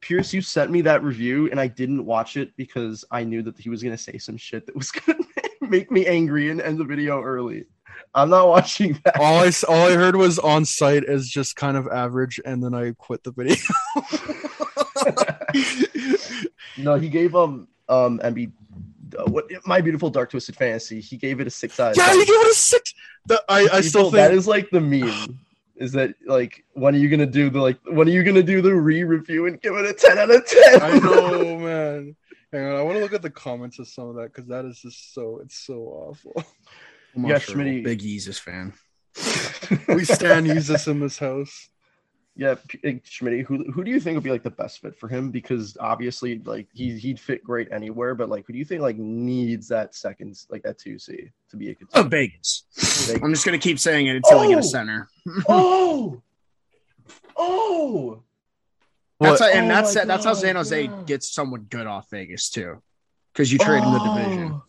[0.00, 3.58] Pierce, you sent me that review and I didn't watch it because I knew that
[3.58, 5.18] he was gonna say some shit that was gonna
[5.60, 7.64] make me angry and end the video early.
[8.14, 9.18] I'm not watching that.
[9.18, 12.62] All I s- all I heard was on site is just kind of average, and
[12.62, 13.54] then I quit the video.
[16.78, 18.50] No, he gave um um MB
[19.18, 21.00] uh, what my beautiful dark twisted fantasy.
[21.00, 22.18] He gave it a six out of yeah, 10.
[22.18, 22.94] you give it a six.
[23.26, 25.38] The, I I still People, think that is like the meme.
[25.76, 28.62] Is that like when are you gonna do the like when are you gonna do
[28.62, 30.82] the re-review and give it a 10 out of 10?
[30.82, 32.16] I know, man.
[32.52, 34.64] Hang on, I want to look at the comments of some of that because that
[34.64, 36.32] is just so it's so awful.
[37.14, 37.56] I'm Yeah, not sure.
[37.56, 38.72] Schmitty- Big Yeezus fan.
[39.88, 41.68] We stand Yeezus in this house.
[42.34, 45.06] Yeah, P- uh, who who do you think would be like the best fit for
[45.06, 45.30] him?
[45.30, 48.96] Because obviously, like he he'd fit great anywhere, but like who do you think like
[48.96, 51.88] needs that second like that two C to be a good?
[51.94, 52.64] Oh, Vegas.
[53.12, 54.60] Like- I'm just going to keep saying it until I get Oh!
[54.60, 55.08] a center.
[55.48, 56.22] oh,
[57.36, 58.22] oh,
[59.20, 61.02] That's how, and Oh that's my that's how God, San Jose yeah.
[61.06, 62.80] gets someone good off Vegas too,
[63.32, 64.52] because you trade in the division.
[64.54, 64.62] Oh.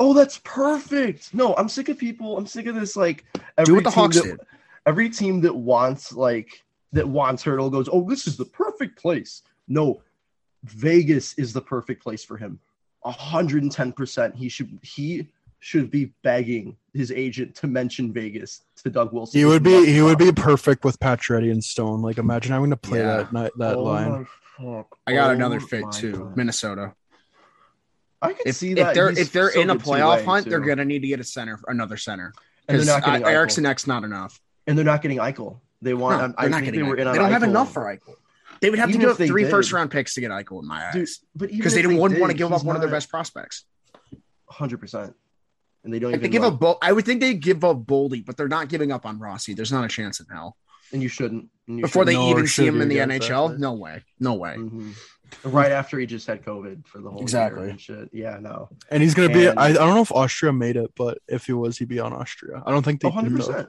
[0.00, 1.32] Oh, that's perfect.
[1.34, 2.36] No, I'm sick of people.
[2.36, 2.96] I'm sick of this.
[2.96, 3.24] Like
[3.56, 4.40] every Do what the Hawks that, did.
[4.86, 6.62] Every team that wants like
[6.92, 9.42] that wants Hertl goes, oh, this is the perfect place.
[9.66, 10.02] No,
[10.64, 12.58] Vegas is the perfect place for him.
[13.04, 14.34] hundred and ten percent.
[14.34, 15.28] He should he
[15.60, 19.38] should be begging his agent to mention Vegas to Doug Wilson.
[19.38, 22.02] He would be he would be perfect with Pacioretty and Stone.
[22.02, 23.16] Like imagine having to play Yeah.
[23.18, 24.26] that night that Oh line.
[24.58, 24.98] fuck.
[25.06, 26.36] I got Oh another fit too, God.
[26.36, 26.94] Minnesota.
[28.20, 28.94] I can If, see if that.
[28.94, 31.20] they're He's if they're so in a playoff two-way, hunt, they're gonna need to get
[31.20, 32.32] a center, another center,
[32.68, 33.28] And they're because not.
[33.30, 34.40] Eriksson Ek's not enough.
[34.66, 35.60] And they're not getting Eichel.
[35.82, 36.36] They No, want.
[36.36, 36.80] they're I not think getting.
[36.80, 37.00] they were Eichel.
[37.00, 38.14] in on They don't have enough for Eichel.
[38.60, 39.50] They would have Even to give up they three did.
[39.50, 42.00] first round picks to get Eichel in my Dude, eyes, but because they if didn't
[42.00, 43.64] wouldn't want to give up one of their best prospects.
[44.50, 45.14] 100%.
[45.84, 46.60] And they don't Like they even give up.
[46.60, 49.52] Bo- I would think they give up Boldy, but they're not giving up on Rossi.
[49.54, 50.56] There's not a chance in hell.
[50.92, 51.48] and you shouldn't.
[51.66, 53.16] And you Before they No, even see him in the NHL,
[53.46, 53.56] exactly.
[53.58, 54.54] no way, no way.
[54.56, 54.92] Mhm.
[55.42, 57.62] Right after he just had COVID for the whole Exactly.
[57.62, 58.10] year and shit.
[58.12, 58.68] Yeah, no.
[58.90, 61.52] And he's gonna be I, I don't know if Austria made it, but if he
[61.52, 62.62] was, he'd be on Austria.
[62.64, 63.56] I don't think they Oh, 100%.
[63.56, 63.66] did,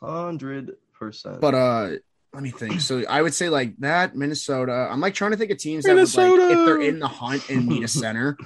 [0.00, 0.06] though.
[0.06, 1.40] 100%.
[1.40, 1.90] But uh,
[2.32, 2.80] let me think.
[2.80, 4.88] So I would say like that Minnesota.
[4.90, 7.48] I'm like trying to think of teams that would, like, if they're in the hunt
[7.48, 8.36] and need a center.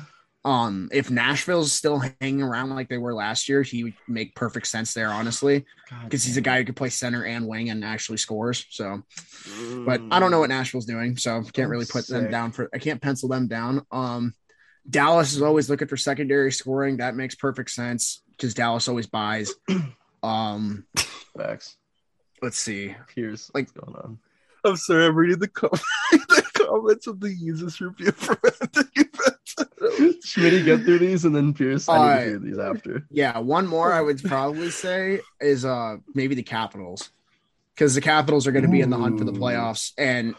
[0.45, 4.67] Um, if Nashville's still hanging around like they were last year, he would make perfect
[4.67, 5.65] sense there, honestly,
[6.03, 8.67] because he's a guy who could play center and wing and actually scores.
[8.71, 9.03] So,
[9.45, 9.85] damn.
[9.85, 12.69] but I don't know what Nashville's doing, so can't I'm really put them down for.
[12.75, 13.87] I can't pencil them down.
[13.93, 14.35] Um,
[14.89, 16.97] Dallas is always looking for secondary scoring.
[16.97, 19.55] That makes perfect sense because Dallas always buys.
[20.23, 20.85] Um,
[21.37, 21.77] Facts.
[22.43, 22.95] let's see.
[23.15, 24.19] Here's Like- what's going on.
[24.65, 25.71] I'm sorry, I'm reading the, com-
[26.13, 30.23] the comments of the Yeezus review for Anthony Fantano.
[30.25, 31.89] Schmitty get through these and then Pierce.
[31.89, 33.07] I need Uh, to hear these after.
[33.11, 37.11] Yeah, one more I would probably say is uh maybe the Capitals.
[37.75, 40.35] Because the Capitals are going to be in the hunt for the playoffs and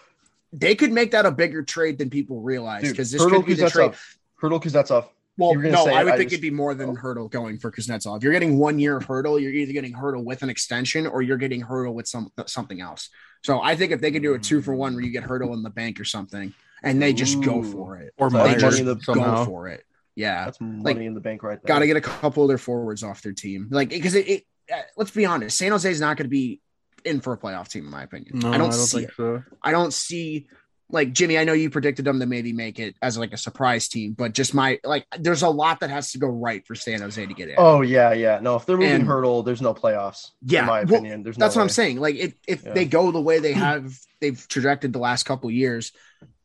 [0.54, 3.54] they could make that a bigger trade than people realize because this Hertl could be
[3.56, 3.92] the trade.
[3.92, 4.18] Kuznetsov.
[4.42, 5.08] Hertl Kuznetsov.
[5.38, 6.90] Well, you were gonna no, say I would I think just- it'd be more than
[6.92, 6.96] oh.
[6.96, 8.22] Hertl going for Kuznetsov.
[8.22, 11.38] You're getting one year of Hertl, you're either getting Hertl with an extension or you're
[11.38, 13.10] getting Hertl with some something else.
[13.44, 15.54] So I think if they could do a two for one where you get Hertl
[15.54, 16.54] in the bank or something,
[16.84, 19.46] and they just go for it, Or So they just in the- go somehow.
[19.46, 19.84] for it.
[20.16, 21.68] Yeah, That's money Like, in the bank right there.
[21.68, 23.70] got to get a couple of their forwards off their team.
[23.72, 26.62] Like because it, it uh, let's be honest, San Jose is not going to be
[27.04, 28.38] in for a playoff team in my opinion.
[28.40, 29.16] No, I don't, see think it.
[29.18, 29.44] so.
[29.64, 30.48] I don't see
[30.94, 31.38] like Jimmy.
[31.38, 34.34] I know you predicted them to maybe make it as like a surprise team, but
[34.34, 37.34] just my like, there's a lot that has to go right for San Jose to
[37.34, 37.56] get in.
[37.58, 38.40] Oh yeah, yeah.
[38.42, 40.30] No, if they're moving And- hertl, there's no playoffs.
[40.46, 42.00] Yeah, in my well, opinion, there's no That's what I'm saying.
[42.00, 42.74] Like if if Yeah.
[42.74, 45.92] they go the way they have they've trajected the last couple years,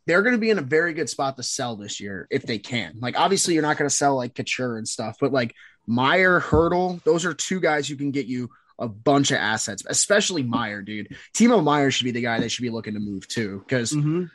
[0.07, 2.59] they're going to be in a very good spot to sell this year if they
[2.59, 2.95] can.
[3.01, 5.55] Like obviously you're not going to sell like Couture and stuff, but like
[5.87, 10.43] Meier, Hertl, those are two guys who can get you a bunch of assets, especially
[10.43, 11.17] Meier, dude.
[11.35, 14.31] Timo Meier should be the guy they should be looking to move to because Mhm.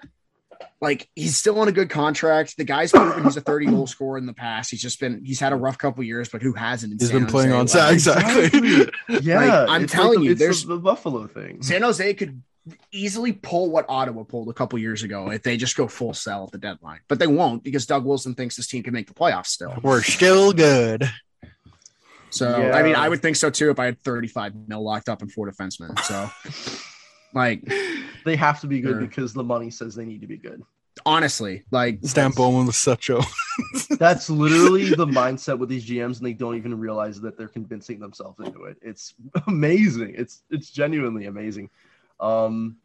[0.81, 2.57] like he's still on a good contract.
[2.57, 4.71] The guy's proven he's a 30 goal scorer in the past.
[4.71, 6.91] He's just been he's had a rough couple years, but who hasn't?
[6.93, 7.79] in He's San been playing Jose?
[7.79, 8.91] on Like, exactly.
[9.21, 11.61] Yeah, I'm it's telling the, you, it's the- there's- the Buffalo thing.
[11.61, 12.41] San Jose could
[12.93, 16.45] easily pull what Ottawa pulled a couple years ago if they just go full sell
[16.45, 19.13] at the deadline, but they won't because Doug Wilson thinks this team can make the
[19.13, 19.73] playoffs still.
[19.83, 21.09] We're still good.
[22.33, 22.75] So Yeah.
[22.75, 25.29] I mean, I would think so too if I had 35 mil locked up in
[25.29, 25.97] four defensemen.
[25.99, 26.29] So
[27.33, 27.61] like
[28.25, 30.63] They have to be good because the money says they need to be good.
[31.05, 33.21] honestly, like Stan Bowman was such a.
[33.97, 37.99] That's literally the mindset with these GMs, and they don't even realize that they're convincing
[37.99, 38.77] themselves into it.
[38.81, 39.13] It's
[39.47, 40.15] amazing.
[40.17, 41.69] It's it's genuinely amazing.
[42.19, 42.77] Um,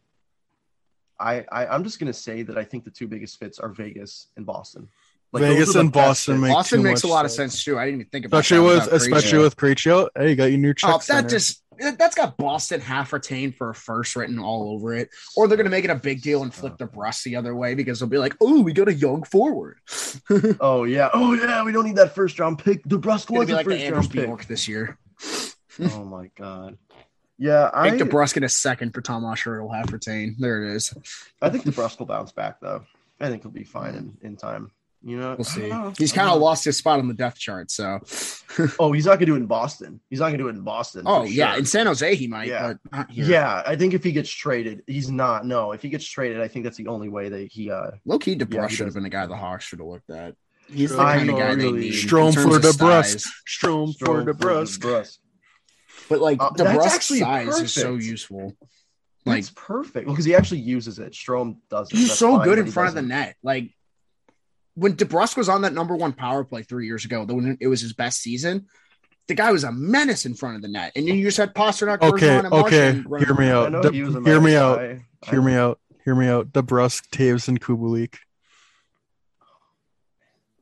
[1.19, 4.27] I, I I'm just gonna say that I think the two biggest fits are Vegas
[4.37, 4.87] and Boston.
[5.31, 7.53] Those Vegas and Boston make Boston too makes a much lot of sense.
[7.53, 7.77] sense too.
[7.77, 9.43] I didn't even think about Especially that with without especially Krejci.
[9.43, 10.09] with Krejci.
[10.17, 10.89] Hey, you got your new check.
[10.89, 11.29] Oh, that center.
[11.29, 11.63] just
[11.97, 15.09] that's got Boston half retained for a first written all over it.
[15.37, 16.77] Or they're gonna make it a big deal and flip uh.
[16.79, 19.77] the brush the other way because they'll be like, "Oh, we got a young forward."
[20.59, 22.81] Oh yeah, oh yeah, we don't need that first round pick.
[22.85, 24.25] The It's gonna was be a like the first Andrews round pick.
[24.25, 24.97] Bjork this year.
[25.81, 26.77] Oh my god.
[27.37, 29.61] Yeah, I Take DeBrusk in a second for Tom Osher.
[29.61, 30.35] Will have retained.
[30.39, 30.93] There it is.
[31.41, 32.83] I think the DeBrusk will bounce back though.
[33.21, 34.71] I think he'll be fine in, in time.
[35.01, 35.69] You know, We'll see.
[35.69, 35.93] know.
[35.97, 37.71] He's kind of lost his spot on the depth chart.
[37.71, 37.99] So,
[38.79, 40.01] Oh, he's not gonna do it in Boston.
[40.09, 41.03] He's not gonna do it in Boston.
[41.05, 41.59] oh for yeah, sure.
[41.59, 42.49] in San Jose he might.
[42.49, 42.73] Yeah.
[42.73, 43.25] but not here.
[43.25, 45.45] Yeah, I think if he gets traded, he's not.
[45.45, 47.71] No, if he gets traded, I think that's the only way that he.
[47.71, 50.09] uh low key, DeBrusk Yeah, should have been the guy the Hawks should have looked
[50.09, 50.35] at.
[50.67, 51.93] He's the Strome kind of for guy they really- need.
[51.93, 53.27] Strome for of DeBrusk.
[53.47, 54.79] Strome for Strome DeBrusk.
[54.79, 55.17] DeBrusk.
[56.09, 58.53] But like Uh, that's DeBrusk's actually size is so useful.
[59.25, 61.13] Like That's perfect because he actually uses it.
[61.13, 61.95] Strome doesn't.
[61.97, 63.35] he's That's so fine, good but in he front of the net.
[63.43, 63.71] Like
[64.79, 67.67] when DeBrusk was on that number one power play three years ago, the when it
[67.67, 68.67] was his best season.
[69.27, 72.01] The guy was a menace in front of the net, and you just had Pastrnak,
[72.01, 73.03] Okay, Bergeron, and okay.
[73.05, 73.83] Marchand Hear me out.
[73.83, 74.79] De- he hear me nice out.
[74.79, 75.79] I Hear me out.
[76.03, 76.51] Hear me out.
[76.51, 78.15] DeBrusk, Toews, and Kubalik.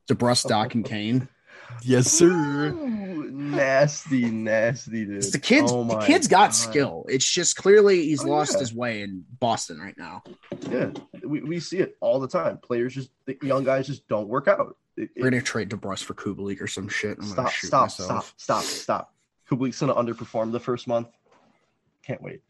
[0.10, 1.30] DeBrusk, Dach, and Kane.
[1.84, 2.28] Yes, sir.
[2.74, 5.24] Ooh, nasty, nasty, dude.
[5.24, 6.56] The kid's Oh the my kid's got God.
[6.56, 7.06] skill.
[7.08, 8.60] It's just clearly he's Oh, lost yeah.
[8.60, 10.24] his way in Boston right now.
[10.70, 10.92] Yeah,
[11.24, 12.58] we, we see it all the time.
[12.58, 14.76] Players just, the young guys just don't work out.
[14.98, 17.18] It- We're gonna trade DeBrusk for Kubalik or some shit.
[17.20, 18.34] I'm stop, stop, myself.
[18.38, 19.14] stop, stop, stop.
[19.50, 21.08] Kubalik's gonna underperform the first month.
[22.04, 22.42] Can't wait.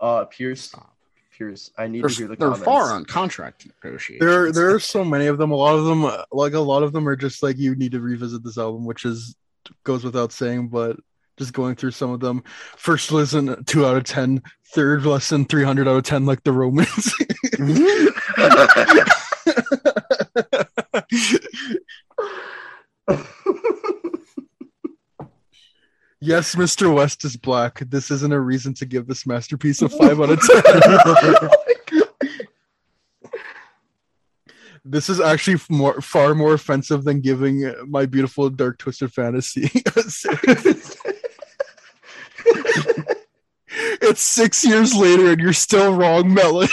[0.00, 0.95] Uh, Pierce, Stop.
[1.36, 2.64] Pierce, I need They're, to hear the they're comments.
[2.64, 4.20] far on contract negotiations.
[4.20, 5.50] There, there are so many of them.
[5.50, 7.92] A lot of them, uh, like a lot of them, are just like you need
[7.92, 9.36] to revisit this album, which is
[9.84, 10.68] goes without saying.
[10.68, 10.96] But
[11.36, 12.42] just going through some of them,
[12.76, 14.42] first listen two out of ten,
[14.72, 17.12] third listen three hundred out of ten, like the Romans.
[26.26, 26.92] yes, Mr.
[26.92, 27.78] West is black.
[27.78, 30.40] This isn't a reason to give this masterpiece a five out of
[31.40, 31.50] ten.
[34.84, 39.70] This is actually more far more offensive than giving my beautiful dark twisted fantasy.
[44.00, 46.68] it's six years later and you're still wrong, Melon.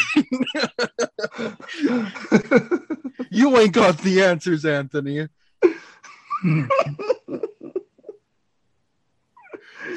[3.31, 5.27] you ain't got the answers, Anthony.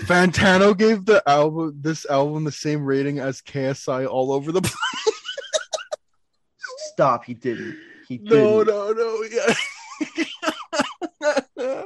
[0.04, 4.74] Fantano gave the album this album the same rating as KSI all over the place.
[6.92, 7.24] Stop.
[7.24, 7.76] He didn't.
[8.08, 8.66] He No, didn't.
[8.68, 9.22] no, no.
[11.60, 11.82] Yeah.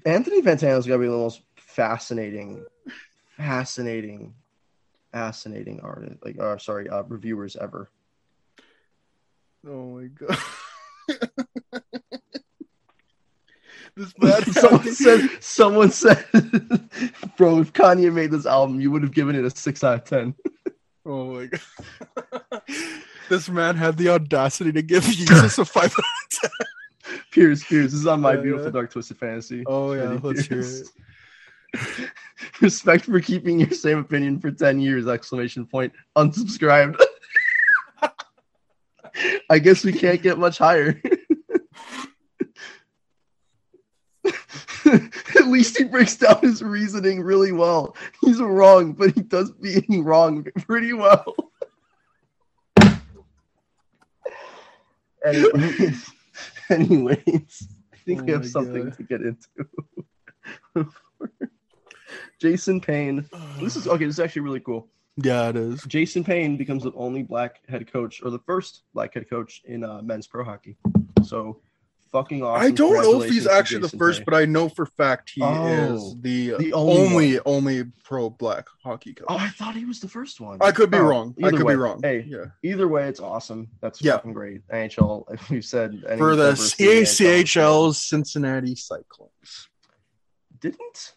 [0.06, 2.64] Anthony Fantano's got to be the most fascinating,
[3.36, 4.34] fascinating,
[5.12, 6.16] fascinating artist.
[6.24, 7.90] Like, uh, sorry, uh, reviewers ever.
[9.66, 10.38] Oh my god.
[13.98, 16.24] this bad someone said, someone said,
[17.36, 20.04] bro, if Kanye made this album, you would have given it a six out of
[20.04, 20.34] ten.
[21.04, 22.62] Oh my god.
[23.28, 25.92] this man had the audacity to give Yeezus a five.
[25.92, 26.50] out of ten.
[27.30, 28.72] Pierce, Pierce, this is on my Yeah, beautiful yeah.
[28.72, 29.64] dark twisted fantasy.
[29.66, 32.10] Oh yeah, Ready, let's hear it.
[32.60, 35.06] Respect for keeping your same opinion for 10 years!
[35.06, 35.92] Exclamation point.
[36.16, 36.98] Unsubscribed.
[39.50, 41.00] I guess we can't get much higher.
[45.48, 47.96] least he breaks down his reasoning really well.
[48.20, 51.34] He's wrong, but he does being wrong pretty well.
[55.24, 56.10] anyways,
[56.70, 58.96] anyways, I think we Oh have something God.
[58.96, 59.48] to get into.
[62.38, 63.28] Jason Payne.
[63.60, 64.04] This is okay.
[64.04, 64.88] This is actually really cool.
[65.16, 65.82] Yeah, it is.
[65.88, 69.82] Jason Payne becomes the only black head coach, or the first black head coach in
[69.82, 70.76] uh, men's pro hockey.
[71.24, 71.60] So,
[72.12, 72.66] fucking awesome.
[72.66, 74.24] I don't know if he's actually the first, Payne.
[74.26, 78.66] but I know for fact he Oh, is the, the only only only, pro black
[78.82, 79.26] hockey coach.
[79.28, 80.58] Oh, I thought he was the first one.
[80.60, 81.34] I could be Oh, wrong.
[81.42, 82.00] I could way, be wrong.
[82.02, 82.46] Hey, yeah.
[82.62, 83.68] either way, it's awesome.
[83.80, 84.12] That's Yeah.
[84.16, 84.66] fucking great.
[84.68, 89.68] NHL, if we've said any For the diversity in NHL, ACHL's Cincinnati Cyclones.
[90.60, 91.14] didn't.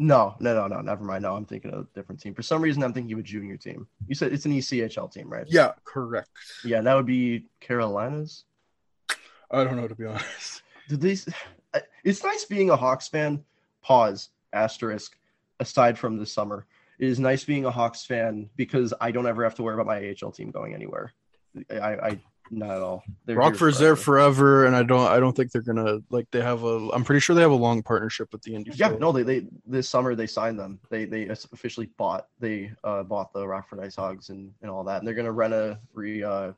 [0.00, 0.80] No, no, no, no.
[0.80, 1.22] Never mind.
[1.24, 2.32] No, I'm thinking of a different team.
[2.32, 3.88] For some reason, I'm thinking of a junior team.
[4.06, 5.44] You said it's an ECHL team, right?
[5.48, 6.30] Yeah, correct.
[6.64, 8.44] Yeah, that would be Carolinas.
[9.50, 10.62] I don't know to be honest.
[10.88, 11.28] Did these?
[12.02, 13.44] It's nice being a Hawks fan.
[13.82, 14.30] Pause.
[14.54, 15.18] Asterisk.
[15.60, 16.64] Aside from this summer,
[16.98, 19.86] it is nice being a Hawks fan because I don't ever have to worry about
[19.86, 21.12] my AHL team going anywhere.
[21.70, 22.20] I, I
[22.50, 23.04] not at all.
[23.26, 24.34] They're here Rockford's there forever.
[24.34, 25.06] forever, and I don't.
[25.06, 26.30] I don't think they're gonna like.
[26.30, 26.88] They have a.
[26.92, 28.72] I'm pretty sure they have a long partnership with the Indy.
[28.74, 30.78] Yeah, no, they, they this summer they signed them.
[30.90, 34.98] They they officially bought they uh bought the Rockford Ice Hogs and, and all that.
[34.98, 36.52] And they're gonna rent a re uh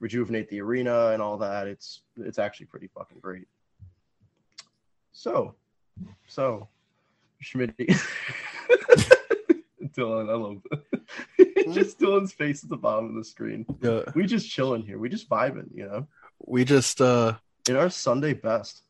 [0.00, 1.66] rejuvenate the arena and all that.
[1.66, 3.46] It's it's actually pretty fucking great.
[5.12, 5.54] So
[6.26, 6.68] so
[7.40, 7.76] Schmidt
[9.96, 11.72] Dylan, I love that.
[11.74, 13.66] just Dylan's face at the bottom of the screen.
[13.82, 14.98] Yeah, We just chilling here.
[14.98, 16.06] We just vibing, you know.
[16.46, 17.00] we just.
[17.00, 17.34] uh
[17.68, 18.82] In our Sunday best.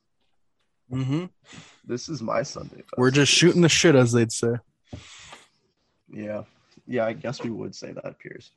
[0.92, 1.26] Mm-hmm.
[1.84, 2.94] This is my Sunday best.
[2.96, 4.54] We're just shooting the shit, as they'd say.
[6.10, 6.44] Yeah.
[6.86, 8.50] Yeah, I guess we would say that, Piers.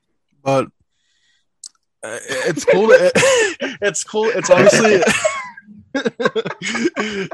[0.43, 0.69] But
[2.03, 2.17] uh,
[2.47, 2.87] it's cool.
[2.87, 3.11] To,
[3.81, 4.25] it's cool.
[4.25, 5.01] It's obviously.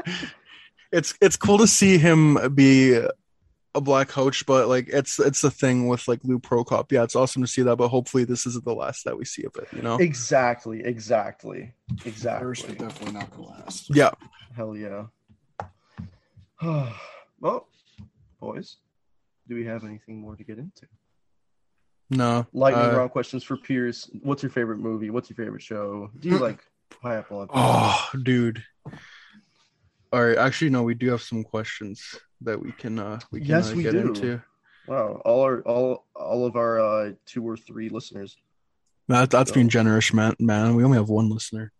[0.92, 3.00] it's it's cool to see him be
[3.74, 6.90] a black coach, but like it's it's the thing with like Luke Prokop.
[6.92, 9.44] Yeah, it's awesome to see that, but hopefully this isn't the last that we see
[9.44, 9.68] of it.
[9.72, 9.96] You know?
[9.96, 12.74] Exactly, exactly, First, exactly.
[12.74, 13.94] but definitely not the last.
[13.94, 14.10] Yeah.
[14.54, 15.06] Hell yeah.
[17.40, 17.68] well,
[18.40, 18.76] boys,
[19.48, 20.86] do we have anything more to get into?
[22.10, 22.46] No.
[22.52, 24.10] Lightning uh, round questions for Pierce.
[24.22, 25.10] What's your favorite movie?
[25.10, 26.10] What's your favorite show?
[26.18, 26.60] Do you like
[27.02, 28.64] Pineapple on Oh, dude.
[30.12, 30.38] All right.
[30.38, 30.82] Actually, no.
[30.82, 33.92] We do have some questions that we can uh we can Yes, uh, we get
[33.92, 33.98] do.
[34.08, 34.42] into.
[34.86, 38.36] Wow, all our all all of our uh, two or three listeners.
[39.08, 40.34] That, that's So- being generous, man.
[40.38, 41.72] Man, we only have one listener,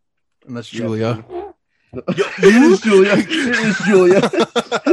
[0.46, 1.24] and that's Yeah, Julia.
[1.92, 3.12] it is Julia.
[3.16, 4.20] It is Julia.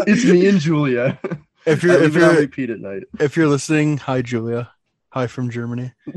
[0.07, 1.19] it's me and Julia.
[1.65, 3.03] If you're if leave it on you're repeat at night.
[3.19, 4.71] if you're listening, hi Julia.
[5.15, 5.93] Hi from Germany.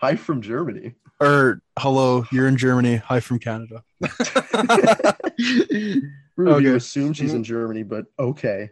[0.00, 0.94] Hi from Germany.
[1.20, 2.94] Or hello, you're in Germany.
[2.96, 3.82] Hi from Canada.
[6.36, 6.62] Rude, Okay.
[6.64, 8.70] You assume she's in Germany, but okay.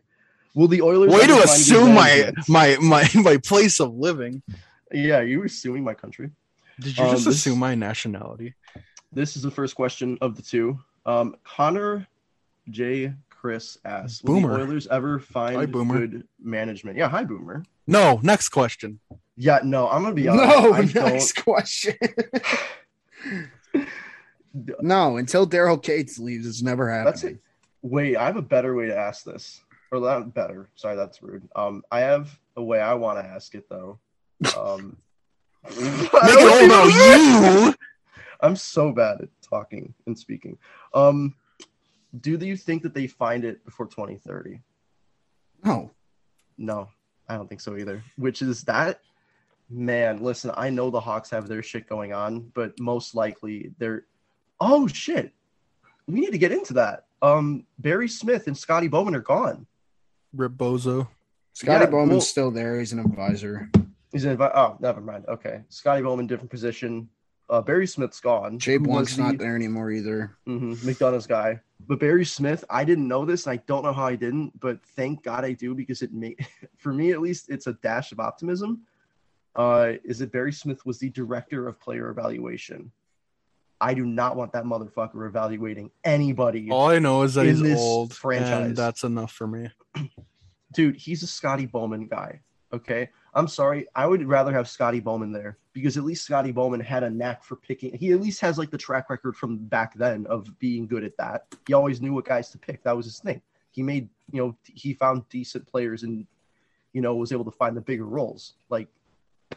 [0.55, 4.43] Will the Oilers Way to assume my my my my place of living.
[4.93, 6.31] Yeah, you were assuming my country.
[6.79, 8.55] Did you Um, just this- assume my nationality?
[9.13, 10.79] This is the first question of the two.
[11.05, 12.07] Um, Connor
[12.71, 13.13] J.
[13.40, 14.56] Chris asks, will Boomer.
[14.56, 16.97] the Oilers ever find Hi, good management?
[16.97, 17.62] Yeah, hi, Boomer.
[17.86, 18.19] No.
[18.23, 18.98] Next question.
[19.36, 20.48] Yeah, no, I'm gonna be honest.
[20.48, 21.94] No, I next question.
[24.81, 27.39] no, until Daryl Katz leaves, it's never That's it.
[27.82, 29.60] Wait, I have a better way to ask this.
[29.93, 30.69] Or not better.
[30.74, 31.48] Sorry, that's rude.
[31.55, 34.01] Um, I have a way I want to ask it though.
[34.59, 34.97] Um,
[35.69, 37.74] Make it all about you.
[38.40, 40.59] I'm so bad at talking and speaking.
[40.93, 41.35] Um,
[42.21, 44.61] do you think that they find it before 2030?
[45.65, 45.91] No.
[46.57, 46.89] No,
[47.29, 48.03] I don't think so either.
[48.17, 49.01] Which is that
[49.71, 54.07] man, listen, I know the Hawks have their shit going on, but most likely they're
[54.61, 55.33] oh shit.
[56.07, 57.05] We need to get into that.
[57.23, 59.67] Um Barry Smith and Scotty Bowman are gone.
[60.35, 61.09] Rip Bozo.
[61.53, 62.79] Scotty Yeah, Bowman's well- still there.
[62.79, 63.71] He's an advisor.
[64.11, 65.27] He's in oh, never mind.
[65.29, 65.63] Okay.
[65.69, 67.09] Scotty Bowman, different position.
[67.51, 68.59] Uh Barry Smith's gone.
[68.59, 70.37] Jay Who was Blunk's not there anymore either.
[70.47, 71.61] hmm McDonough's guy.
[71.87, 74.83] But Barry Smith, I didn't know this, and I don't know how I didn't, but
[74.97, 76.45] thank God I do because it made,
[76.77, 78.83] for me at least, it's a dash of optimism.
[79.57, 82.91] Uh, is that Barry Smith was the director of player evaluation?
[83.81, 86.69] I do not want that motherfucker evaluating anybody.
[86.70, 88.66] All I know is that In he's this old, franchise.
[88.66, 89.70] and that's enough for me.
[90.75, 92.41] Dude, he's a Scotty Bowman guy.
[92.73, 93.09] Okay.
[93.39, 93.86] I'm sorry.
[93.94, 97.44] I would rather have Scotty Bowman there because at least Scotty Bowman had a knack
[97.44, 97.97] for picking.
[97.97, 101.16] He at least has like the track record from back then of being good at
[101.19, 101.47] that.
[101.65, 102.82] He always knew what guys to pick.
[102.82, 103.40] That was his thing.
[103.70, 106.27] He made, you know, he found decent players and,
[106.93, 108.55] you know, was able to find the bigger roles.
[108.70, 108.89] Like,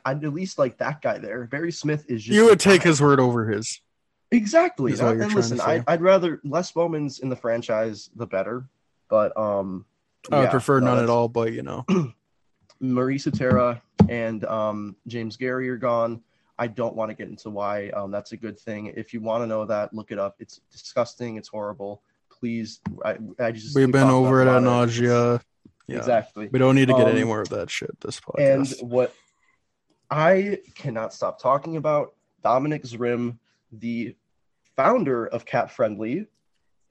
[0.05, 1.45] I'd at least like that guy there.
[1.45, 2.35] Barry Smith is just.
[2.35, 2.89] You would take guy.
[2.89, 3.81] his word over his.
[4.29, 4.91] Exactly.
[4.91, 5.59] And you're trying to listen.
[5.59, 8.65] I, I'd rather less Bowmans in the franchise, the better.
[9.09, 9.85] But um,
[10.31, 11.83] I yeah, prefer no, none at all, but you know,
[12.81, 16.21] Marisa Terra and um, James Gary are gone.
[16.57, 17.89] I don't want to get into why.
[17.89, 18.93] Um, that's a good thing.
[18.95, 20.35] If you want to know that, look it up.
[20.39, 21.37] It's disgusting.
[21.37, 22.03] It's horrible.
[22.29, 25.41] Please, I, I just we've been over it at nausea.
[25.87, 25.97] Yeah.
[25.97, 26.49] Exactly.
[26.51, 28.81] We don't need to get any Um, more of that shit this podcast.
[28.81, 29.13] And what
[30.09, 32.13] I cannot stop talking about,
[32.43, 33.37] Dominik Zrim,
[33.71, 34.15] the
[34.75, 36.27] founder of Cap Friendly,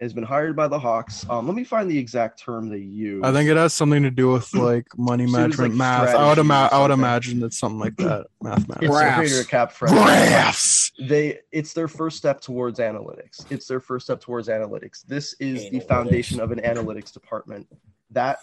[0.00, 1.26] has been hired by the Hawks.
[1.28, 3.22] Um, let me find the exact term they use.
[3.24, 5.78] I think it has something to do with like money So it was, management, like,
[5.78, 6.14] math.
[6.14, 8.20] I would, ima- I would imagine it's something like that.
[8.44, 8.80] it's Mathematics.
[8.80, 9.46] the Graphs.
[9.46, 9.98] Cap Friendly.
[10.02, 10.92] Graphs.
[10.98, 13.44] They it's their first step towards analytics.
[13.50, 15.04] It's their first step towards analytics.
[15.06, 17.66] This is the foundation of an analytics department.
[18.10, 18.38] That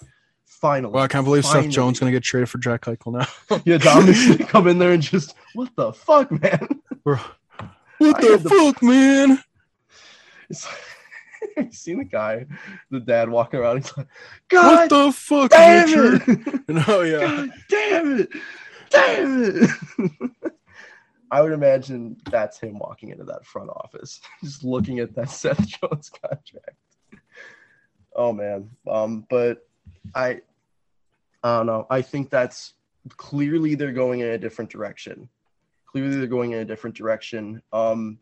[0.46, 0.94] finally.
[0.94, 3.60] Well, I can't believe Seth Jones gonna get traded for Jack Eichel now.
[3.66, 6.68] Yeah, Dominic's gonna come in there and just what the fuck, man.
[7.04, 7.18] Bro,
[7.98, 9.44] what I the had the- fuck, man?
[10.50, 10.68] It's,
[11.58, 12.46] you seen the guy,
[12.92, 13.78] the dad walking around.
[13.78, 14.08] He's like,
[14.50, 16.24] God, What the fuck, damn Richard?
[16.28, 16.62] it!
[16.88, 17.20] No, yeah.
[17.20, 18.30] God damn it!
[18.90, 20.32] Damn it!
[21.32, 25.66] I would imagine that's him walking into that front office, just looking at that Seth
[25.68, 26.78] Jones contract.
[28.16, 29.68] Oh man, um, but
[30.16, 30.42] I,
[31.44, 31.86] I don't know.
[31.90, 32.74] I think that's
[33.18, 35.28] clearly they're going in a different direction.
[35.86, 37.62] Clearly they're going in a different direction.
[37.74, 38.20] Um,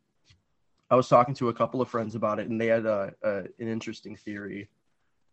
[0.95, 3.39] I was talking to a couple of friends about it, and they had a, a
[3.59, 4.69] an interesting theory.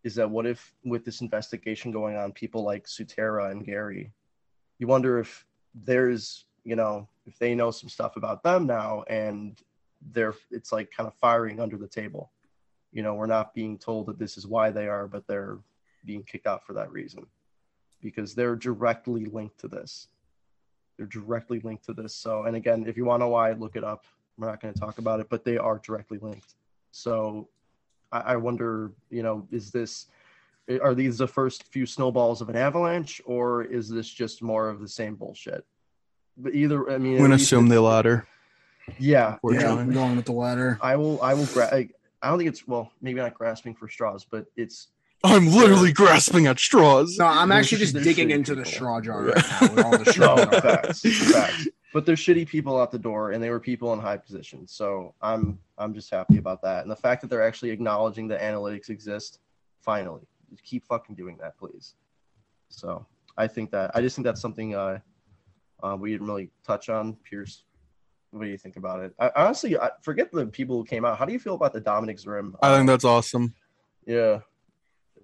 [0.03, 4.11] Is that what if with this investigation going on, people like Sutera and Gary,
[4.77, 9.57] you wonder if there's you know if they know some stuff about them now, and
[10.11, 12.29] they're it's like kind of firing under the table.
[12.91, 15.59] You know, we're not being told that this is why they are, but they're
[16.03, 17.25] being kicked out for that reason
[18.01, 20.09] because they're directly linked to this.
[20.97, 22.13] They're directly linked to this.
[22.13, 24.03] So, and again, if you want to know why, look it up.
[24.37, 26.55] We're not going to talk about it, but they are directly linked.
[26.91, 27.47] So,
[28.11, 30.07] I, I wonder, you know, is this
[30.81, 34.79] are these the first few snowballs of an avalanche, or is this just more of
[34.79, 35.65] the same bullshit?
[36.37, 38.27] But either, I mean, I'm gonna assume the latter.
[38.97, 39.75] Yeah, We're yeah, yeah.
[39.75, 40.79] I'm going with the latter.
[40.81, 41.21] I will.
[41.21, 41.45] I will.
[41.47, 41.89] Gra- I,
[42.21, 42.91] I don't think it's well.
[43.01, 44.87] Maybe not grasping for straws, but it's
[45.23, 47.17] I'm literally grasping at straws.
[47.17, 50.35] No, I'm actually just digging into the straw jar right now with all the straw
[50.35, 50.61] jar.
[50.61, 51.67] facts, facts.
[51.93, 54.73] But there's shitty people out the door, and they were people in high positions.
[54.73, 58.41] So I'm I'm just happy about that, and the fact that they're actually acknowledging that
[58.41, 59.39] analytics exist.
[59.81, 61.95] Finally, Just keep fucking doing that, please.
[62.69, 63.05] So
[63.37, 64.99] I think that I just think that's something uh,
[65.83, 67.15] uh we didn't really touch on.
[67.23, 67.63] Pierce,
[68.31, 69.13] what do you think about it?
[69.19, 71.17] I, honestly, I forget the people who came out.
[71.19, 72.53] How do you feel about the Dominik Zrim?
[72.61, 73.53] I think that's awesome.
[74.05, 74.39] yeah.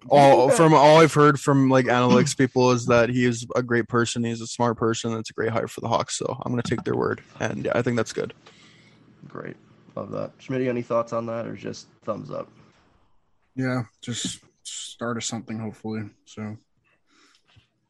[0.07, 3.87] All from all I've heard from like analytics people is that he is a great
[3.87, 4.23] person.
[4.23, 5.13] He's a smart person.
[5.17, 6.17] It's a great hire for the Hawks.
[6.17, 8.33] So I'm gonna take their word, and yeah, I think that's good.
[9.27, 9.57] Great.
[9.95, 10.31] Love that.
[10.39, 12.49] Schmidt, any thoughts on that or just thumbs up?
[13.55, 16.03] Yeah, just start of something, hopefully.
[16.25, 16.57] So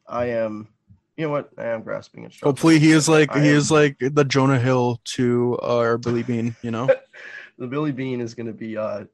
[0.08, 0.68] I am
[1.20, 1.50] you know what?
[1.58, 2.48] I am grasping at straws.
[2.48, 6.22] Hopefully, he is like I he am- is like the Jonah Hill to our Billy
[6.22, 6.56] Beane.
[6.62, 6.88] You know,
[7.58, 9.04] the Billy Beane is gonna be uh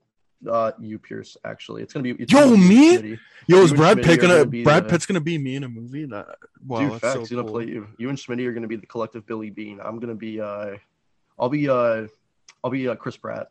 [0.47, 1.82] uh you Pierce actually.
[1.82, 2.97] It's gonna be it's Yo, gonna be me?
[2.98, 3.18] Schmitty.
[3.47, 6.06] yo, is You Brad Pitt gonna Brad the- Pitt's gonna be me in a movie?
[6.06, 6.27] That
[6.66, 7.86] wow, Dude, that's facts, so he's gonna play you.
[7.98, 9.81] You and Schmitty are gonna be the collective Billy Beane.
[9.82, 10.77] I'm gonna be uh
[11.39, 12.06] I'll be uh
[12.64, 13.48] I'll be uh Chris Pratt.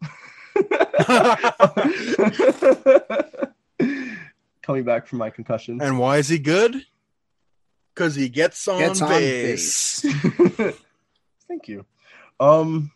[4.62, 5.80] Coming back from my concussion.
[5.82, 6.76] And why is he good?
[7.94, 10.02] Because he gets on Gets on base.
[11.48, 11.86] Thank you.
[12.40, 12.92] Um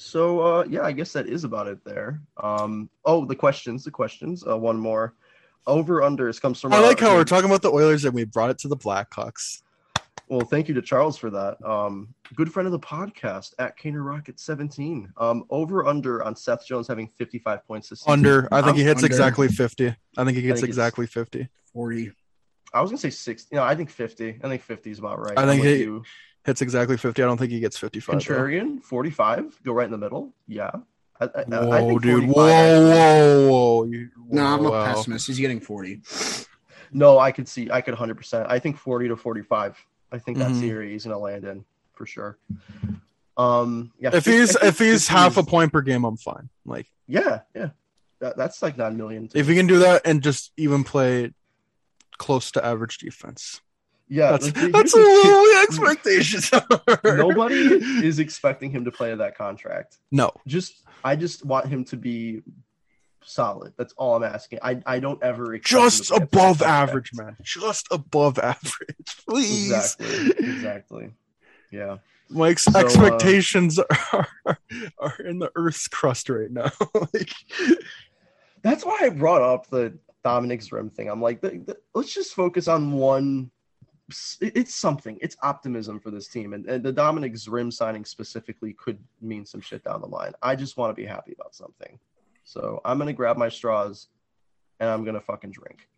[0.00, 2.20] so uh yeah, I guess that is about it there.
[2.42, 4.44] Um oh the questions, the questions.
[4.46, 5.14] Uh one more.
[5.66, 8.50] Over unders comes from I like how we're talking about the Oilers and we brought
[8.50, 9.62] it to the Blackhawks.
[10.28, 11.62] Well, thank you to Charles for that.
[11.66, 15.12] Um, good friend of the podcast at Caner Rocket 17.
[15.16, 18.12] Um, over under on Seth Jones having 55 points this season.
[18.12, 19.06] Under, I think he hits under.
[19.06, 19.94] exactly fifty.
[20.16, 21.48] I think he gets think exactly fifty.
[21.72, 22.12] 40.
[22.72, 23.56] I was gonna say 60.
[23.56, 24.38] No, I think 50.
[24.42, 25.36] I think 50 is about right.
[25.36, 26.04] I think I'm he- you.
[26.44, 27.22] Hits exactly fifty.
[27.22, 28.24] I don't think he gets fifty-five.
[28.24, 28.34] though.
[28.34, 29.62] contrarian 45.
[29.62, 30.32] Go right in the middle.
[30.48, 30.70] Yeah.
[31.20, 31.44] I, I, I
[31.82, 32.24] Whoa, think dude!
[32.28, 33.84] Whoa, whoa, whoa!
[33.84, 34.86] You, No, I'm a wow.
[34.86, 35.26] pessimist.
[35.26, 36.00] He's getting 40.
[36.92, 37.70] No, I could see.
[37.70, 38.14] I could 100.
[38.16, 39.86] percent I think 40 to 45.
[40.12, 40.60] I think that's Mhm.
[40.62, 42.38] the area he's gonna land in for sure.
[43.36, 44.10] Um, yeah.
[44.14, 46.48] If he's if he's half a point per game, I'm fine.
[46.64, 47.68] Like yeah, yeah.
[48.20, 49.28] That, that's like nine million.
[49.34, 49.54] if me.
[49.54, 51.32] he can do that and just even play
[52.18, 53.60] close to average defense,
[54.10, 55.30] yeah, that's like, here's that's a thing.
[55.30, 56.50] low expectations.
[57.04, 57.16] are.
[57.16, 57.56] Nobody
[58.04, 59.98] is expecting him to play that contract.
[60.10, 62.42] No, Just I just want him to be
[63.24, 63.72] solid.
[63.78, 64.58] That's all I'm asking.
[64.62, 67.36] I, I don't ever expect him just to above average, man.
[67.42, 69.70] Just above average, please.
[69.70, 70.30] Exactly.
[70.44, 71.10] Exactly.
[71.70, 71.98] Yeah.
[72.28, 74.28] Mike's So, uh, expectations are
[74.98, 76.72] are in the Earth's crust right now.
[77.14, 77.32] like,
[78.62, 81.08] That's why I brought up the Dominic's Zrim thing.
[81.08, 83.50] I'm like, the, the, let's just focus on one.
[84.40, 85.18] It- It's something.
[85.20, 89.60] It's optimism for this team, and, and the Dominik Zrim signing specifically could mean some
[89.60, 90.32] shit down the line.
[90.42, 91.98] I just want to be happy about something,
[92.44, 94.08] so I'm gonna grab my straws,
[94.80, 95.88] and I'm gonna fucking drink.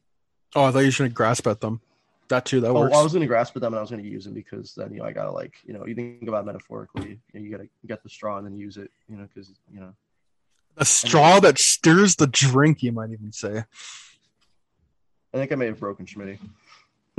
[0.54, 1.80] oh, I thought you should grasp at them.
[2.28, 2.60] That too.
[2.60, 2.96] That Oh, works.
[2.96, 5.00] I was gonna grasp at them, and I was gonna use them because then you
[5.00, 7.20] know I gotta like you know you think about it metaphorically.
[7.32, 8.90] You, know, you gotta get the straw and then use it.
[9.08, 9.92] You know, because you know
[10.78, 12.82] a straw that stirs the drink.
[12.82, 13.64] You might even say.
[15.34, 16.38] I think I may have broken Schmitty.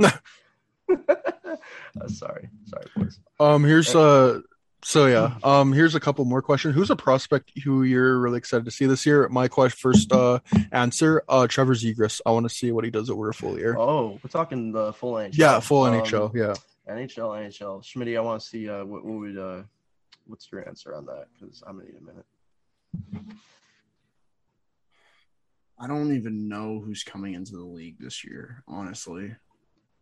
[2.00, 3.18] uh, sorry, sorry, boys.
[3.40, 4.40] Um, here's uh,
[4.82, 5.36] so yeah.
[5.42, 6.74] Um, here's a couple more questions.
[6.74, 9.28] Who's a prospect who you're really excited to see this year?
[9.30, 10.40] My question first uh
[10.72, 11.22] answer.
[11.28, 12.20] Uh, Trevor Zegras.
[12.26, 13.76] I want to see what he does over a full year.
[13.78, 15.38] Oh, we're talking the full NHL.
[15.38, 16.34] yeah, full Um, NHL.
[16.34, 16.54] Yeah.
[16.86, 17.82] NHL, NHL.
[17.82, 19.62] Schmitty, I want to see uh, what, what would uh,
[20.26, 21.28] what's your answer on that?
[21.32, 23.36] Because I'm gonna need a minute.
[25.78, 29.34] I don't even know who's coming into the league this year, honestly.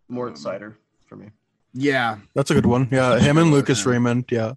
[0.08, 1.30] More Um, insider for me.
[1.74, 2.88] Yeah, That's a good one.
[2.90, 3.92] Yeah, him and Lucas yeah.
[3.92, 4.24] Raymond.
[4.30, 4.52] Yeah,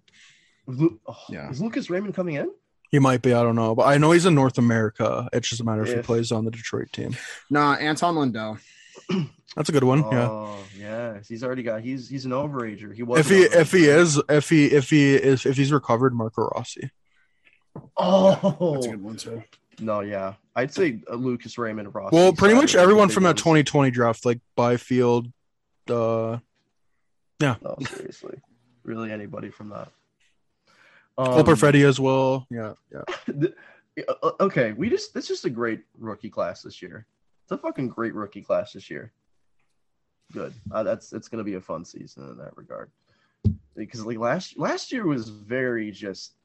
[0.66, 1.50] Lu- oh, Yeah.
[1.50, 2.50] Is Lucas Raymond coming in?
[2.90, 3.32] he might be.
[3.32, 5.28] I don't know, but I know he's in North America.
[5.32, 7.16] It's just a matter if, he plays on the Detroit team.
[7.50, 8.58] nah, Anton Lundell.
[9.56, 10.00] That's a good one.
[10.00, 10.28] yeah.
[10.28, 11.18] Oh, yeah.
[11.26, 11.80] He's already got.
[11.80, 12.94] He's he's an overager.
[12.94, 13.20] He was.
[13.20, 16.90] If he if he is if he if he is if he's recovered, Marco Rossi.
[17.96, 19.42] Oh, That's a good one too.
[19.80, 20.34] no, yeah.
[20.54, 22.12] I'd say uh, Lucas Raymond Ross.
[22.12, 25.30] Well, pretty much everyone from that 2020 draft, like Byfield,
[25.90, 26.38] uh,
[27.40, 27.56] No,
[27.86, 28.40] seriously,
[28.82, 29.88] really anybody from that.
[31.18, 32.46] Um, Cole Perfetti as well.
[32.50, 33.02] Yeah, yeah.
[33.26, 33.54] the-
[34.22, 37.06] uh, okay, we just it's just a great rookie class this year.
[37.44, 39.12] It's a fucking great rookie class this year.
[40.32, 40.52] Good.
[40.70, 42.90] Uh, that's it's gonna be a fun season in that regard.
[43.74, 46.35] Because like last last year was very just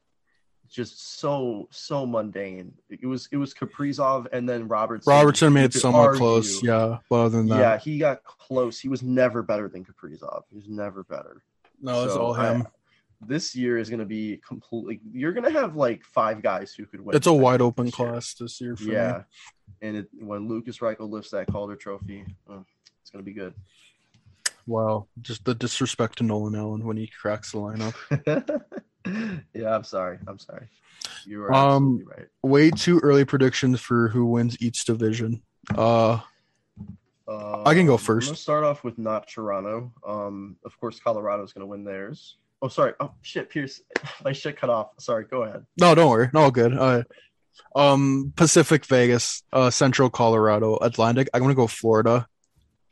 [0.72, 2.72] just so so mundane.
[2.88, 5.10] It was it was Kaprizov and then Robertson.
[5.12, 6.62] Robertson made it somewhat argue- close.
[6.62, 8.80] Yeah, but other than that, Yeah, he got close.
[8.80, 10.42] He was never better than Kaprizov.
[10.50, 11.42] He was never better.
[11.80, 12.66] no, it's So, all I- him.
[13.20, 15.00] this year is going to be completely.
[15.12, 17.14] You're going to have like five guys who could win.
[17.16, 18.08] It's a wide open this year.
[18.10, 19.88] class this year for Yeah, me.
[19.88, 22.60] and it, when Lucas Reichel lifts that Calder Trophy, uh,
[23.00, 23.54] it's going to be good.
[24.66, 28.62] Wow, just the disrespect to Nolan Allan when he cracks the lineup.
[29.54, 30.18] yeah, I'm sorry.
[30.26, 30.68] I'm sorry.
[31.26, 32.26] You are Um, right.
[32.42, 35.42] Way too early predictions for who wins each division.
[35.76, 36.20] Uh,
[37.28, 38.26] Uh, I can go first.
[38.26, 39.92] I'm gonna start off with not Toronto.
[40.06, 42.36] Um, of course, Colorado's going to win theirs.
[42.60, 42.92] Oh, sorry.
[43.00, 43.80] Oh shit, Pierce,
[44.24, 44.90] my shit cut off.
[44.98, 45.24] Sorry.
[45.24, 45.64] Go ahead.
[45.80, 46.72] no, don't worry, no, good.
[46.76, 47.02] Uh,
[47.76, 51.28] um, Pacific Vegas, uh, Central Colorado, Atlantic.
[51.32, 52.26] I'm gonna go Florida.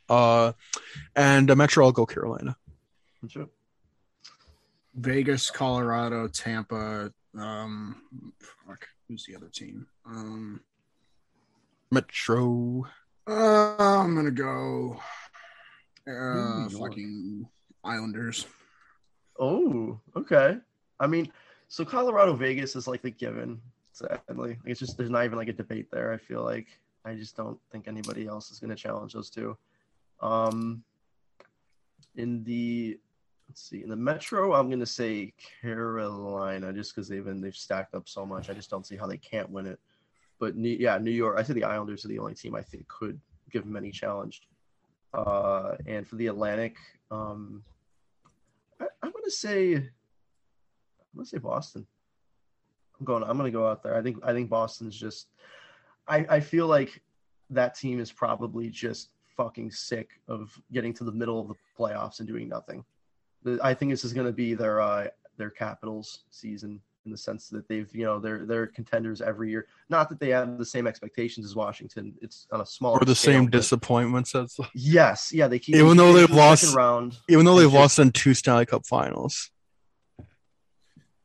[0.09, 0.53] Uh,
[1.15, 2.55] and uh, Metro, I'll go Carolina.
[3.27, 3.47] Sure.
[4.95, 7.11] Vegas, Colorado, Tampa.
[7.37, 8.01] Um,
[8.39, 9.87] fuck, who's the other team?
[10.05, 10.61] Um,
[11.91, 12.85] Metro.
[13.27, 14.99] uh, I'm gonna go.
[16.07, 17.47] Uh, fucking
[17.83, 18.47] Islanders.
[19.39, 20.57] Oh, okay.
[20.99, 21.31] I mean,
[21.67, 23.59] so Colorado Vegas is like the given.
[23.93, 26.13] Sadly, it's just there's not even like a debate there.
[26.13, 26.67] I feel like
[27.05, 29.57] I just don't think anybody else is going to challenge those two.
[30.21, 30.83] Um,
[32.15, 32.99] in the
[33.51, 37.53] let's see, in the Metro, I'm going to say Carolina, just because they've been they've
[37.53, 38.49] stacked up so much.
[38.49, 39.77] I just don't see how they can't win it.
[40.39, 41.37] But New, yeah, New York.
[41.37, 43.19] I say the Islanders are the only team I think could
[43.51, 44.43] give them any challenge.
[45.13, 46.77] Uh, and for the Atlantic,
[47.11, 47.61] um,
[48.79, 49.83] I, I'm gonna say, I'm
[51.13, 51.85] gonna say Boston.
[52.97, 53.23] I'm going.
[53.23, 53.97] I'm gonna go out there.
[53.97, 54.17] I think.
[54.23, 55.27] I think Boston's just.
[56.07, 57.01] I I feel like
[57.49, 62.19] that team is probably just fucking sick of getting to the middle of the playoffs
[62.19, 62.85] and doing nothing.
[63.43, 65.07] The- I think this is gonna be their uh
[65.37, 69.65] their Capitals season in the sense that they've you know they're they're contenders every year.
[69.89, 72.13] Not that they have the same expectations as Washington.
[72.21, 75.97] It's on a smaller Or the scale, same disappointments as Yes, yeah, they keep Even
[75.97, 77.17] though they they've keep the second lost- round.
[77.27, 79.49] even though they've just- lost in two Stanley Cup finals.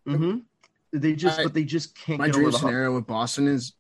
[0.06, 0.38] hmm
[0.93, 2.68] They just, I- but they just can't My get dream over the hump.
[2.70, 3.74] scenario with Boston is.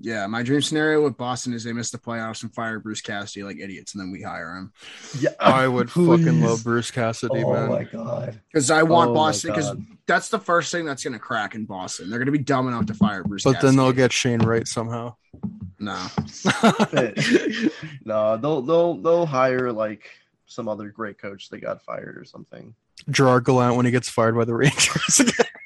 [0.00, 3.44] Yeah, my dream scenario with Boston is they miss the playoffs and fire Bruce Cassidy
[3.44, 4.72] like idiots, and then we hire him.
[5.18, 7.44] Yeah, I would fucking love Bruce Cassidy, man.
[7.44, 7.68] Oh man.
[7.68, 8.40] my god!
[8.50, 9.50] Because I want Oh Boston.
[9.52, 12.08] Because that's the first thing that's going to crack in Boston.
[12.08, 13.44] They're going to be dumb enough to fire Bruce.
[13.44, 15.14] But then they'll get Shane Wright somehow.
[15.78, 16.06] no.
[16.26, 17.72] Stop it.
[18.04, 20.08] no, they'll they'll they'll hire like
[20.46, 22.74] some other great coach they got fired or something.
[23.10, 25.20] Gerard Gallant when he gets fired by the Rangers.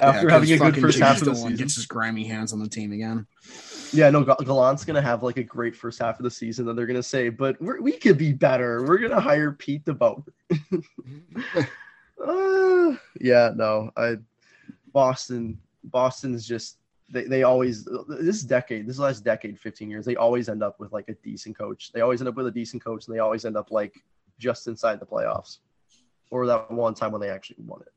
[0.00, 1.56] after having a good first half of the one season.
[1.56, 3.26] gets his grimy hands on the team again.
[3.92, 6.66] Yeah, no, Gal- Gallant's gonna have like a great first half of the season.
[6.66, 8.84] Then they're gonna say, "But we're, we could be better.
[8.84, 10.24] We're gonna hire Pete DeBoer."
[12.26, 14.16] uh, yeah, no, I
[14.92, 15.58] Boston.
[15.84, 16.78] Boston's just
[17.10, 20.92] they, they always this decade, this last decade, fifteen years, they always end up with
[20.92, 21.92] like a decent coach.
[21.92, 23.94] They always end up with a decent coach, and they always end up like
[24.38, 25.58] just inside the playoffs,
[26.30, 27.92] or that one time when they actually won it.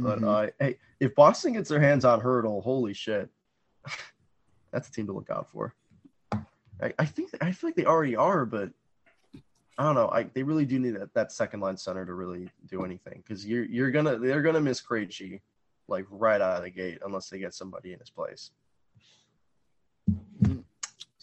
[0.00, 0.48] But Mhm.
[0.48, 3.30] uh, hey, if Boston gets their hands on Hertl, holy shit,
[4.72, 5.74] that's a team to look out for.
[6.82, 8.70] I, I think I feel like they already are, but
[9.76, 10.08] I don't know.
[10.08, 13.46] I they really do need that, that second line center to really do anything because
[13.46, 15.40] you're you're gonna they're gonna miss Krejci
[15.88, 18.52] like right out of the gate unless they get somebody in his place.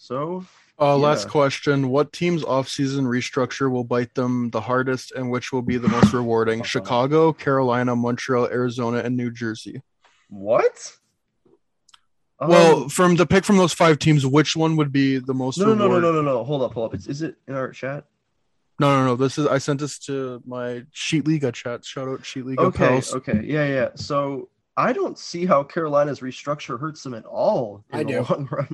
[0.08, 0.42] So
[0.80, 5.60] Uh, last question: What team's offseason restructure will bite them the hardest, and which will
[5.60, 6.60] be the most rewarding?
[6.60, 6.68] Uh-huh.
[6.74, 9.82] Chicago, Carolina, Montreal, Arizona, and New Jersey.
[10.28, 10.96] what?
[12.40, 15.58] well, Um, from the pick from those five teams, which one would be the most?
[15.58, 16.44] no, no, no, no, no, no, no.
[16.44, 16.94] Hold up, hold up.
[16.94, 18.04] It's, is it in our chat?
[18.80, 19.14] no, no, no.
[19.16, 21.84] This is I sent this to my Sheet Liga chat.
[21.84, 23.12] Shout out Sheet Liga Okay, pals.
[23.14, 23.88] okay, yeah, yeah.
[23.96, 28.68] So I don't see how Carolina's restructure hurts them at all in I the do.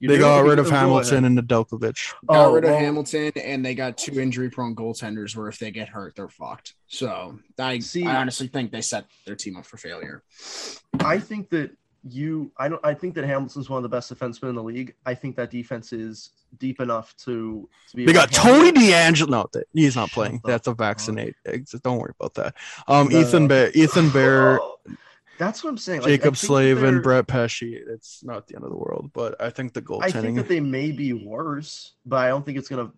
[0.00, 1.38] You They got rid of Hamilton ahead.
[1.38, 2.14] and Nedeljkovic.
[2.26, 5.36] Got Oh, rid of well, Hamilton, and they got two injury-prone goaltenders.
[5.36, 6.74] Where if they get hurt, they're fucked.
[6.88, 10.22] So I, See- I honestly think they set their team up for failure.
[11.00, 11.70] I think that
[12.06, 14.94] you I don't I think that Hamilton's one of the best defensemen in the league.
[15.06, 18.74] I think that defense is deep enough to to be They got to Tony it.
[18.74, 19.28] DeAngelo.
[19.30, 20.42] No, that- he's not playing.
[20.44, 21.34] That's a fuck vaccinate.
[21.82, 22.54] Don't worry about that.
[22.88, 23.48] Um, No, Ethan no.
[23.48, 24.76] Bear, Ethan Bear, Oh,
[25.38, 26.02] That's what I'm saying.
[26.02, 27.62] Like, Jaccob Slavin, and Brett Pesce.
[27.62, 30.02] It's not the end of the world, but I think the goaltending.
[30.02, 32.92] I think that they may be worse, but I don't think it's gonna.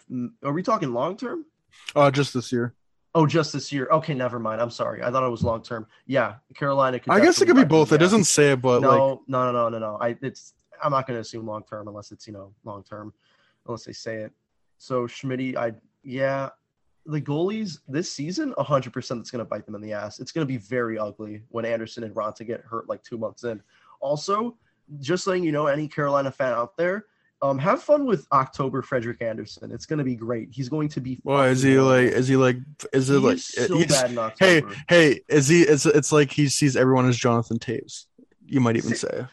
[0.45, 1.47] Are we talking long term?
[1.95, 2.75] Uh, just this year.
[3.15, 3.89] Oh, just this year.
[3.91, 4.61] Okay, never mind.
[4.61, 5.03] I'm sorry.
[5.03, 5.87] I thought it was long term.
[6.07, 6.99] Yeah, Carolina.
[6.99, 7.93] Could I guess it could be both.
[7.93, 9.99] It doesn't say it, but no, like no, no, no, no, no.
[10.01, 10.53] I it's
[10.83, 13.15] I'm not going to assume long term unless it's you know long term,
[13.67, 14.33] unless they say it.
[14.79, 15.73] So Schmidt, I
[16.03, 16.51] yeah,
[17.07, 20.19] the goalies this season, hundred percent, it's going to bite them in the ass.
[20.21, 23.45] It's going to be very ugly when Andersen and Raanta get hurt like two months
[23.45, 23.63] in.
[24.01, 24.57] Also,
[25.01, 27.07] just letting you know, any Carolina fan out there.
[27.43, 29.71] Um, have fun with October Frederik Andersen.
[29.71, 30.49] It's going to be great.
[30.51, 31.21] He's going to be.
[31.23, 32.07] Well, is he like?
[32.07, 32.57] Is he like?
[32.95, 33.35] Is it like?
[33.35, 35.63] He's so he's- bad in hey, hey, is he?
[35.63, 38.07] It's it's like he sees everyone as Jonathan Toews.
[38.47, 39.27] You might even say,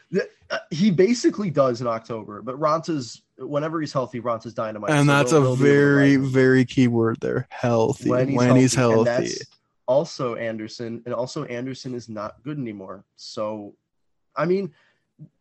[0.50, 4.92] Uh, he basically does in October, but Raanta's whenever he's healthy, Raanta's dynamite.
[4.92, 7.48] and so that's a they'll be able to very, very key word there.
[7.50, 8.10] Healthy.
[8.10, 9.04] When he's And healthy.
[9.04, 9.44] that's
[9.88, 13.04] also Andersen, and also Andersen is not good anymore.
[13.16, 13.74] So,
[14.36, 14.72] I mean,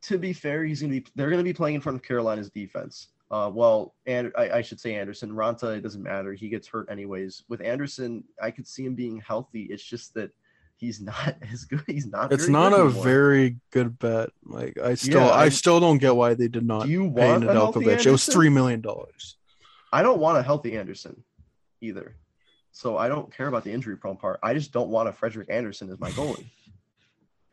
[0.02, 1.06] to be fair, he's gonna be.
[1.14, 3.08] They're gonna be playing in front of Carolina's defense.
[3.30, 5.30] Uh, well, and I, I should say Andersen.
[5.30, 6.32] Raanta, it doesn't matter.
[6.34, 7.44] He gets hurt anyways.
[7.48, 9.62] With Andersen, I could see him being healthy.
[9.70, 10.30] It's just that
[10.82, 11.82] he's not as good.
[11.86, 12.32] He's not.
[12.32, 13.04] It's not a anymore.
[13.04, 14.30] very good bet.
[14.44, 17.10] Like I still, Yeah, I, I- still don't get why they did not Do you
[17.10, 18.04] pay want Nedeljkovic.
[18.04, 19.36] It was three million dollars.
[19.92, 21.22] I don't want a healthy Andersen
[21.80, 22.16] either.
[22.72, 24.40] So I don't care about the injury prone part.
[24.42, 26.46] I just don't want a Frederik Andersen as my goalie.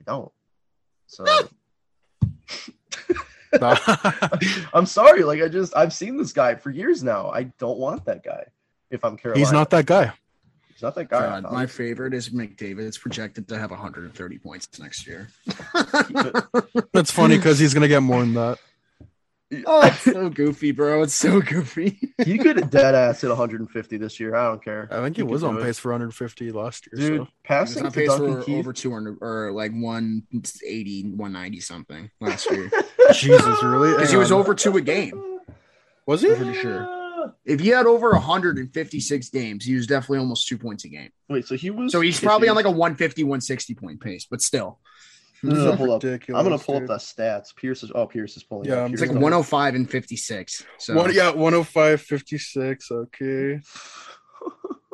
[0.01, 0.31] I don't.
[1.07, 1.25] So
[4.73, 5.23] I'm sorry.
[5.23, 7.29] Like I just I've seen this guy for years now.
[7.29, 8.45] I don't want that guy.
[8.89, 10.13] If I'm Carolina, He's not that guy.
[10.79, 11.41] He's not that guy.
[11.41, 12.87] God, my um, favorite is McDavid.
[12.87, 15.27] It's projected to have 130 points next year.
[16.93, 18.59] That's funny because he's gonna get more than that.
[19.65, 21.01] oh, it's so goofy, bro.
[21.01, 21.99] It's so goofy.
[22.23, 24.37] he could have dead ass at 150 this year.
[24.37, 24.87] I don't care.
[24.89, 25.63] I think he could was on do it.
[25.65, 27.09] pace for 150 last year.
[27.09, 27.23] Dude, so.
[27.25, 28.59] He's passing on pace Duncan for Keith.
[28.59, 32.71] over 200 or like 180, 190 something last year.
[33.13, 33.91] Jesus, really?
[33.91, 35.41] Because he was over two a game.
[36.05, 36.29] Was he?
[36.29, 36.98] I'm pretty sure.
[37.45, 41.09] If he had over 156 games, he was definitely almost two points a game.
[41.27, 41.91] Wait, so he was.
[41.91, 44.79] So he's okay, probably on like a 150, 160 point pace, but still.
[45.41, 46.03] No, no, no, hold up.
[46.03, 46.89] Ridiculous, I'm gonna pull dude.
[46.89, 47.55] up the stats.
[47.55, 47.91] Pierce is.
[47.95, 48.67] Oh, Pierce is pulling.
[48.67, 48.91] Yeah, up.
[48.91, 50.65] It's Pierce like 105 and 56.
[50.77, 52.91] So One, yeah, 105, 56.
[52.91, 53.53] Okay.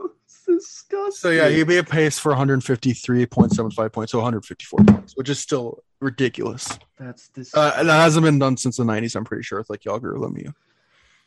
[0.08, 1.12] it's disgusting.
[1.12, 5.84] So yeah, he'd be a pace for 153.75 points, so 154 points, which is still
[6.00, 6.78] ridiculous.
[7.00, 7.56] That's this.
[7.56, 9.16] Uh, and that hasn't been done since the 90s.
[9.16, 10.54] I'm pretty sure with like Jagr or Lemieux.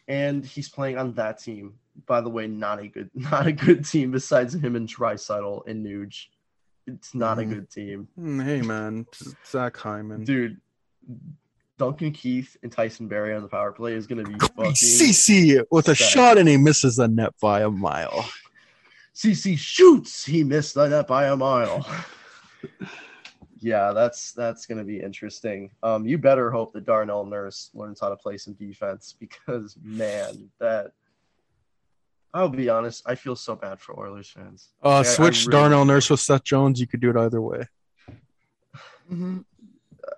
[0.09, 1.74] And he's playing on that team.
[2.06, 5.85] By the way, not a good, not a good team besides him and Draisaitl and
[5.85, 6.26] Nuge.
[6.86, 7.43] It's not Mhm.
[7.43, 9.06] a good team, Hmm, Hey man,
[9.47, 10.24] Zach Hyman.
[10.24, 10.60] dude.
[11.76, 14.74] Duncan Keith and Tyson Barrie on the power play is gonna be fucking.
[14.74, 18.28] Ceci with a shot and he misses the net by a mile.
[19.12, 20.24] Ceci shoots.
[20.24, 21.86] He missed the net by a mile.
[23.60, 25.70] yeah, that's that's gonna be interesting.
[25.82, 30.51] Um, you better hope that Darnell Nurse learns how to play some defense because man,
[30.60, 30.93] that.
[32.35, 33.02] I'll be honest.
[33.06, 34.68] I feel so bad for Oilers fans.
[34.85, 36.78] Uh, I- I switch really- Darnell Nurse with Seth Jones.
[36.78, 37.66] You could do it either way.
[39.10, 39.39] Mm-hmm.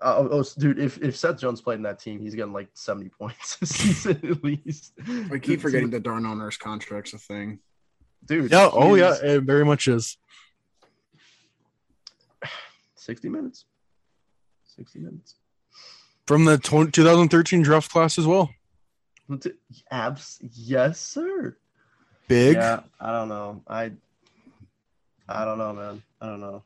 [0.02, 3.08] Uh, oh, dude, if, if Seth Jones played in that team, he's getting like 70
[3.18, 4.92] points this season at least.
[5.32, 7.60] I keep forgetting the Darnell Nurse contract's a thing.
[8.26, 8.50] Dude.
[8.50, 8.68] Yeah.
[8.72, 9.14] Oh yeah.
[9.22, 10.18] It very much is.
[13.00, 13.64] 60 minutes.
[14.76, 15.34] 60 minutes.
[16.26, 18.50] From the tw- 2013 draft class as well.
[19.90, 21.56] Abs, yes, sir.
[22.28, 22.56] Big.
[22.56, 23.62] Yeah, I don't know.
[23.66, 23.92] I,
[25.28, 26.02] I don't know, man.
[26.20, 26.62] I don't know.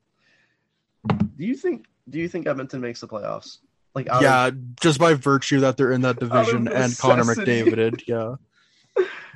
[1.08, 1.86] Do you think?
[2.08, 3.58] Do you think Edmonton makes the playoffs?
[3.94, 4.50] Like, out of- yeah,
[4.80, 7.22] just by virtue that they're in that division and Connor.
[7.24, 8.34] McDavid, yeah.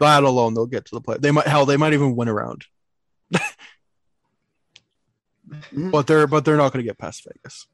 [0.01, 1.16] That alone, they'll get to the play.
[1.19, 2.65] They might hell, they might even win a round.
[5.73, 7.66] But they're but they're not going to get past Vegas.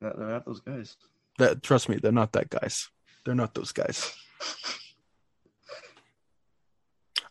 [0.00, 0.96] they're not those guys.
[1.38, 2.88] That trust me, they're not that guys.
[3.24, 4.14] They're not those guys.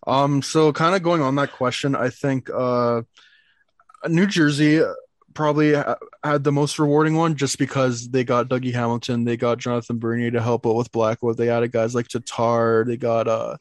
[0.05, 3.03] Um, so kind of going on that question, I think uh,
[4.07, 4.81] New Jersey
[5.33, 5.73] probably
[6.23, 10.31] had the most rewarding one just because they got Dougie Hamilton, they got Jonathan Bernier
[10.31, 13.57] to help out with Blackwood, they added guys like Tatar, they got uh,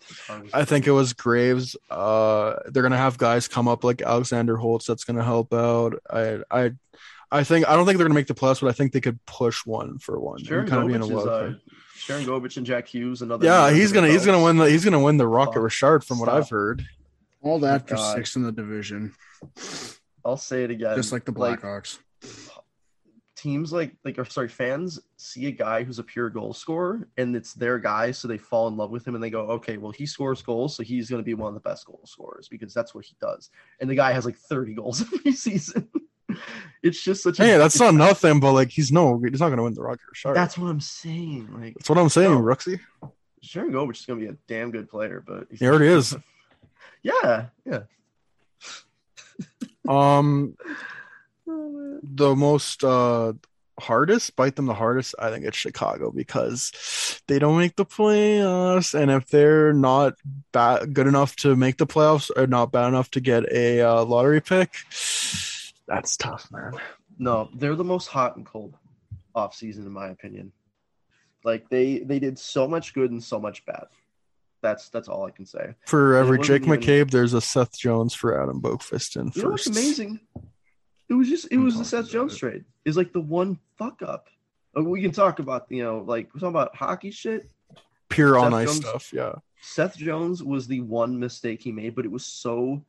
[0.53, 1.77] I think it was Graves.
[1.91, 6.01] Uh, they're gonna have guys come up like Alexander Holtz that's gonna help out.
[6.11, 6.73] I I
[7.31, 9.25] I think I don't think they're gonna make the plus, but I think they could
[9.25, 10.43] push one for one.
[10.45, 11.55] Sharon and kind of be in a Govich is, uh.
[11.97, 13.23] Sharangovich and Jack Hughes.
[13.23, 13.47] Another.
[13.47, 15.63] Yeah, he's gonna he's gonna win the he's gonna win the Rocket Stop.
[15.63, 16.85] Richard from what I've heard.
[17.43, 18.17] All that for God.
[18.17, 19.15] sixth in the division,
[20.25, 20.95] I'll say it again.
[20.97, 21.99] just like the Blackhawks.
[23.35, 27.35] teams like like or sorry fans see a guy who's a pure goal scorer and
[27.35, 29.91] it's their guy so they fall in love with him and they go okay well
[29.91, 32.73] he scores goals so he's going to be one of the best goal scorers because
[32.73, 33.51] that's what he does
[33.81, 35.89] and the guy has like 30 goals every season
[36.85, 39.63] it's just such a Hey, that's not nothing, but like he's no he's not gonna
[39.65, 40.35] win the Rocket Richard.
[40.35, 42.41] That's, what i'm saying like that's what I'm saying, No.
[42.41, 42.79] Ruxy.
[43.45, 46.15] Sharangovich is going to be a damn good player but He already is.
[47.03, 47.81] yeah yeah
[49.89, 50.57] Um
[52.03, 53.33] the most uh
[53.81, 58.99] hardest bite them the hardest i think it's chicago because they don't make the playoffs.
[58.99, 60.15] And if they're not
[60.53, 64.05] bad good enough to make the playoffs or not bad enough to get a uh,
[64.05, 64.75] lottery pick
[65.89, 66.73] that's tough man.
[67.19, 68.77] No they're the most hot and cold
[69.35, 70.53] off season in my opinion.
[71.45, 73.87] Like they they did so much good and so much bad
[74.63, 78.15] that's that's all i can say for every jake even- mccabe there's a seth jones
[78.15, 80.21] for adam Boqvist in You know what's first amazing?
[81.09, 82.39] It was just it I'm was the Seth Jones it.
[82.39, 82.65] trade.
[82.87, 84.29] Is like the one fuck up.
[84.75, 87.51] Uh, We can talk about you know like we're talking about hockey shit.
[88.09, 92.05] pure on ice Jones- stuff yeah Seth Jones was the one mistake he made, but
[92.07, 92.83] it was so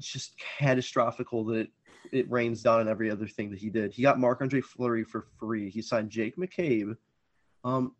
[0.00, 1.70] just catastrophical that it,
[2.12, 3.92] it rains down on every other thing that he did.
[3.92, 5.68] He got Marc Andre Fleury for free.
[5.68, 6.96] He signed Jake McCabe.
[7.62, 7.94] Um,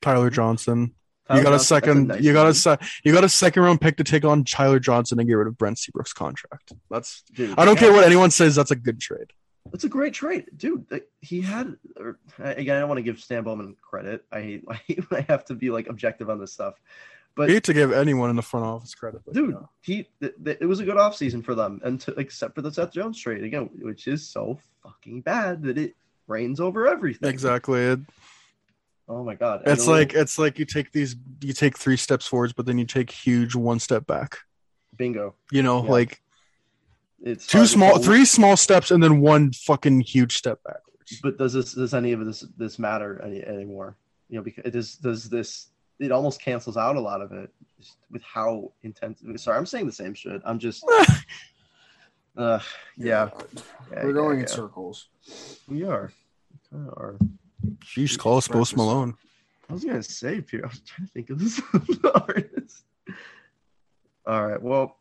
[0.00, 0.94] tyler johnson
[1.28, 3.62] You got a Johnson, that's second nice you got a se- you got a second
[3.62, 7.22] round pick to take on tyler johnson and get rid of brent seabrook's contract that's
[7.34, 7.80] Dude, i don't yeah.
[7.80, 9.32] care what anyone says that's a good trade
[9.72, 10.86] That's a great trade, dude.
[11.20, 12.76] He had er, or, again.
[12.76, 14.24] I don't want to give Stan Bowman credit.
[14.30, 16.74] I hate, I hate when I have to be like objective on this stuff,
[17.34, 20.58] but hate to give anyone in the front office credit, but, dude, he th- th-
[20.60, 23.42] it was a good offseason for them, and to, except for the Seth Jones trade
[23.42, 25.96] again, which is so fucking bad that it
[26.28, 27.28] rains over everything.
[27.28, 27.96] exactly.
[29.08, 31.78] It, Oh my god, it's the little like it's like you take these, you take
[31.78, 34.38] three steps forwards, but then you take huge one step back.
[34.96, 35.34] bingo.
[35.52, 35.90] You know, Yeah.
[35.90, 36.22] like
[37.22, 41.20] It's two small, three small steps, and then one fucking huge step backwards.
[41.22, 43.96] But does this does any of this this matter any anymore?
[44.28, 45.68] You know, because it is does this
[46.00, 49.22] it almost cancels out a lot of it just with how intense.
[49.42, 50.42] Sorry, I'm saying the same shit.
[50.44, 50.84] I'm just.
[52.38, 52.60] Uh,
[52.98, 53.30] yeah,
[53.90, 54.50] yeah, We're yeah, going in yeah.
[54.50, 55.08] circles.
[55.68, 56.12] We are.
[56.52, 57.16] We kinda are.
[57.84, 59.14] Jeez, call us Post Malone.
[59.68, 60.64] I was gonna say, Pierre.
[60.64, 61.60] I was trying to think of this
[62.14, 62.84] artist.
[64.26, 64.62] All right.
[64.62, 64.96] Well,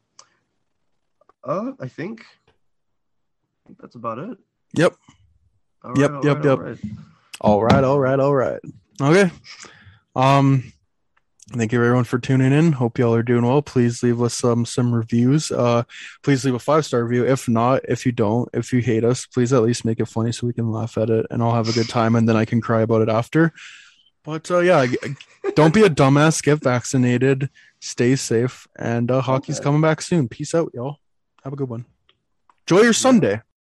[1.43, 4.37] uh, I think, I think that's about it.
[4.73, 4.95] Yep.
[5.83, 6.57] All Yep, all yep, yep.
[6.57, 6.79] all right.
[7.41, 8.59] All right, all right, all right.
[9.01, 9.31] Okay.
[10.15, 10.71] Um
[11.51, 12.71] thank you everyone for tuning in.
[12.73, 13.61] Hope y'all are doing well.
[13.61, 15.51] Please leave us some some reviews.
[15.51, 15.83] Uh
[16.23, 17.25] please leave a five-star review.
[17.25, 20.31] If not, if you don't, if you hate us, please at least make it funny
[20.31, 22.45] so we can laugh at it and I'll have a good time and then I
[22.45, 23.53] can cry about it after.
[24.23, 24.85] But uh yeah,
[25.55, 27.49] don't be a dumbass, get vaccinated,
[27.79, 29.63] stay safe, and uh hockey's Okay.
[29.65, 30.27] coming back soon.
[30.27, 30.97] Peace out, y'all.
[31.43, 31.85] Have a good one.
[32.67, 33.41] Enjoy your Sunday.